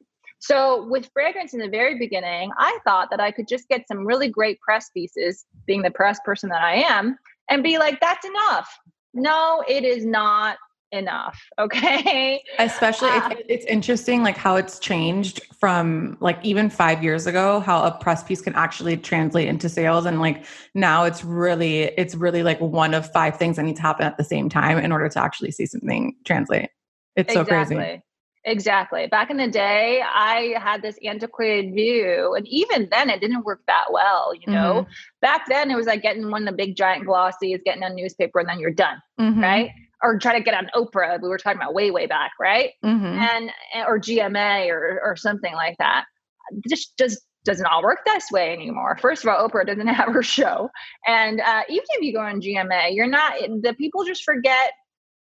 So, 0.41 0.87
with 0.87 1.09
fragrance 1.13 1.53
in 1.53 1.59
the 1.59 1.67
very 1.67 1.97
beginning, 1.97 2.51
I 2.57 2.79
thought 2.85 3.09
that 3.11 3.19
I 3.19 3.31
could 3.31 3.47
just 3.47 3.67
get 3.67 3.87
some 3.87 4.05
really 4.05 4.29
great 4.29 4.59
press 4.61 4.89
pieces, 4.89 5.45
being 5.67 5.81
the 5.81 5.91
press 5.91 6.19
person 6.23 6.49
that 6.49 6.61
I 6.61 6.75
am, 6.75 7.17
and 7.49 7.61
be 7.61 7.77
like, 7.77 7.99
that's 7.99 8.25
enough. 8.25 8.69
No, 9.13 9.63
it 9.67 9.83
is 9.83 10.05
not 10.05 10.57
enough 10.91 11.39
okay 11.59 12.41
especially 12.57 13.09
uh, 13.09 13.29
it's, 13.29 13.41
it's, 13.47 13.65
interesting 13.65 14.23
like 14.23 14.35
how 14.35 14.55
it's 14.55 14.79
changed 14.79 15.41
from 15.59 16.17
like 16.19 16.39
even 16.43 16.69
five 16.69 17.03
years 17.03 17.27
ago 17.27 17.59
how 17.59 17.83
a 17.83 17.91
press 17.91 18.23
piece 18.23 18.41
can 18.41 18.55
actually 18.55 18.97
translate 18.97 19.47
into 19.47 19.69
sales 19.69 20.05
and 20.05 20.19
like 20.19 20.45
now 20.73 21.03
it's 21.03 21.23
really 21.23 21.83
it's 21.83 22.15
really 22.15 22.41
like 22.41 22.59
one 22.59 22.93
of 22.93 23.11
five 23.11 23.37
things 23.37 23.55
that 23.55 23.63
need 23.63 23.75
to 23.75 23.81
happen 23.81 24.05
at 24.05 24.17
the 24.17 24.23
same 24.23 24.49
time 24.49 24.77
in 24.77 24.91
order 24.91 25.07
to 25.07 25.19
actually 25.21 25.51
see 25.51 25.65
something 25.65 26.15
translate 26.25 26.69
it's 27.15 27.33
so 27.33 27.41
exactly. 27.41 27.75
crazy 27.75 28.01
Exactly. 28.45 29.05
Back 29.07 29.29
in 29.29 29.37
the 29.37 29.49
day, 29.49 30.01
I 30.01 30.55
had 30.57 30.81
this 30.81 30.97
antiquated 31.05 31.73
view, 31.73 32.35
and 32.35 32.47
even 32.47 32.87
then, 32.89 33.09
it 33.09 33.19
didn't 33.19 33.43
work 33.43 33.59
that 33.67 33.91
well. 33.91 34.33
You 34.33 34.51
know, 34.53 34.81
mm-hmm. 34.81 34.91
back 35.21 35.45
then 35.49 35.69
it 35.69 35.75
was 35.75 35.87
like 35.87 36.01
getting 36.01 36.31
one 36.31 36.47
of 36.47 36.53
the 36.53 36.57
big 36.57 36.75
giant 36.75 37.05
glossies, 37.05 37.59
getting 37.65 37.83
a 37.83 37.93
newspaper, 37.93 38.39
and 38.39 38.47
then 38.47 38.59
you're 38.59 38.71
done, 38.71 39.01
mm-hmm. 39.19 39.41
right? 39.41 39.71
Or 40.01 40.17
try 40.17 40.37
to 40.37 40.43
get 40.43 40.53
on 40.53 40.69
Oprah. 40.75 41.21
We 41.21 41.27
were 41.27 41.37
talking 41.37 41.59
about 41.61 41.73
way, 41.73 41.91
way 41.91 42.05
back, 42.05 42.31
right? 42.39 42.71
Mm-hmm. 42.85 43.05
And 43.05 43.51
or 43.85 43.99
GMA 43.99 44.69
or 44.69 45.01
or 45.03 45.15
something 45.15 45.53
like 45.53 45.77
that. 45.79 46.05
Just 46.69 46.97
just 46.97 47.19
does 47.45 47.59
not 47.59 47.71
all 47.71 47.83
work 47.83 47.99
this 48.05 48.25
way 48.31 48.53
anymore. 48.53 48.97
First 49.01 49.23
of 49.23 49.29
all, 49.29 49.47
Oprah 49.47 49.65
doesn't 49.65 49.87
have 49.87 50.13
her 50.13 50.23
show, 50.23 50.69
and 51.07 51.41
uh, 51.41 51.63
even 51.69 51.85
if 51.91 52.03
you 52.03 52.13
go 52.13 52.21
on 52.21 52.41
GMA, 52.41 52.95
you're 52.95 53.07
not. 53.07 53.33
The 53.61 53.73
people 53.77 54.05
just 54.05 54.23
forget 54.23 54.71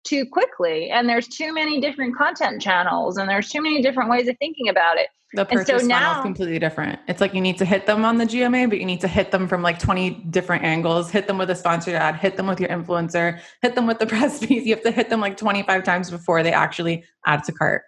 too 0.05 0.27
quickly 0.27 0.91
and 0.91 1.09
there's 1.09 1.27
too 1.27 1.53
many 1.53 1.81
different 1.81 2.17
content 2.17 2.61
channels 2.61 3.17
and 3.17 3.29
there's 3.29 3.49
too 3.49 3.63
many 3.63 3.83
different 3.83 4.11
ways 4.11 4.29
of 4.29 4.37
thinking 4.39 4.69
about 4.69 4.99
it. 4.99 5.09
The 5.33 5.45
purchase 5.45 5.83
so 5.83 5.87
now, 5.87 5.99
funnel 5.99 6.21
is 6.21 6.25
completely 6.25 6.59
different. 6.61 7.01
It's 7.09 7.21
like 7.21 7.35
you 7.35 7.41
need 7.41 7.59
to 7.59 7.65
hit 7.65 7.87
them 7.87 8.05
on 8.05 8.19
the 8.19 8.25
gma 8.25 8.69
but 8.69 8.79
you 8.79 8.87
need 8.87 9.01
to 9.01 9.09
hit 9.09 9.31
them 9.31 9.49
from 9.49 9.63
like 9.63 9.79
20 9.79 10.11
different 10.31 10.63
angles. 10.63 11.11
Hit 11.11 11.27
them 11.27 11.39
with 11.39 11.51
a 11.51 11.57
sponsored 11.57 11.95
ad 11.95 12.17
hit 12.17 12.37
them 12.37 12.47
with 12.47 12.61
your 12.61 12.69
influencer 12.69 13.41
hit 13.63 13.75
them 13.75 13.87
with 13.87 13.99
the 13.99 14.07
press 14.15 14.45
piece 14.45 14.65
you 14.65 14.75
have 14.75 14.85
to 14.85 14.91
hit 14.91 15.11
them 15.11 15.21
like 15.21 15.37
25 15.37 15.83
times 15.83 16.11
before 16.11 16.43
they 16.43 16.53
actually 16.53 17.05
add 17.27 17.43
to 17.45 17.53
cart. 17.53 17.83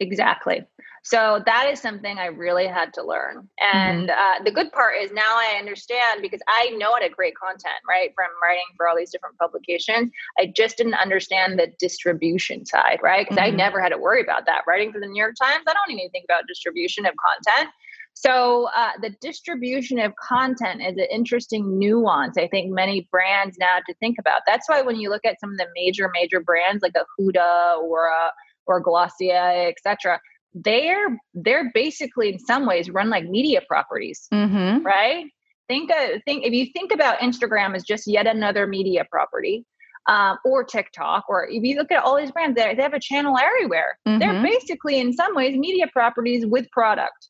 Exactly 0.00 0.66
so 1.04 1.42
that 1.46 1.68
is 1.70 1.80
something 1.80 2.18
I 2.18 2.26
really 2.26 2.66
had 2.66 2.94
to 2.94 3.02
learn. 3.02 3.48
And 3.60 4.08
mm-hmm. 4.08 4.42
uh, 4.42 4.44
the 4.44 4.52
good 4.52 4.70
part 4.70 4.94
is 5.00 5.10
now 5.12 5.34
I 5.36 5.56
understand 5.58 6.22
because 6.22 6.40
I 6.46 6.70
know 6.76 6.92
how 6.92 7.00
to 7.00 7.10
create 7.10 7.34
content, 7.36 7.74
right? 7.88 8.10
From 8.14 8.28
writing 8.40 8.62
for 8.76 8.88
all 8.88 8.96
these 8.96 9.10
different 9.10 9.36
publications. 9.36 10.12
I 10.38 10.52
just 10.56 10.76
didn't 10.76 10.94
understand 10.94 11.58
the 11.58 11.72
distribution 11.80 12.64
side, 12.64 13.00
right? 13.02 13.26
Because 13.28 13.42
mm-hmm. 13.42 13.54
I 13.54 13.56
never 13.56 13.82
had 13.82 13.88
to 13.88 13.98
worry 13.98 14.22
about 14.22 14.46
that. 14.46 14.62
Writing 14.66 14.92
for 14.92 15.00
the 15.00 15.06
New 15.06 15.20
York 15.20 15.34
Times, 15.42 15.64
I 15.66 15.72
don't 15.72 15.98
even 15.98 16.08
think 16.10 16.24
about 16.24 16.46
distribution 16.46 17.04
of 17.04 17.14
content. 17.16 17.70
So 18.14 18.68
uh, 18.76 18.90
the 19.00 19.10
distribution 19.20 19.98
of 19.98 20.12
content 20.16 20.82
is 20.82 20.96
an 20.98 21.06
interesting 21.10 21.78
nuance. 21.78 22.36
I 22.38 22.46
think 22.46 22.70
many 22.70 23.08
brands 23.10 23.56
now 23.58 23.74
have 23.74 23.84
to 23.88 23.94
think 23.94 24.18
about. 24.20 24.42
That's 24.46 24.68
why 24.68 24.82
when 24.82 24.96
you 24.96 25.10
look 25.10 25.24
at 25.24 25.40
some 25.40 25.50
of 25.50 25.56
the 25.56 25.66
major, 25.74 26.10
major 26.12 26.38
brands 26.38 26.82
like 26.82 26.94
a 26.94 27.06
Huda 27.20 27.78
or 27.78 28.06
a 28.06 28.30
or 28.66 28.80
Glossier, 28.80 29.68
etc., 29.68 30.20
they're 30.54 31.18
they're 31.34 31.70
basically 31.72 32.32
in 32.32 32.38
some 32.38 32.66
ways 32.66 32.90
run 32.90 33.10
like 33.10 33.24
media 33.28 33.60
properties, 33.66 34.28
mm-hmm. 34.32 34.84
right? 34.84 35.26
Think 35.68 35.90
of, 35.90 36.22
think 36.24 36.44
if 36.44 36.52
you 36.52 36.66
think 36.72 36.92
about 36.92 37.18
Instagram 37.18 37.74
as 37.74 37.84
just 37.84 38.06
yet 38.06 38.26
another 38.26 38.66
media 38.66 39.06
property, 39.10 39.64
um, 40.08 40.38
or 40.44 40.64
TikTok, 40.64 41.24
or 41.28 41.48
if 41.48 41.62
you 41.62 41.76
look 41.76 41.92
at 41.92 42.02
all 42.02 42.16
these 42.16 42.30
brands, 42.30 42.56
they, 42.56 42.74
they 42.74 42.82
have 42.82 42.94
a 42.94 43.00
channel 43.00 43.36
everywhere. 43.38 43.98
Mm-hmm. 44.06 44.18
They're 44.18 44.42
basically 44.42 44.98
in 44.98 45.12
some 45.12 45.34
ways 45.34 45.56
media 45.56 45.86
properties 45.92 46.44
with 46.44 46.70
product. 46.70 47.28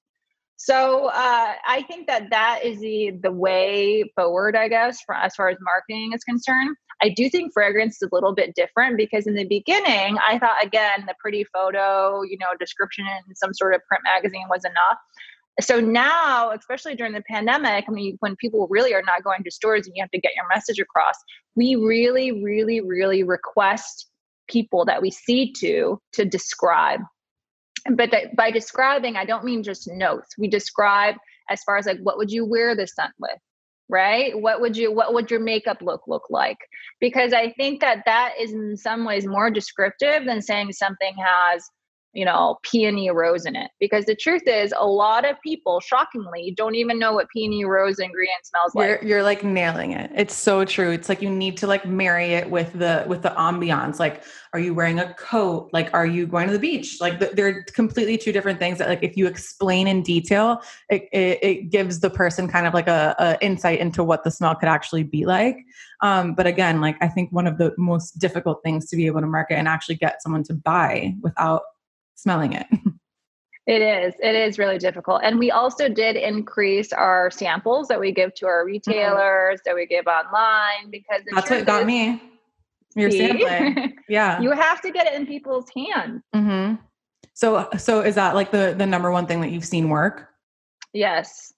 So 0.57 1.07
uh, 1.07 1.53
I 1.66 1.85
think 1.89 2.07
that 2.07 2.31
that 2.31 2.61
is 2.64 2.79
the 2.81 3.12
the 3.23 3.33
way 3.33 4.05
forward, 4.14 4.57
I 4.57 4.68
guess, 4.68 5.01
for, 5.05 5.14
as 5.14 5.35
far 5.35 5.49
as 5.49 5.59
marketing 5.61 6.12
is 6.14 6.23
concerned. 6.25 6.77
I 7.03 7.09
do 7.09 7.28
think 7.28 7.53
fragrance 7.53 7.96
is 7.96 8.03
a 8.03 8.14
little 8.14 8.32
bit 8.32 8.55
different 8.55 8.96
because 8.96 9.26
in 9.26 9.34
the 9.34 9.44
beginning, 9.44 10.18
I 10.26 10.38
thought 10.38 10.64
again 10.64 11.05
the 11.07 11.14
pretty 11.20 11.44
photo, 11.44 12.22
you 12.22 12.38
know, 12.38 12.46
description 12.61 13.07
in 13.28 13.34
some 13.34 13.53
sort 13.53 13.74
of 13.74 13.80
print 13.88 14.05
magazine 14.05 14.46
was 14.48 14.64
enough. 14.64 14.98
So 15.61 15.80
now, 15.80 16.50
especially 16.53 16.94
during 16.94 17.12
the 17.12 17.22
pandemic, 17.28 17.84
I 17.88 17.92
mean, 17.92 18.16
when 18.20 18.36
people 18.36 18.68
really 18.70 18.94
are 18.94 19.03
not 19.03 19.22
going 19.22 19.42
to 19.44 19.50
stores 19.50 19.86
and 19.86 19.94
you 19.96 20.03
have 20.03 20.11
to 20.12 20.20
get 20.20 20.32
your 20.34 20.46
message 20.48 20.78
across, 20.78 21.14
we 21.57 21.74
really, 21.74 22.42
really, 22.42 22.80
really 22.80 23.22
request 23.22 24.09
people 24.48 24.84
that 24.86 25.03
we 25.03 25.11
see 25.11 25.53
to 25.59 26.00
to 26.12 26.24
describe. 26.24 27.00
But 27.90 28.14
by 28.36 28.53
describing, 28.53 29.16
I 29.16 29.24
don't 29.24 29.44
mean 29.44 29.64
just 29.64 29.90
notes. 29.90 30.38
We 30.38 30.48
describe 30.48 31.16
as 31.50 31.62
far 31.64 31.76
as 31.76 31.86
like 31.86 31.98
what 32.00 32.16
would 32.16 32.30
you 32.30 32.44
wear 32.44 32.76
this 32.76 32.94
scent 32.94 33.12
with 33.18 33.38
right? 33.93 34.40
What 34.40 34.61
would 34.62 34.76
you 34.76 34.90
what 34.90 35.14
would 35.14 35.30
your 35.30 35.40
makeup 35.40 35.82
look 35.82 36.03
look 36.09 36.24
like? 36.30 36.59
Because 36.99 37.32
i 37.32 37.53
think 37.53 37.80
that 37.80 38.03
that 38.07 38.32
is 38.40 38.53
in 38.53 38.76
some 38.76 39.05
ways 39.05 39.26
more 39.26 39.51
descriptive 39.51 40.24
than 40.24 40.40
saying 40.40 40.72
something 40.72 41.14
has 41.24 41.68
you 42.13 42.25
know, 42.25 42.59
peony 42.63 43.11
rose 43.11 43.47
in 43.47 43.57
it. 43.57 43.71
Because 43.81 44.05
the 44.05 44.15
truth 44.15 44.43
is, 44.47 44.73
a 44.77 44.87
lot 44.87 45.29
of 45.29 45.37
people, 45.43 45.81
shockingly, 45.81 46.53
don't 46.57 46.75
even 46.75 46.99
know 46.99 47.13
what 47.13 47.29
peony 47.35 47.65
rose 47.65 47.99
ingredient 47.99 48.45
smells 48.45 48.75
like. 48.75 48.87
You're, 48.87 49.05
you're 49.05 49.23
like 49.23 49.43
nailing 49.43 49.93
it. 49.93 50.11
It's 50.15 50.35
so 50.35 50.65
true. 50.65 50.91
It's 50.91 51.09
like 51.09 51.23
you 51.23 51.31
need 51.31 51.57
to 51.59 51.67
like 51.67 51.87
marry 51.87 52.35
it 52.35 52.51
with 52.51 52.73
the 52.75 53.05
with 53.07 53.23
the 53.23 53.31
ambiance. 53.31 53.99
Like, 53.99 54.23
are 54.53 54.61
you 54.61 54.75
wearing 54.75 54.99
a 54.99 55.15
coat? 55.15 55.71
Like, 55.73 55.93
are 55.95 56.07
you 56.07 56.27
going 56.27 56.47
to 56.49 56.53
the 56.53 56.59
beach? 56.59 56.99
Like, 57.01 57.19
they're 57.19 57.65
completely 57.65 58.19
two 58.19 58.33
different 58.33 58.59
things. 58.59 58.79
That 58.79 58.89
like 58.89 59.03
if 59.03 59.17
you 59.17 59.27
explain 59.27 59.87
in 59.87 60.03
detail, 60.03 60.61
it 60.91 61.09
it, 61.13 61.39
it 61.43 61.71
gives 61.71 62.01
the 62.01 62.11
person 62.11 62.49
kind 62.49 62.67
of 62.67 62.75
like 62.75 62.89
a, 62.89 63.15
a 63.19 63.45
insight 63.45 63.81
into 63.81 64.05
what 64.05 64.25
the 64.25 64.31
smell 64.31 64.55
could 64.55 64.69
actually 64.69 65.03
be 65.03 65.25
like. 65.25 65.57
Um, 66.03 66.35
but 66.35 66.47
again, 66.47 66.81
like 66.81 66.97
I 67.01 67.09
think 67.09 67.31
one 67.33 67.47
of 67.47 67.59
the 67.59 67.73
most 67.79 68.19
difficult 68.19 68.63
things 68.65 68.89
to 68.91 68.97
be 68.97 69.07
able 69.07 69.21
to 69.21 69.27
market 69.27 69.55
and 69.55 69.69
actually 69.69 69.95
get 69.95 70.21
someone 70.21 70.43
to 70.45 70.55
buy 70.55 71.15
without 71.23 71.63
smelling 72.15 72.53
it. 72.53 72.67
It 73.67 73.81
is. 73.81 74.15
It 74.21 74.35
is 74.35 74.59
really 74.59 74.79
difficult. 74.79 75.21
And 75.23 75.39
we 75.39 75.53
also 75.53 75.89
did 75.89 76.17
increase 76.17 76.93
our 76.93 77.31
samples 77.31 77.87
that 77.89 78.01
we 78.01 78.11
give 78.11 78.35
to 78.35 78.47
our 78.47 78.65
mm-hmm. 78.65 78.73
retailers, 78.73 79.61
mm-hmm. 79.61 79.71
that 79.71 79.75
we 79.75 79.87
give 79.87 80.07
online 80.07 80.91
because 80.91 81.23
that's 81.33 81.49
what 81.49 81.65
got 81.65 81.83
is, 81.83 81.87
me. 81.87 82.23
Your 82.97 83.11
sampling. 83.11 83.99
Yeah. 84.09 84.41
you 84.41 84.51
have 84.51 84.81
to 84.83 84.91
get 84.91 85.07
it 85.07 85.15
in 85.15 85.27
people's 85.27 85.67
hands. 85.75 86.23
Mm-hmm. 86.35 86.75
So, 87.35 87.69
so 87.79 88.01
is 88.01 88.17
that 88.17 88.35
like 88.35 88.51
the, 88.51 88.75
the 88.77 88.85
number 88.85 89.11
one 89.11 89.27
thing 89.27 89.41
that 89.41 89.53
you've 89.53 89.65
seen 89.65 89.89
work? 89.89 90.29
Yes. 90.93 91.53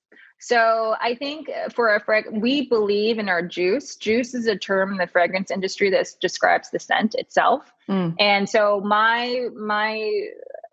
So 0.45 0.95
I 1.01 1.15
think 1.15 1.49
for 1.75 1.95
a 1.95 2.01
frag, 2.01 2.27
we 2.31 2.69
believe 2.69 3.19
in 3.19 3.31
our 3.31 3.41
juice. 3.41 3.97
Juice 3.97 4.35
is 4.35 4.47
a 4.47 4.59
term 4.59 4.93
in 4.93 4.99
the 4.99 5.07
fragrance 5.07 5.51
industry 5.51 5.89
that 5.89 6.07
describes 6.21 6.69
the 6.69 6.79
scent 6.79 7.15
itself. 7.15 7.73
Mm. 7.89 8.15
And 8.21 8.47
so 8.47 8.83
my 8.85 9.49
my 9.57 10.07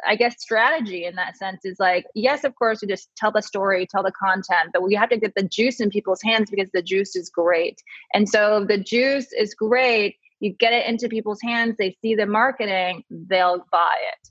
I 0.05 0.17
guess 0.17 0.41
strategy 0.41 1.05
in 1.05 1.15
that 1.15 1.38
sense 1.38 1.63
is 1.63 1.80
like, 1.80 2.05
yes, 2.13 2.43
of 2.43 2.53
course, 2.55 2.82
we 2.82 2.89
just 2.89 3.15
tell 3.15 3.32
the 3.32 3.41
story, 3.41 3.88
tell 3.88 4.03
the 4.03 4.11
content, 4.11 4.72
but 4.74 4.84
we 4.84 4.93
have 4.95 5.09
to 5.09 5.17
get 5.17 5.36
the 5.36 5.43
juice 5.43 5.80
in 5.80 5.89
people's 5.89 6.22
hands 6.22 6.49
because 6.49 6.72
the 6.74 6.82
juice 6.82 7.15
is 7.15 7.30
great. 7.30 7.82
And 8.13 8.28
so 8.28 8.65
the 8.67 8.78
juice 8.78 9.32
is 9.32 9.53
great. 9.53 10.17
You 10.41 10.51
get 10.51 10.74
it 10.74 10.86
into 10.86 11.07
people's 11.07 11.39
hands, 11.41 11.76
they 11.78 11.95
see 12.01 12.15
the 12.15 12.26
marketing, 12.26 13.05
they'll 13.09 13.65
buy 13.72 13.95
it. 14.11 14.31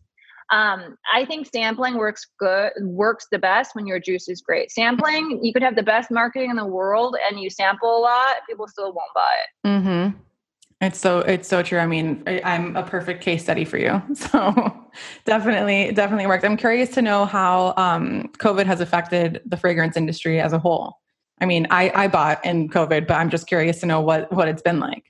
Um, 0.50 0.96
I 1.12 1.24
think 1.24 1.48
sampling 1.52 1.96
works 1.96 2.26
good, 2.38 2.72
works 2.80 3.26
the 3.30 3.38
best 3.38 3.74
when 3.74 3.86
your 3.86 4.00
juice 4.00 4.28
is 4.28 4.40
great. 4.40 4.70
Sampling, 4.70 5.40
you 5.42 5.52
could 5.52 5.62
have 5.62 5.76
the 5.76 5.82
best 5.82 6.10
marketing 6.10 6.50
in 6.50 6.56
the 6.56 6.66
world 6.66 7.16
and 7.28 7.40
you 7.40 7.50
sample 7.50 7.98
a 7.98 8.00
lot, 8.00 8.36
people 8.48 8.66
still 8.66 8.92
won't 8.92 9.14
buy 9.14 9.34
it. 9.44 9.68
Mm-hmm. 9.68 10.18
It's 10.80 10.98
so 10.98 11.18
it's 11.18 11.46
so 11.46 11.62
true. 11.62 11.78
I 11.78 11.86
mean, 11.86 12.22
I, 12.26 12.54
am 12.54 12.74
a 12.74 12.82
perfect 12.82 13.22
case 13.22 13.42
study 13.42 13.64
for 13.64 13.76
you. 13.76 14.02
So 14.14 14.88
definitely, 15.24 15.92
definitely 15.92 16.26
worked. 16.26 16.44
I'm 16.44 16.56
curious 16.56 16.90
to 16.90 17.02
know 17.02 17.26
how 17.26 17.74
um, 17.76 18.30
COVID 18.38 18.66
has 18.66 18.80
affected 18.80 19.40
the 19.46 19.56
fragrance 19.56 19.96
industry 19.96 20.40
as 20.40 20.52
a 20.52 20.58
whole. 20.58 20.96
I 21.40 21.46
mean, 21.46 21.66
I, 21.70 21.92
I 21.94 22.08
bought 22.08 22.44
in 22.44 22.68
COVID, 22.68 23.06
but 23.06 23.14
I'm 23.14 23.30
just 23.30 23.46
curious 23.46 23.80
to 23.80 23.86
know 23.86 24.00
what 24.00 24.32
what 24.32 24.48
it's 24.48 24.62
been 24.62 24.80
like. 24.80 25.04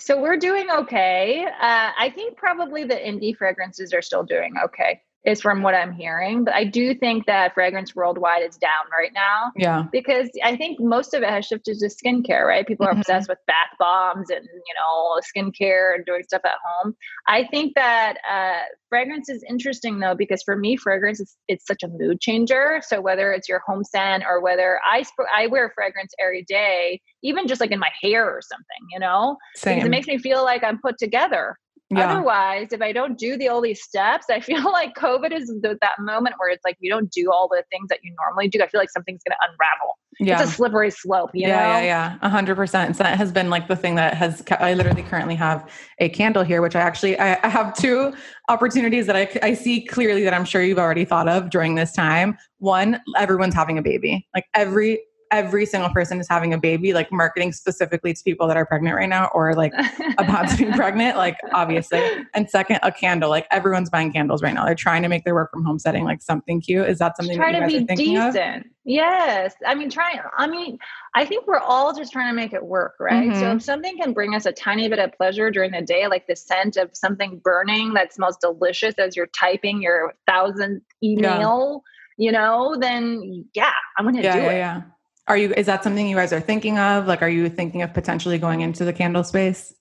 So 0.00 0.20
we're 0.20 0.36
doing 0.36 0.70
okay. 0.70 1.44
Uh, 1.44 1.90
I 1.98 2.12
think 2.14 2.36
probably 2.36 2.84
the 2.84 2.94
indie 2.94 3.36
fragrances 3.36 3.92
are 3.92 4.02
still 4.02 4.22
doing 4.22 4.54
okay 4.64 5.02
is 5.28 5.42
from 5.42 5.62
what 5.62 5.74
I'm 5.74 5.92
hearing. 5.92 6.44
But 6.44 6.54
I 6.54 6.64
do 6.64 6.94
think 6.94 7.26
that 7.26 7.52
fragrance 7.52 7.94
worldwide 7.94 8.42
is 8.42 8.56
down 8.56 8.86
right 8.90 9.12
now. 9.14 9.52
Yeah. 9.56 9.84
Because 9.92 10.30
I 10.42 10.56
think 10.56 10.80
most 10.80 11.12
of 11.12 11.22
it 11.22 11.28
has 11.28 11.44
shifted 11.44 11.78
to 11.78 11.86
skincare, 11.86 12.46
right? 12.46 12.66
People 12.66 12.86
are 12.86 12.92
mm-hmm. 12.92 13.00
obsessed 13.00 13.28
with 13.28 13.38
bath 13.46 13.76
bombs 13.78 14.30
and, 14.30 14.42
you 14.42 14.74
know, 14.78 15.20
skincare 15.20 15.94
and 15.94 16.06
doing 16.06 16.22
stuff 16.22 16.40
at 16.46 16.56
home. 16.64 16.96
I 17.26 17.46
think 17.46 17.74
that 17.74 18.16
uh, 18.28 18.62
fragrance 18.88 19.28
is 19.28 19.44
interesting 19.46 19.98
though, 20.00 20.14
because 20.14 20.42
for 20.42 20.56
me, 20.56 20.76
fragrance 20.76 21.20
is 21.20 21.36
it's 21.46 21.66
such 21.66 21.82
a 21.82 21.88
mood 21.88 22.20
changer. 22.22 22.80
So 22.86 23.02
whether 23.02 23.30
it's 23.32 23.50
your 23.50 23.60
home 23.66 23.84
scent 23.84 24.24
or 24.26 24.40
whether 24.40 24.80
I, 24.90 25.02
sp- 25.04 25.28
I 25.34 25.46
wear 25.48 25.70
fragrance 25.74 26.14
every 26.18 26.44
day, 26.44 27.02
even 27.22 27.46
just 27.46 27.60
like 27.60 27.70
in 27.70 27.78
my 27.78 27.90
hair 28.02 28.24
or 28.24 28.40
something, 28.40 28.88
you 28.92 28.98
know, 28.98 29.36
Same. 29.56 29.74
because 29.74 29.86
it 29.88 29.90
makes 29.90 30.06
me 30.06 30.16
feel 30.16 30.42
like 30.42 30.64
I'm 30.64 30.80
put 30.80 30.96
together. 30.98 31.58
Yeah. 31.90 32.10
Otherwise, 32.10 32.68
if 32.72 32.82
I 32.82 32.92
don't 32.92 33.18
do 33.18 33.38
the 33.38 33.48
all 33.48 33.62
these 33.62 33.82
steps, 33.82 34.26
I 34.30 34.40
feel 34.48 34.70
like 34.70 34.94
COVID 34.94 35.32
is 35.32 35.46
the, 35.46 35.78
that 35.80 35.98
moment 35.98 36.36
where 36.38 36.50
it's 36.50 36.64
like 36.64 36.76
you 36.80 36.90
don't 36.90 37.10
do 37.10 37.30
all 37.32 37.48
the 37.48 37.64
things 37.70 37.88
that 37.88 38.00
you 38.02 38.14
normally 38.20 38.48
do. 38.48 38.60
I 38.62 38.68
feel 38.68 38.80
like 38.80 38.90
something's 38.90 39.22
going 39.26 39.36
to 39.40 39.48
unravel. 39.48 39.98
Yeah. 40.20 40.42
It's 40.42 40.50
a 40.50 40.54
slippery 40.54 40.90
slope, 40.90 41.30
you 41.32 41.42
yeah, 41.42 41.48
know? 41.48 41.54
Yeah, 41.54 41.82
yeah, 41.82 42.18
a 42.22 42.28
hundred 42.28 42.56
percent. 42.56 42.96
So 42.96 43.04
that 43.04 43.16
has 43.16 43.30
been 43.30 43.50
like 43.50 43.68
the 43.68 43.76
thing 43.76 43.94
that 43.94 44.14
has, 44.14 44.42
I 44.58 44.74
literally 44.74 45.02
currently 45.02 45.36
have 45.36 45.70
a 46.00 46.08
candle 46.08 46.42
here, 46.42 46.60
which 46.60 46.74
I 46.74 46.80
actually, 46.80 47.18
I, 47.18 47.38
I 47.44 47.48
have 47.48 47.72
two 47.74 48.12
opportunities 48.48 49.06
that 49.06 49.14
I, 49.14 49.28
I 49.42 49.54
see 49.54 49.84
clearly 49.84 50.24
that 50.24 50.34
I'm 50.34 50.44
sure 50.44 50.62
you've 50.62 50.78
already 50.78 51.04
thought 51.04 51.28
of 51.28 51.50
during 51.50 51.76
this 51.76 51.92
time. 51.92 52.36
One, 52.58 53.00
everyone's 53.16 53.54
having 53.54 53.78
a 53.78 53.82
baby. 53.82 54.26
Like 54.34 54.46
every 54.54 55.00
every 55.30 55.66
single 55.66 55.90
person 55.90 56.20
is 56.20 56.28
having 56.28 56.54
a 56.54 56.58
baby, 56.58 56.92
like 56.92 57.10
marketing 57.12 57.52
specifically 57.52 58.12
to 58.14 58.22
people 58.24 58.46
that 58.48 58.56
are 58.56 58.66
pregnant 58.66 58.96
right 58.96 59.08
now 59.08 59.30
or 59.34 59.54
like 59.54 59.72
about 60.18 60.48
to 60.50 60.56
be 60.56 60.64
pregnant, 60.72 61.16
like 61.16 61.36
obviously. 61.52 62.00
And 62.34 62.48
second, 62.48 62.78
a 62.82 62.90
candle. 62.92 63.30
Like 63.30 63.46
everyone's 63.50 63.90
buying 63.90 64.12
candles 64.12 64.42
right 64.42 64.54
now. 64.54 64.64
They're 64.64 64.74
trying 64.74 65.02
to 65.02 65.08
make 65.08 65.24
their 65.24 65.34
work 65.34 65.50
from 65.50 65.64
home 65.64 65.78
setting 65.78 66.04
like 66.04 66.22
something 66.22 66.60
cute. 66.60 66.88
Is 66.88 66.98
that 66.98 67.16
something 67.16 67.36
try 67.36 67.52
that 67.52 67.70
you 67.70 67.80
to 67.80 67.86
be 67.86 67.92
are 67.92 67.96
decent. 68.30 68.66
of? 68.66 68.72
Yes. 68.84 69.54
I 69.66 69.74
mean, 69.74 69.90
trying, 69.90 70.18
I 70.38 70.46
mean, 70.46 70.78
I 71.14 71.26
think 71.26 71.46
we're 71.46 71.58
all 71.58 71.94
just 71.94 72.10
trying 72.12 72.30
to 72.32 72.34
make 72.34 72.54
it 72.54 72.64
work, 72.64 72.94
right? 72.98 73.34
So 73.36 73.42
Mhm. 73.42 73.56
if 73.56 73.62
something 73.62 73.98
can 73.98 74.14
bring 74.14 74.34
us 74.34 74.46
a 74.46 74.52
tiny 74.52 74.88
bit 74.88 74.98
of 74.98 75.12
pleasure 75.12 75.50
during 75.50 75.72
the 75.72 75.82
day, 75.82 76.06
like 76.06 76.26
the 76.26 76.36
scent 76.36 76.76
of 76.78 76.90
something 76.96 77.38
burning 77.44 77.92
that 77.94 78.14
smells 78.14 78.38
delicious 78.38 78.94
as 78.98 79.14
you're 79.14 79.26
typing 79.28 79.82
your 79.82 80.14
thousandth 80.26 80.82
email, 81.02 81.82
you 82.16 82.32
know, 82.32 82.76
then 82.80 83.44
yeah, 83.54 83.72
I'm 83.98 84.10
to 84.14 84.22
Yeah, 84.22 84.36
do 84.36 84.42
yeah, 84.42 84.50
it. 84.50 84.56
yeah. 84.56 84.82
Are 85.28 85.36
you 85.36 85.52
is 85.56 85.66
that 85.66 85.84
something 85.84 86.08
you 86.08 86.16
guys 86.16 86.32
are 86.32 86.40
thinking 86.40 86.78
of? 86.78 87.06
Like 87.06 87.22
are 87.22 87.28
you 87.28 87.48
thinking 87.48 87.82
of 87.82 87.92
potentially 87.94 88.38
going 88.38 88.62
into 88.62 88.84
the 88.84 88.92
candle 88.92 89.22
space? 89.24 89.74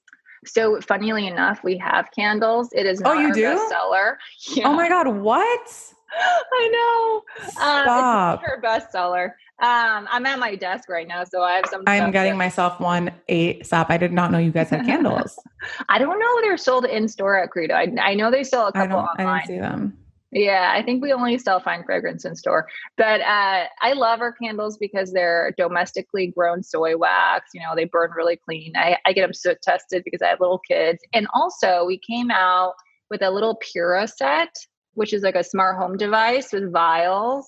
So 0.45 0.79
funnily 0.81 1.27
enough, 1.27 1.63
we 1.63 1.77
have 1.77 2.09
candles. 2.15 2.69
It 2.73 2.85
is 2.85 3.01
Oh, 3.03 3.13
you 3.13 3.33
do? 3.33 3.43
bestseller. 3.43 4.15
Oh 4.63 4.73
my 4.73 4.87
god, 4.87 5.07
what? 5.07 5.93
I 6.19 6.69
know. 6.71 7.43
Um, 7.45 7.83
Stop. 7.83 8.41
it's 8.41 8.49
her 8.49 8.61
bestseller. 8.61 9.25
Um, 9.59 10.07
I'm 10.11 10.25
at 10.27 10.37
my 10.37 10.55
desk 10.55 10.87
right 10.87 11.07
now, 11.07 11.23
so 11.23 11.41
I 11.41 11.53
have 11.53 11.65
some. 11.65 11.83
I'm 11.87 12.11
getting 12.11 12.33
that- 12.33 12.37
myself 12.37 12.79
one 12.79 13.11
eight 13.27 13.65
stop. 13.65 13.89
I 13.89 13.97
did 13.97 14.13
not 14.13 14.31
know 14.31 14.37
you 14.37 14.51
guys 14.51 14.69
had 14.69 14.85
candles. 14.85 15.37
I 15.89 15.97
don't 15.97 16.19
know 16.19 16.37
if 16.37 16.43
they're 16.43 16.57
sold 16.57 16.85
in 16.85 17.07
store 17.07 17.39
at 17.41 17.49
Credo. 17.49 17.73
I, 17.73 17.91
I 18.01 18.13
know 18.13 18.29
they 18.31 18.43
sell 18.43 18.67
a 18.67 18.71
couple 18.71 18.97
don't 18.97 19.07
I 19.17 19.23
online. 19.23 19.47
didn't 19.47 19.47
see 19.47 19.59
them. 19.59 19.97
Yeah, 20.31 20.73
I 20.75 20.83
think 20.83 21.01
we 21.01 21.13
only 21.13 21.37
sell 21.37 21.59
fine 21.61 21.83
fragrance 21.85 22.25
in 22.25 22.35
store. 22.35 22.67
But 22.97 23.21
uh, 23.21 23.65
I 23.81 23.93
love 23.93 24.19
our 24.19 24.33
candles 24.33 24.77
because 24.77 25.13
they're 25.13 25.53
domestically 25.57 26.27
grown 26.27 26.63
soy 26.63 26.97
wax. 26.97 27.51
You 27.53 27.61
know, 27.61 27.75
they 27.75 27.85
burn 27.85 28.11
really 28.15 28.35
clean. 28.35 28.73
I, 28.75 28.97
I 29.05 29.13
get 29.13 29.21
them 29.21 29.33
soot 29.33 29.61
tested 29.61 30.03
because 30.03 30.21
I 30.21 30.27
have 30.27 30.41
little 30.41 30.59
kids. 30.59 30.99
And 31.13 31.27
also, 31.33 31.85
we 31.85 31.97
came 31.99 32.29
out 32.29 32.73
with 33.09 33.21
a 33.21 33.31
little 33.31 33.57
Pura 33.71 34.05
set, 34.07 34.53
which 34.95 35.13
is 35.13 35.23
like 35.23 35.35
a 35.35 35.43
smart 35.43 35.77
home 35.77 35.95
device 35.95 36.51
with 36.51 36.73
vials. 36.73 37.47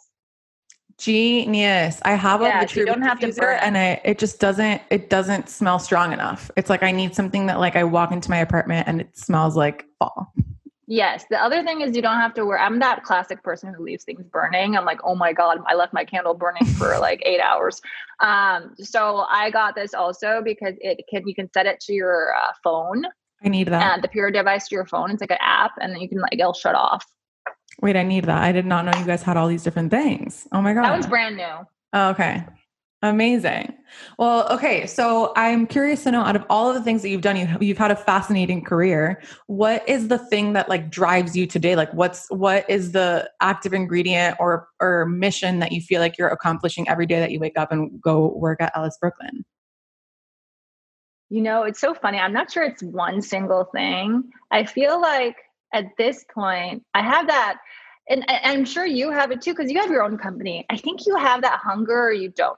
Genius. 0.98 2.00
I 2.04 2.14
have 2.14 2.42
Yeah, 2.42 2.64
a 2.64 2.68
so 2.68 2.82
you 2.82 2.86
don't 2.86 3.02
have 3.02 3.20
to 3.20 3.32
burn. 3.34 3.58
and 3.62 3.78
I 3.78 4.02
it 4.04 4.20
just 4.20 4.40
doesn't 4.42 4.82
it 4.90 5.10
doesn't 5.10 5.48
smell 5.48 5.80
strong 5.80 6.12
enough. 6.12 6.52
It's 6.58 6.70
like 6.70 6.84
I 6.84 6.92
need 6.92 7.16
something 7.16 7.46
that 7.48 7.60
like 7.60 7.78
I 7.78 7.86
walk 7.86 8.12
into 8.12 8.30
my 8.30 8.38
apartment 8.38 8.88
and 8.88 9.00
it 9.00 9.18
smells 9.18 9.56
like 9.56 9.86
fall. 9.98 10.34
Yes. 10.92 11.26
The 11.30 11.40
other 11.40 11.64
thing 11.64 11.82
is 11.82 11.96
you 11.96 12.02
don't 12.02 12.18
have 12.18 12.34
to 12.34 12.44
wear. 12.48 12.58
I'm 12.58 12.80
that 12.80 13.04
classic 13.04 13.44
person 13.44 13.76
who 13.76 13.84
leaves 13.84 14.04
things 14.04 14.26
burning. 14.26 14.76
I'm 14.76 14.86
like, 14.86 15.00
oh 15.04 15.14
my 15.14 15.34
god, 15.34 15.60
I 15.68 15.76
left 15.76 15.94
my 15.94 16.04
candle 16.04 16.34
burning 16.34 16.66
for 16.66 16.98
like 17.00 17.22
eight 17.28 17.40
hours. 17.40 17.80
Um, 18.20 18.74
so 18.76 19.24
I 19.30 19.52
got 19.52 19.76
this 19.76 19.94
also 19.94 20.42
because 20.44 20.74
it 20.82 21.06
can 21.08 21.28
you 21.28 21.36
can 21.36 21.48
set 21.54 21.68
it 21.68 21.80
to 21.82 21.94
your 21.94 22.34
uh, 22.36 22.54
phone 22.64 23.04
I 23.44 23.50
need 23.50 23.68
that. 23.68 23.94
and 23.94 24.04
the 24.04 24.08
Pura 24.08 24.34
device 24.34 24.68
to 24.70 24.76
your 24.76 24.88
phone. 24.88 25.12
It's 25.12 25.22
like 25.22 25.30
an 25.30 25.38
app, 25.42 25.74
and 25.80 25.94
then 25.94 26.02
you 26.02 26.10
can 26.10 26.22
like 26.22 26.34
it'll 26.34 26.54
shut 26.54 26.74
off. 26.74 27.06
Wait, 27.84 27.96
I 27.96 28.02
need 28.02 28.26
that. 28.26 28.42
I 28.42 28.52
did 28.52 28.66
not 28.66 28.84
know 28.84 28.92
you 29.00 29.06
guys 29.06 29.22
had 29.22 29.38
all 29.38 29.48
these 29.48 29.64
different 29.64 29.92
things. 29.92 30.48
Oh 30.52 30.60
my 30.60 30.74
god. 30.74 30.86
That 30.86 30.92
one's 30.92 31.06
brand 31.06 31.38
new. 31.38 31.68
Oh, 31.94 32.10
okay. 32.10 32.44
Amazing. 33.02 33.74
Well, 34.18 34.46
okay. 34.50 34.86
So 34.86 35.32
I'm 35.38 35.66
curious 35.66 36.04
to 36.04 36.12
know 36.12 36.22
out 36.22 36.36
of 36.36 36.46
all 36.50 36.70
of 36.70 36.76
the 36.76 36.84
things 36.84 37.02
that 37.02 37.10
you've 37.10 37.22
done, 37.22 37.38
you, 37.38 37.48
you've 37.62 37.78
had 37.78 37.92
a 37.92 37.96
fascinating 37.96 38.62
career. 38.62 39.22
What 39.48 39.88
is 39.88 40.10
the 40.10 40.18
thing 40.18 40.52
that 40.54 40.68
like 40.68 40.90
drives 40.90 41.36
you 41.36 41.48
today? 41.48 41.78
Like 41.78 41.94
what's, 41.94 42.30
what 42.30 42.70
is 42.70 42.92
the 42.92 43.30
active 43.40 43.74
ingredient 43.74 44.36
or, 44.38 44.68
or 44.82 45.06
mission 45.06 45.60
that 45.60 45.72
you 45.72 45.80
feel 45.80 46.02
like 46.02 46.18
you're 46.18 46.28
accomplishing 46.28 46.90
every 46.90 47.06
day 47.06 47.20
that 47.20 47.32
you 47.32 47.40
wake 47.40 47.58
up 47.58 47.72
and 47.72 48.02
go 48.02 48.34
work 48.36 48.62
at 48.62 48.74
Ellis 48.76 48.98
Brooklyn? 49.00 49.46
You 51.30 51.42
know, 51.42 51.64
it's 51.64 51.80
so 51.80 51.94
funny. 51.94 52.18
I'm 52.18 52.34
not 52.34 52.52
sure 52.52 52.64
it's 52.64 52.84
one 52.84 53.22
single 53.22 53.66
thing. 53.74 54.24
I 54.52 54.66
feel 54.66 55.00
like 55.00 55.38
at 55.74 55.86
this 55.98 56.26
point, 56.34 56.84
I 56.96 57.02
have 57.02 57.28
that, 57.28 57.60
and 58.10 58.26
I'm 58.28 58.66
sure 58.66 58.86
you 58.86 59.12
have 59.12 59.32
it 59.32 59.42
too, 59.42 59.54
because 59.54 59.72
you 59.72 59.80
have 59.80 59.92
your 59.92 60.04
own 60.04 60.18
company. 60.18 60.66
I 60.70 60.76
think 60.76 61.06
you 61.06 61.16
have 61.16 61.44
that 61.44 61.60
hunger 61.60 62.08
or 62.08 62.12
you 62.12 62.30
don't, 62.30 62.58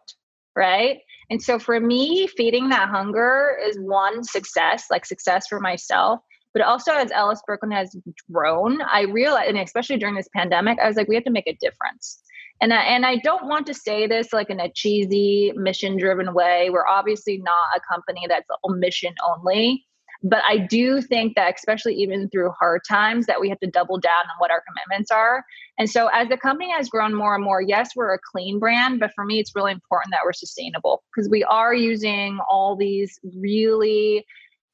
right? 0.56 1.00
And 1.30 1.42
so 1.42 1.60
for 1.60 1.80
me, 1.80 2.28
feeding 2.28 2.70
that 2.70 2.90
hunger 2.90 3.58
is 3.66 3.78
one 3.80 4.24
success, 4.24 4.86
like 4.92 5.06
success 5.06 5.48
for 5.48 5.60
myself. 5.60 6.20
But 6.54 6.64
also, 6.64 6.92
as 6.92 7.12
Ellis 7.12 7.42
Brooklyn 7.46 7.72
has 7.72 7.96
grown, 8.30 8.82
I 8.82 9.04
realize, 9.04 9.48
and 9.48 9.58
especially 9.58 9.98
during 9.98 10.16
this 10.16 10.28
pandemic, 10.36 10.80
I 10.80 10.88
was 10.88 10.98
like, 10.98 11.08
we 11.08 11.16
have 11.16 11.24
to 11.24 11.32
make 11.32 11.48
a 11.48 11.58
difference. 11.62 12.22
And 12.60 12.74
I, 12.74 12.84
and 12.84 13.06
I 13.06 13.16
don't 13.18 13.48
want 13.48 13.66
to 13.68 13.74
say 13.74 14.06
this 14.06 14.34
like 14.34 14.50
in 14.50 14.60
a 14.60 14.72
cheesy 14.72 15.54
mission 15.56 15.98
driven 15.98 16.34
way. 16.34 16.70
We're 16.70 16.88
obviously 16.88 17.38
not 17.38 17.76
a 17.76 17.80
company 17.90 18.26
that's 18.28 18.46
mission 18.68 19.14
only, 19.26 19.86
but 20.24 20.44
I 20.48 20.58
do 20.58 21.02
think 21.02 21.36
that 21.36 21.54
especially 21.56 21.96
even 21.96 22.30
through 22.30 22.52
hard 22.60 22.82
times 22.88 23.26
that 23.26 23.42
we 23.42 23.50
have 23.50 23.60
to 23.62 23.68
double 23.68 23.98
down 24.00 24.24
on 24.24 24.36
what 24.40 24.52
our 24.52 24.62
commitments 24.68 25.10
are. 25.12 25.44
And 25.80 25.90
so 25.90 26.08
as 26.08 26.30
the 26.30 26.38
company 26.38 26.72
has 26.72 26.90
grown 26.90 27.14
more 27.16 27.34
and 27.36 27.44
more, 27.44 27.62
yes, 27.62 27.90
we're 27.96 28.14
a 28.14 28.20
clean 28.32 28.60
brand, 28.60 29.00
but 29.00 29.12
for 29.16 29.26
me 29.26 29.40
it's 29.40 29.56
really 29.56 29.72
important 29.72 30.12
that 30.12 30.20
we're 30.24 30.34
sustainable 30.34 31.04
because 31.16 31.30
we 31.30 31.44
are 31.44 31.74
using 31.74 32.40
all 32.50 32.76
these 32.76 33.20
really 33.38 34.26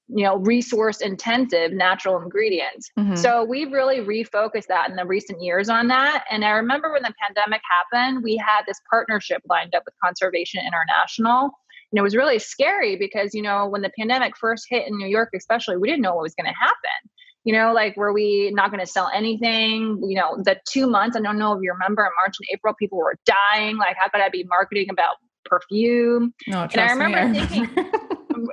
you 0.10 0.24
know 0.24 0.38
resource 0.38 1.02
intensive 1.02 1.74
natural 1.74 2.22
ingredients 2.22 2.89
Mhm. 2.98 3.18
so 3.18 3.43
we've 3.43 3.74
really 3.74 4.00
refocused 4.00 4.68
that 4.68 4.89
in 4.89 4.95
the 4.95 5.04
recent 5.06 5.41
years 5.41 5.68
on 5.68 5.89
that. 5.89 6.24
And 6.32 6.45
I 6.45 6.52
remember 6.52 6.93
when 6.93 7.04
the 7.04 7.14
pandemic 7.22 7.60
happened, 7.91 8.24
we 8.24 8.38
had 8.38 8.62
this 8.66 8.80
partnership 8.89 9.41
lined 9.50 9.76
up 9.76 9.84
with 9.86 9.93
Conservation 10.02 10.62
International. 10.66 11.52
And 11.92 12.00
it 12.00 12.02
was 12.02 12.16
really 12.16 12.40
scary 12.40 12.96
because, 12.98 13.34
you 13.34 13.42
know, 13.42 13.68
when 13.68 13.82
the 13.82 13.92
pandemic 13.98 14.36
first 14.38 14.66
hit 14.70 14.88
in 14.88 14.98
New 14.98 15.08
York, 15.08 15.30
especially, 15.36 15.78
we 15.78 15.88
didn't 15.88 16.02
know 16.02 16.14
what 16.16 16.24
was 16.24 16.36
going 16.36 16.52
to 16.52 16.58
happen. 16.60 17.10
You 17.46 17.54
know, 17.54 17.72
like, 17.72 17.96
were 17.96 18.12
we 18.12 18.52
not 18.54 18.72
going 18.72 18.82
to 18.82 18.92
sell 18.92 19.10
anything? 19.14 20.02
You 20.06 20.16
know, 20.20 20.36
the 20.44 20.58
two 20.70 20.86
months, 20.90 21.16
I 21.16 21.22
don't 21.22 21.38
know 21.40 21.54
if 21.54 21.60
you 21.62 21.72
remember, 21.72 22.04
in 22.04 22.10
March 22.22 22.36
and 22.40 22.48
April, 22.54 22.74
people 22.78 22.98
were 22.98 23.16
dying. 23.26 23.78
Like, 23.78 23.96
how 23.98 24.10
could 24.10 24.20
I 24.22 24.28
be 24.28 24.44
marketing 24.50 24.88
about 24.92 25.16
perfume? 25.46 26.34
Oh, 26.50 26.52
no, 26.52 26.64
I 26.64 26.68
trust 26.68 26.96
me, 26.98 27.06
remember 27.06 27.40
thinking- 27.48 27.92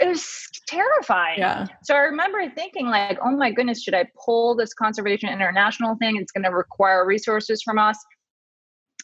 It 0.01 0.09
was 0.09 0.49
terrifying. 0.67 1.39
yeah. 1.39 1.67
So 1.83 1.95
I 1.95 1.99
remember 1.99 2.49
thinking, 2.55 2.87
like, 2.87 3.19
oh 3.23 3.33
my 3.37 3.51
goodness, 3.53 3.83
should 3.83 3.95
I 3.95 4.07
pull 4.25 4.55
this 4.57 4.73
Conservation 4.73 5.29
International 5.29 5.95
thing? 5.97 6.17
It's 6.17 6.33
going 6.33 6.45
to 6.45 6.51
require 6.51 7.05
resources 7.07 7.63
from 7.63 7.79
us. 7.79 7.99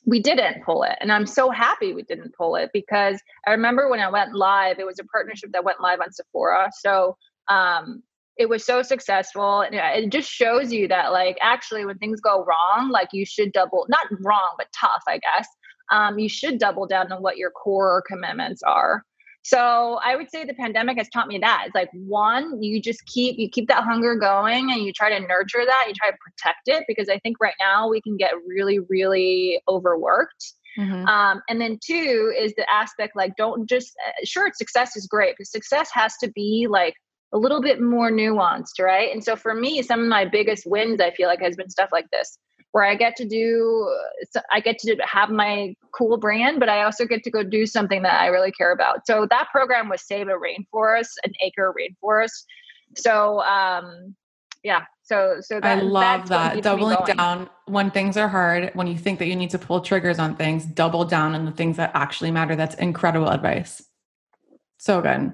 We 0.07 0.20
didn't 0.20 0.64
pull 0.64 0.82
it. 0.82 0.96
And 1.01 1.12
I'm 1.12 1.26
so 1.26 1.51
happy 1.51 1.92
we 1.92 2.03
didn't 2.03 2.34
pull 2.34 2.57
it 2.57 2.70
because 2.72 3.20
I 3.46 3.51
remember 3.51 3.88
when 3.88 4.01
I 4.01 4.11
went 4.11 4.34
live, 4.34 4.78
it 4.78 4.86
was 4.86 4.98
a 4.98 5.05
partnership 5.05 5.53
that 5.53 5.64
went 5.64 5.80
live 5.80 6.01
on 6.01 6.12
Sephora. 6.12 6.70
So 6.80 7.16
um, 7.48 8.03
it 8.36 8.48
was 8.48 8.64
so 8.64 8.82
successful. 8.82 9.61
And 9.61 9.74
it 9.74 10.11
just 10.11 10.30
shows 10.30 10.72
you 10.72 10.88
that, 10.88 11.12
like, 11.12 11.36
actually, 11.42 11.84
when 11.84 11.98
things 11.98 12.20
go 12.20 12.44
wrong, 12.44 12.90
like, 12.90 13.09
you 13.12 13.26
should 13.26 13.53
double, 13.53 13.86
not 13.88 14.07
wrong, 14.20 14.55
but 14.57 14.68
tough, 14.74 15.03
I 15.07 15.18
guess. 15.18 15.46
Um, 15.92 16.18
you 16.18 16.28
should 16.28 16.59
double 16.59 16.86
down 16.86 17.12
on 17.12 17.20
what 17.20 17.36
your 17.36 17.51
core 17.51 18.03
commitments 18.09 18.62
are. 18.62 19.05
So 19.43 19.99
I 20.05 20.16
would 20.16 20.30
say 20.30 20.45
the 20.45 20.55
pandemic 20.55 20.99
has 20.99 21.09
taught 21.09 21.26
me 21.26 21.38
that. 21.38 21.64
It's 21.66 21.74
like 21.74 21.91
one, 21.93 22.62
you 22.62 22.80
just 22.80 23.05
keep 23.07 23.38
you 23.38 23.49
keep 23.49 23.68
that 23.68 23.84
hunger 23.84 24.14
going 24.16 24.70
and 24.70 24.82
you 24.82 24.93
try 24.93 25.09
to 25.09 25.26
nurture 25.26 25.64
that, 25.64 25.84
you 25.88 25.95
try 25.95 26.11
to 26.11 26.16
protect 26.18 26.61
it 26.66 26.84
because 26.86 27.09
I 27.09 27.18
think 27.20 27.38
right 27.41 27.55
now 27.59 27.88
we 27.88 28.01
can 28.01 28.16
get 28.16 28.32
really, 28.47 28.78
really 28.88 29.61
overworked. 29.68 30.53
Mhm. 30.78 31.07
Um, 31.09 31.43
and 31.49 31.61
then 31.61 31.78
two 31.84 32.32
is 32.38 32.55
the 32.57 32.66
aspect 32.72 33.16
like 33.16 33.34
don't 33.36 33.68
just 33.68 33.93
uh, 34.07 34.12
sure 34.24 34.51
success 34.55 34.97
is 34.97 35.07
great, 35.07 35.34
but 35.38 35.47
success 35.47 35.91
has 35.93 36.16
to 36.18 36.30
be 36.30 36.66
like 36.70 36.95
a 37.32 37.38
little 37.38 37.62
bit 37.62 37.80
more 37.80 38.11
nuanced, 38.11 38.78
right? 38.80 39.12
And 39.12 39.24
so 39.24 39.36
for 39.36 39.55
me, 39.55 39.82
some 39.82 40.01
of 40.01 40.09
my 40.09 40.24
biggest 40.24 40.64
wins 40.66 41.01
I 41.01 41.11
feel 41.12 41.28
like 41.28 41.41
has 41.41 41.57
been 41.57 41.70
stuff 41.70 41.91
like 41.93 42.07
this 42.11 42.38
where 42.72 42.84
I 42.84 42.94
get 42.94 43.16
to 43.16 43.24
do, 43.24 43.92
I 44.52 44.60
get 44.60 44.78
to 44.80 44.96
have 45.02 45.30
my 45.30 45.74
cool 45.92 46.16
brand, 46.18 46.60
but 46.60 46.68
I 46.68 46.82
also 46.84 47.04
get 47.04 47.24
to 47.24 47.30
go 47.30 47.42
do 47.42 47.66
something 47.66 48.02
that 48.02 48.20
I 48.20 48.26
really 48.26 48.52
care 48.52 48.72
about. 48.72 49.06
So 49.06 49.26
that 49.28 49.48
program 49.50 49.88
was 49.88 50.02
Save 50.02 50.28
a 50.28 50.32
Rainforest, 50.32 51.10
an 51.24 51.32
acre 51.44 51.74
rainforest. 51.76 52.44
So, 52.96 53.40
um, 53.40 54.14
yeah, 54.62 54.82
so 55.02 55.38
so 55.40 55.58
that, 55.58 55.78
I 55.78 55.80
love 55.80 56.28
that. 56.28 56.62
Doubling 56.62 56.98
down 57.06 57.48
when 57.66 57.90
things 57.90 58.16
are 58.16 58.28
hard, 58.28 58.70
when 58.74 58.86
you 58.86 58.96
think 58.96 59.18
that 59.18 59.26
you 59.26 59.34
need 59.34 59.50
to 59.50 59.58
pull 59.58 59.80
triggers 59.80 60.18
on 60.18 60.36
things, 60.36 60.64
double 60.64 61.04
down 61.04 61.34
on 61.34 61.46
the 61.46 61.52
things 61.52 61.76
that 61.78 61.90
actually 61.94 62.30
matter. 62.30 62.54
That's 62.54 62.76
incredible 62.76 63.28
advice. 63.30 63.82
So 64.78 65.00
good. 65.00 65.32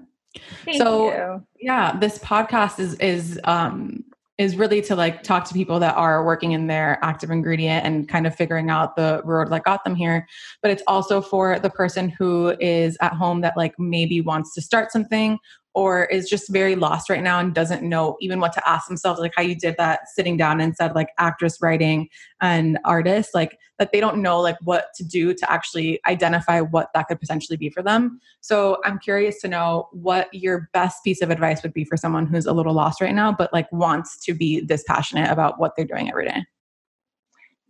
Thank 0.64 0.78
So- 0.78 1.08
you. 1.12 1.46
Yeah, 1.58 1.98
this 1.98 2.18
podcast 2.18 2.78
is 2.78 2.94
is 2.94 3.40
um 3.44 4.04
is 4.38 4.56
really 4.56 4.82
to 4.82 4.94
like 4.94 5.22
talk 5.22 5.44
to 5.46 5.54
people 5.54 5.78
that 5.80 5.96
are 5.96 6.24
working 6.24 6.52
in 6.52 6.66
their 6.66 6.98
active 7.02 7.30
ingredient 7.30 7.86
and 7.86 8.08
kind 8.08 8.26
of 8.26 8.34
figuring 8.34 8.68
out 8.68 8.94
the 8.94 9.22
road 9.24 9.50
that 9.50 9.64
got 9.64 9.82
them 9.84 9.94
here. 9.94 10.26
But 10.60 10.70
it's 10.70 10.82
also 10.86 11.20
for 11.20 11.58
the 11.58 11.70
person 11.70 12.10
who 12.10 12.54
is 12.60 12.98
at 13.00 13.14
home 13.14 13.40
that 13.40 13.56
like 13.56 13.74
maybe 13.78 14.20
wants 14.20 14.52
to 14.54 14.62
start 14.62 14.92
something 14.92 15.38
or 15.76 16.06
is 16.06 16.26
just 16.26 16.48
very 16.48 16.74
lost 16.74 17.10
right 17.10 17.22
now 17.22 17.38
and 17.38 17.54
doesn't 17.54 17.82
know 17.82 18.16
even 18.22 18.40
what 18.40 18.50
to 18.50 18.66
ask 18.66 18.88
themselves, 18.88 19.20
like 19.20 19.34
how 19.36 19.42
you 19.42 19.54
did 19.54 19.76
that 19.76 20.00
sitting 20.14 20.34
down 20.34 20.58
and 20.58 20.74
said 20.74 20.94
like 20.94 21.10
actress, 21.18 21.58
writing, 21.60 22.08
and 22.40 22.78
artist, 22.86 23.34
like 23.34 23.58
that 23.78 23.92
they 23.92 24.00
don't 24.00 24.22
know 24.22 24.40
like 24.40 24.56
what 24.64 24.86
to 24.94 25.04
do 25.04 25.34
to 25.34 25.52
actually 25.52 26.00
identify 26.08 26.62
what 26.62 26.88
that 26.94 27.08
could 27.08 27.20
potentially 27.20 27.58
be 27.58 27.68
for 27.68 27.82
them. 27.82 28.18
So 28.40 28.78
I'm 28.86 28.98
curious 28.98 29.38
to 29.42 29.48
know 29.48 29.90
what 29.92 30.32
your 30.32 30.70
best 30.72 31.04
piece 31.04 31.20
of 31.20 31.28
advice 31.28 31.62
would 31.62 31.74
be 31.74 31.84
for 31.84 31.98
someone 31.98 32.26
who's 32.26 32.46
a 32.46 32.54
little 32.54 32.72
lost 32.72 33.02
right 33.02 33.14
now, 33.14 33.30
but 33.30 33.52
like 33.52 33.70
wants 33.70 34.24
to 34.24 34.32
be 34.32 34.60
this 34.60 34.82
passionate 34.88 35.30
about 35.30 35.60
what 35.60 35.72
they're 35.76 35.84
doing 35.84 36.08
every 36.08 36.26
day. 36.26 36.42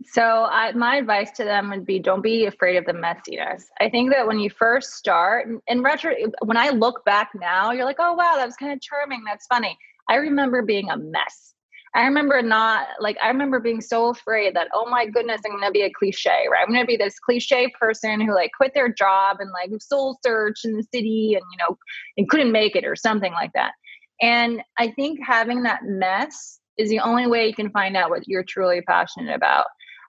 So, 0.08 0.22
I, 0.22 0.72
my 0.72 0.96
advice 0.96 1.30
to 1.32 1.44
them 1.44 1.70
would 1.70 1.84
be 1.84 1.98
don't 1.98 2.22
be 2.22 2.46
afraid 2.46 2.76
of 2.76 2.84
the 2.84 2.92
messiness. 2.92 3.64
I 3.80 3.88
think 3.90 4.12
that 4.12 4.26
when 4.26 4.38
you 4.38 4.50
first 4.50 4.92
start, 4.92 5.48
in 5.66 5.82
retro, 5.82 6.14
when 6.44 6.56
I 6.56 6.70
look 6.70 7.04
back 7.04 7.30
now, 7.34 7.72
you're 7.72 7.84
like, 7.84 7.96
oh, 7.98 8.14
wow, 8.14 8.34
that 8.36 8.46
was 8.46 8.56
kind 8.56 8.72
of 8.72 8.80
charming. 8.80 9.22
That's 9.26 9.46
funny. 9.46 9.76
I 10.08 10.16
remember 10.16 10.62
being 10.62 10.90
a 10.90 10.96
mess. 10.96 11.54
I 11.94 12.04
remember 12.04 12.42
not 12.42 12.88
like, 13.00 13.16
I 13.22 13.28
remember 13.28 13.58
being 13.58 13.80
so 13.80 14.10
afraid 14.10 14.54
that, 14.54 14.68
oh 14.74 14.88
my 14.88 15.06
goodness, 15.06 15.40
I'm 15.46 15.52
going 15.52 15.64
to 15.64 15.70
be 15.70 15.82
a 15.82 15.90
cliche, 15.90 16.46
right? 16.50 16.62
I'm 16.62 16.72
going 16.72 16.84
to 16.84 16.86
be 16.86 16.98
this 16.98 17.18
cliche 17.18 17.72
person 17.80 18.20
who 18.20 18.34
like 18.34 18.50
quit 18.54 18.72
their 18.74 18.92
job 18.92 19.38
and 19.40 19.50
like 19.50 19.70
soul 19.80 20.18
search 20.22 20.60
in 20.64 20.76
the 20.76 20.84
city 20.94 21.34
and, 21.34 21.42
you 21.50 21.58
know, 21.58 21.78
and 22.18 22.28
couldn't 22.28 22.52
make 22.52 22.76
it 22.76 22.84
or 22.84 22.96
something 22.96 23.32
like 23.32 23.52
that. 23.54 23.72
And 24.20 24.60
I 24.78 24.90
think 24.90 25.20
having 25.26 25.62
that 25.62 25.84
mess 25.84 26.60
is 26.76 26.90
the 26.90 27.00
only 27.00 27.26
way 27.26 27.46
you 27.46 27.54
can 27.54 27.70
find 27.70 27.96
out 27.96 28.10
what 28.10 28.28
you're 28.28 28.44
truly 28.44 28.82
passionate 28.82 29.34
about 29.34 29.64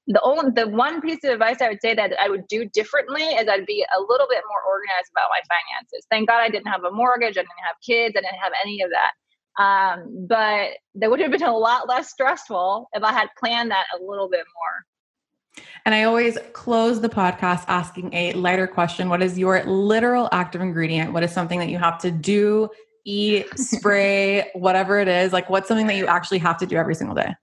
the 0.07 0.21
only 0.21 0.51
the 0.55 0.67
one 0.67 1.01
piece 1.01 1.23
of 1.25 1.31
advice 1.31 1.61
I 1.61 1.67
would 1.69 1.81
say 1.81 1.93
that 1.93 2.13
I 2.19 2.29
would 2.29 2.47
do 2.47 2.65
differently 2.65 3.23
is 3.23 3.47
I'd 3.49 3.65
be 3.65 3.85
a 3.95 3.99
little 3.99 4.27
bit 4.29 4.41
more 4.49 4.61
organized 4.63 5.11
about 5.11 5.29
my 5.29 5.41
finances. 5.47 6.07
Thank 6.09 6.29
God 6.29 6.39
I 6.39 6.49
didn't 6.49 6.71
have 6.71 6.85
a 6.85 6.91
mortgage, 6.91 7.37
I 7.37 7.41
didn't 7.41 7.65
have 7.65 7.75
kids, 7.85 8.15
I 8.17 8.21
didn't 8.21 8.39
have 8.41 8.53
any 8.63 8.81
of 8.81 8.89
that. 8.91 9.11
Um, 9.61 10.27
but 10.27 10.77
that 10.95 11.09
would 11.09 11.19
have 11.19 11.31
been 11.31 11.43
a 11.43 11.57
lot 11.57 11.89
less 11.89 12.09
stressful 12.09 12.89
if 12.93 13.03
I 13.03 13.11
had 13.11 13.29
planned 13.37 13.71
that 13.71 13.85
a 13.99 14.03
little 14.03 14.29
bit 14.29 14.45
more. 14.55 15.65
And 15.85 15.95
I 15.95 16.03
always 16.03 16.37
close 16.53 17.01
the 17.01 17.09
podcast 17.09 17.65
asking 17.67 18.13
a 18.13 18.33
lighter 18.33 18.67
question. 18.67 19.09
What 19.09 19.23
is 19.23 19.37
your 19.37 19.63
literal 19.63 20.29
active 20.31 20.61
ingredient? 20.61 21.11
What 21.11 21.23
is 21.23 21.31
something 21.31 21.59
that 21.59 21.69
you 21.69 21.79
have 21.79 21.97
to 21.99 22.11
do, 22.11 22.69
eat, 23.03 23.47
spray, 23.57 24.51
whatever 24.53 24.99
it 24.99 25.07
is? 25.07 25.33
Like, 25.33 25.49
what's 25.49 25.67
something 25.67 25.87
that 25.87 25.95
you 25.95 26.05
actually 26.05 26.39
have 26.39 26.57
to 26.59 26.65
do 26.65 26.77
every 26.77 26.95
single 26.95 27.15
day? 27.15 27.33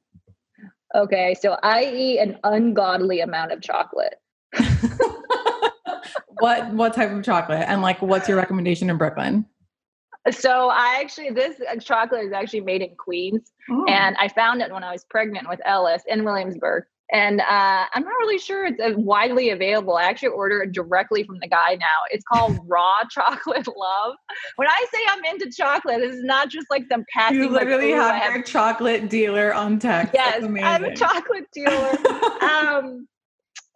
Okay, 0.94 1.34
so 1.40 1.58
I 1.62 1.84
eat 1.84 2.18
an 2.18 2.38
ungodly 2.44 3.20
amount 3.20 3.52
of 3.52 3.60
chocolate. 3.60 4.14
what 6.38 6.72
what 6.72 6.94
type 6.94 7.10
of 7.10 7.24
chocolate? 7.24 7.64
And 7.66 7.82
like 7.82 8.00
what's 8.00 8.28
your 8.28 8.36
recommendation 8.36 8.88
in 8.90 8.96
Brooklyn? 8.96 9.44
So 10.30 10.68
I 10.68 10.98
actually 11.00 11.30
this 11.30 11.60
chocolate 11.82 12.24
is 12.24 12.32
actually 12.32 12.60
made 12.60 12.80
in 12.80 12.94
Queens 12.96 13.52
mm. 13.68 13.90
and 13.90 14.16
I 14.18 14.28
found 14.28 14.62
it 14.62 14.72
when 14.72 14.84
I 14.84 14.92
was 14.92 15.04
pregnant 15.04 15.48
with 15.48 15.60
Ellis 15.64 16.02
in 16.08 16.24
Williamsburg. 16.24 16.84
And 17.12 17.40
uh, 17.40 17.84
I'm 17.92 18.02
not 18.02 18.14
really 18.20 18.38
sure 18.38 18.64
it's 18.64 18.80
uh, 18.80 18.92
widely 18.96 19.50
available. 19.50 19.96
I 19.96 20.04
actually 20.04 20.28
order 20.28 20.62
it 20.62 20.72
directly 20.72 21.22
from 21.24 21.38
the 21.40 21.48
guy 21.48 21.74
now. 21.74 22.00
It's 22.10 22.24
called 22.24 22.58
Raw 22.66 23.04
Chocolate 23.10 23.68
Love. 23.76 24.14
When 24.56 24.68
I 24.68 24.86
say 24.92 24.98
I'm 25.10 25.24
into 25.26 25.50
chocolate, 25.54 25.98
this 26.00 26.14
is 26.14 26.24
not 26.24 26.48
just 26.48 26.66
like 26.70 26.84
some 26.90 27.04
passing. 27.12 27.36
You 27.36 27.48
literally 27.50 27.92
like, 27.92 28.00
have, 28.00 28.22
have 28.22 28.34
your 28.34 28.42
chocolate 28.42 29.10
dealer 29.10 29.52
on 29.52 29.78
text. 29.78 30.14
Yes, 30.14 30.42
I'm 30.42 30.84
a 30.84 30.96
chocolate 30.96 31.46
dealer. 31.52 31.90
um, 32.40 33.06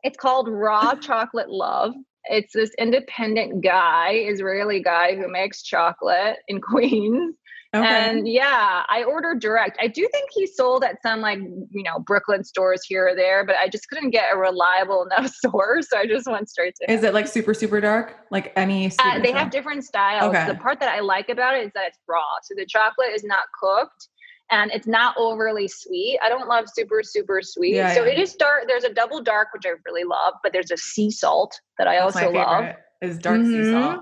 it's 0.03 0.17
called 0.17 0.49
Raw 0.49 0.95
Chocolate 0.95 1.51
Love. 1.51 1.93
It's 2.31 2.53
this 2.53 2.71
independent 2.79 3.63
guy, 3.63 4.13
Israeli 4.13 4.83
guy 4.83 5.17
who 5.17 5.29
makes 5.31 5.63
chocolate 5.63 6.37
in 6.49 6.61
Queens. 6.63 7.35
Okay. 7.77 7.87
And 7.87 8.27
yeah, 8.27 8.85
I 8.89 9.05
ordered 9.05 9.41
direct. 9.41 9.77
I 9.81 9.89
do 9.89 10.09
think 10.11 10.31
he 10.33 10.47
sold 10.47 10.85
at 10.85 11.03
some 11.03 11.21
like, 11.21 11.39
you 11.39 11.83
know, 11.83 11.99
Brooklyn 11.99 12.43
stores 12.43 12.83
here 12.87 13.09
or 13.09 13.15
there, 13.15 13.45
but 13.45 13.57
I 13.57 13.69
just 13.69 13.89
couldn't 13.91 14.11
get 14.11 14.33
a 14.33 14.39
reliable 14.39 15.07
enough 15.13 15.31
source. 15.35 15.89
So 15.91 15.99
I 15.99 16.07
just 16.07 16.27
went 16.27 16.49
straight 16.49 16.75
to 16.77 16.91
Is 16.91 17.05
it 17.05 17.13
like 17.13 17.27
super, 17.27 17.53
super 17.53 17.81
dark? 17.81 18.17
Like 18.31 18.53
any 18.57 18.91
uh, 18.99 19.19
They 19.21 19.33
have 19.33 19.51
different 19.51 19.85
styles. 19.85 20.35
Okay. 20.35 20.47
The 20.47 20.55
part 20.55 20.81
that 20.81 20.89
I 20.89 21.01
like 21.01 21.29
about 21.29 21.55
it 21.55 21.67
is 21.67 21.73
that 21.75 21.89
it's 21.89 21.99
raw. 22.09 22.23
So 22.43 22.55
the 22.57 22.65
chocolate 22.65 23.11
is 23.15 23.23
not 23.23 23.45
cooked 23.61 24.09
and 24.51 24.71
it's 24.71 24.87
not 24.87 25.15
overly 25.19 25.69
sweet. 25.69 26.19
I 26.23 26.31
don't 26.31 26.49
love 26.49 26.67
super, 26.73 27.03
super 27.03 27.43
sweet. 27.43 27.75
Yeah, 27.75 27.95
so 27.95 28.05
yeah. 28.05 28.13
it 28.13 28.19
is 28.19 28.35
dark. 28.35 28.65
There's 28.67 28.85
a 28.85 28.95
double 28.95 29.23
dark, 29.23 29.49
which 29.53 29.67
I 29.67 29.73
really 29.85 30.05
love, 30.05 30.35
but 30.43 30.55
there's 30.55 30.71
a 30.71 30.77
sea 30.79 31.11
salt 31.11 31.61
that 31.77 31.87
I 31.87 31.97
That's 31.97 32.17
also 32.17 32.31
love. 32.31 32.75
Is 33.03 33.19
dark 33.19 33.41
mm-hmm. 33.41 33.63
sea 33.63 33.71
salt. 33.71 34.01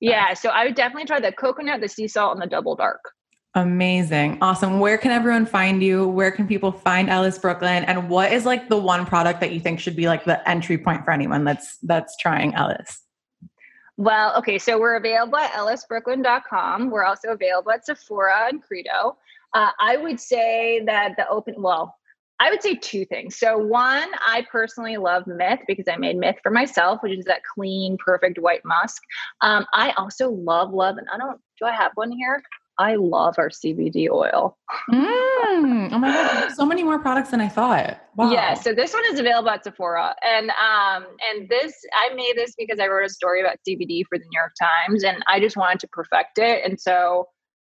Yeah, 0.00 0.34
so 0.34 0.50
I 0.50 0.64
would 0.64 0.74
definitely 0.74 1.06
try 1.06 1.20
the 1.20 1.32
coconut, 1.32 1.80
the 1.80 1.88
sea 1.88 2.08
salt, 2.08 2.34
and 2.34 2.42
the 2.42 2.46
double 2.46 2.76
dark. 2.76 3.00
Amazing. 3.54 4.36
Awesome. 4.42 4.80
Where 4.80 4.98
can 4.98 5.12
everyone 5.12 5.46
find 5.46 5.82
you? 5.82 6.06
Where 6.06 6.30
can 6.30 6.46
people 6.46 6.72
find 6.72 7.08
Ellis 7.08 7.38
Brooklyn? 7.38 7.84
And 7.84 8.10
what 8.10 8.30
is 8.30 8.44
like 8.44 8.68
the 8.68 8.76
one 8.76 9.06
product 9.06 9.40
that 9.40 9.52
you 9.52 9.60
think 9.60 9.80
should 9.80 9.96
be 9.96 10.08
like 10.08 10.26
the 10.26 10.46
entry 10.46 10.76
point 10.76 11.06
for 11.06 11.10
anyone 11.10 11.44
that's 11.44 11.78
that's 11.78 12.14
trying 12.18 12.54
Ellis? 12.54 13.02
Well, 13.96 14.36
okay, 14.36 14.58
so 14.58 14.78
we're 14.78 14.96
available 14.96 15.38
at 15.38 15.52
ellisbrooklyn.com. 15.52 16.90
We're 16.90 17.04
also 17.04 17.28
available 17.28 17.72
at 17.72 17.86
Sephora 17.86 18.48
and 18.48 18.62
Credo. 18.62 19.16
Uh, 19.54 19.70
I 19.80 19.96
would 19.96 20.20
say 20.20 20.82
that 20.84 21.14
the 21.16 21.26
open, 21.28 21.54
well, 21.56 21.96
I 22.38 22.50
would 22.50 22.62
say 22.62 22.74
two 22.74 23.04
things. 23.06 23.38
So, 23.38 23.56
one, 23.56 24.08
I 24.26 24.46
personally 24.50 24.96
love 24.96 25.26
Myth 25.26 25.60
because 25.66 25.86
I 25.90 25.96
made 25.96 26.16
Myth 26.16 26.36
for 26.42 26.50
myself, 26.50 27.02
which 27.02 27.18
is 27.18 27.24
that 27.26 27.40
clean, 27.54 27.96
perfect 28.04 28.38
white 28.38 28.64
musk. 28.64 29.02
Um, 29.40 29.66
I 29.72 29.92
also 29.92 30.30
love, 30.30 30.72
love, 30.72 30.98
and 30.98 31.06
I 31.12 31.18
don't, 31.18 31.40
do 31.58 31.66
I 31.66 31.72
have 31.72 31.92
one 31.94 32.12
here? 32.12 32.42
I 32.78 32.96
love 32.96 33.36
our 33.38 33.48
CBD 33.48 34.10
oil. 34.10 34.58
mm, 34.90 35.88
oh 35.92 35.98
my 35.98 36.08
god, 36.08 36.52
so 36.52 36.66
many 36.66 36.82
more 36.82 36.98
products 36.98 37.30
than 37.30 37.40
I 37.40 37.48
thought. 37.48 37.98
Wow. 38.16 38.30
Yeah, 38.30 38.52
so 38.54 38.74
this 38.74 38.92
one 38.92 39.02
is 39.10 39.18
available 39.18 39.48
at 39.48 39.64
Sephora, 39.64 40.14
and 40.22 40.50
um, 40.50 41.06
and 41.30 41.48
this 41.48 41.74
I 41.94 42.14
made 42.14 42.34
this 42.36 42.54
because 42.58 42.78
I 42.78 42.88
wrote 42.88 43.06
a 43.06 43.08
story 43.08 43.40
about 43.40 43.56
CBD 43.66 44.02
for 44.08 44.18
the 44.18 44.24
New 44.24 44.38
York 44.38 44.52
Times, 44.60 45.04
and 45.04 45.24
I 45.26 45.40
just 45.40 45.56
wanted 45.56 45.80
to 45.80 45.88
perfect 45.88 46.38
it, 46.38 46.64
and 46.64 46.78
so 46.78 47.28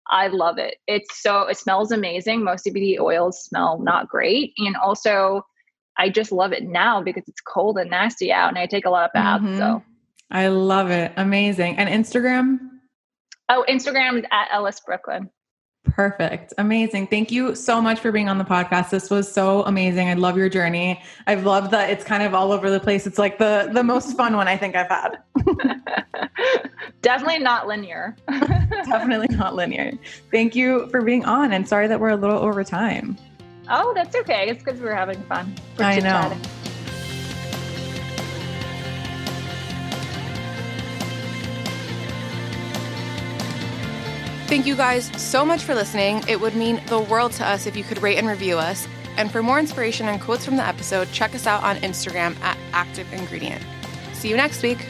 I 0.09 0.27
love 0.27 0.57
it. 0.57 0.75
It's 0.87 1.21
so 1.21 1.41
it 1.47 1.57
smells 1.57 1.91
amazing. 1.91 2.43
Most 2.43 2.65
CBD 2.65 2.99
oils 2.99 3.43
smell 3.43 3.79
not 3.79 4.07
great, 4.07 4.53
and 4.57 4.75
also 4.75 5.45
I 5.97 6.09
just 6.09 6.31
love 6.31 6.51
it 6.51 6.63
now 6.63 7.01
because 7.01 7.23
it's 7.27 7.41
cold 7.41 7.77
and 7.77 7.89
nasty 7.89 8.31
out, 8.31 8.49
and 8.49 8.57
I 8.57 8.65
take 8.65 8.85
a 8.85 8.89
lot 8.89 9.05
of 9.05 9.13
baths. 9.13 9.43
Mm-hmm. 9.43 9.57
So 9.57 9.83
I 10.31 10.47
love 10.47 10.91
it. 10.91 11.13
Amazing. 11.17 11.77
And 11.77 11.89
Instagram. 11.89 12.59
Oh, 13.49 13.63
Instagram 13.69 14.17
is 14.17 14.25
at 14.31 14.47
Ellis 14.51 14.79
Brooklyn. 14.79 15.29
Perfect. 15.85 16.53
Amazing. 16.57 17.07
Thank 17.07 17.31
you 17.31 17.55
so 17.55 17.81
much 17.81 17.99
for 17.99 18.11
being 18.11 18.27
on 18.27 18.37
the 18.37 18.43
podcast. 18.43 18.89
This 18.89 19.09
was 19.09 19.31
so 19.31 19.63
amazing. 19.63 20.09
I 20.09 20.15
love 20.15 20.37
your 20.37 20.49
journey. 20.49 21.01
I've 21.27 21.45
loved 21.45 21.71
that 21.71 21.89
it's 21.89 22.03
kind 22.03 22.23
of 22.23 22.33
all 22.33 22.51
over 22.51 22.69
the 22.69 22.79
place. 22.79 23.05
It's 23.07 23.19
like 23.19 23.37
the 23.37 23.69
the 23.71 23.83
most 23.83 24.17
fun 24.17 24.35
one 24.35 24.47
I 24.47 24.57
think 24.57 24.75
I've 24.75 24.89
had. 24.89 25.19
Definitely 27.01 27.39
not 27.39 27.67
linear. 27.67 28.15
Definitely 28.27 29.35
not 29.35 29.55
linear. 29.55 29.91
Thank 30.31 30.55
you 30.55 30.87
for 30.89 31.01
being 31.01 31.23
on 31.23 31.53
and 31.53 31.67
sorry 31.67 31.87
that 31.87 31.99
we're 31.99 32.09
a 32.09 32.15
little 32.15 32.39
over 32.39 32.63
time. 32.63 33.17
Oh, 33.69 33.93
that's 33.93 34.15
okay. 34.15 34.49
It's 34.49 34.63
because 34.63 34.79
we're 34.79 34.95
having 34.95 35.21
fun. 35.23 35.55
We're 35.77 35.85
I 35.85 35.99
know. 35.99 36.37
Thank 44.47 44.67
you 44.67 44.75
guys 44.75 45.11
so 45.19 45.43
much 45.43 45.63
for 45.63 45.73
listening. 45.73 46.23
It 46.27 46.39
would 46.39 46.55
mean 46.55 46.79
the 46.85 46.99
world 46.99 47.31
to 47.33 47.45
us 47.45 47.65
if 47.65 47.75
you 47.75 47.83
could 47.83 48.01
rate 48.03 48.17
and 48.17 48.27
review 48.27 48.57
us. 48.57 48.87
And 49.17 49.31
for 49.31 49.41
more 49.41 49.59
inspiration 49.59 50.07
and 50.07 50.21
quotes 50.21 50.45
from 50.45 50.55
the 50.55 50.65
episode, 50.65 51.11
check 51.11 51.33
us 51.33 51.47
out 51.47 51.63
on 51.63 51.77
Instagram 51.77 52.39
at 52.41 52.57
Active 52.71 53.11
Ingredient. 53.11 53.63
See 54.13 54.29
you 54.29 54.35
next 54.35 54.61
week. 54.61 54.85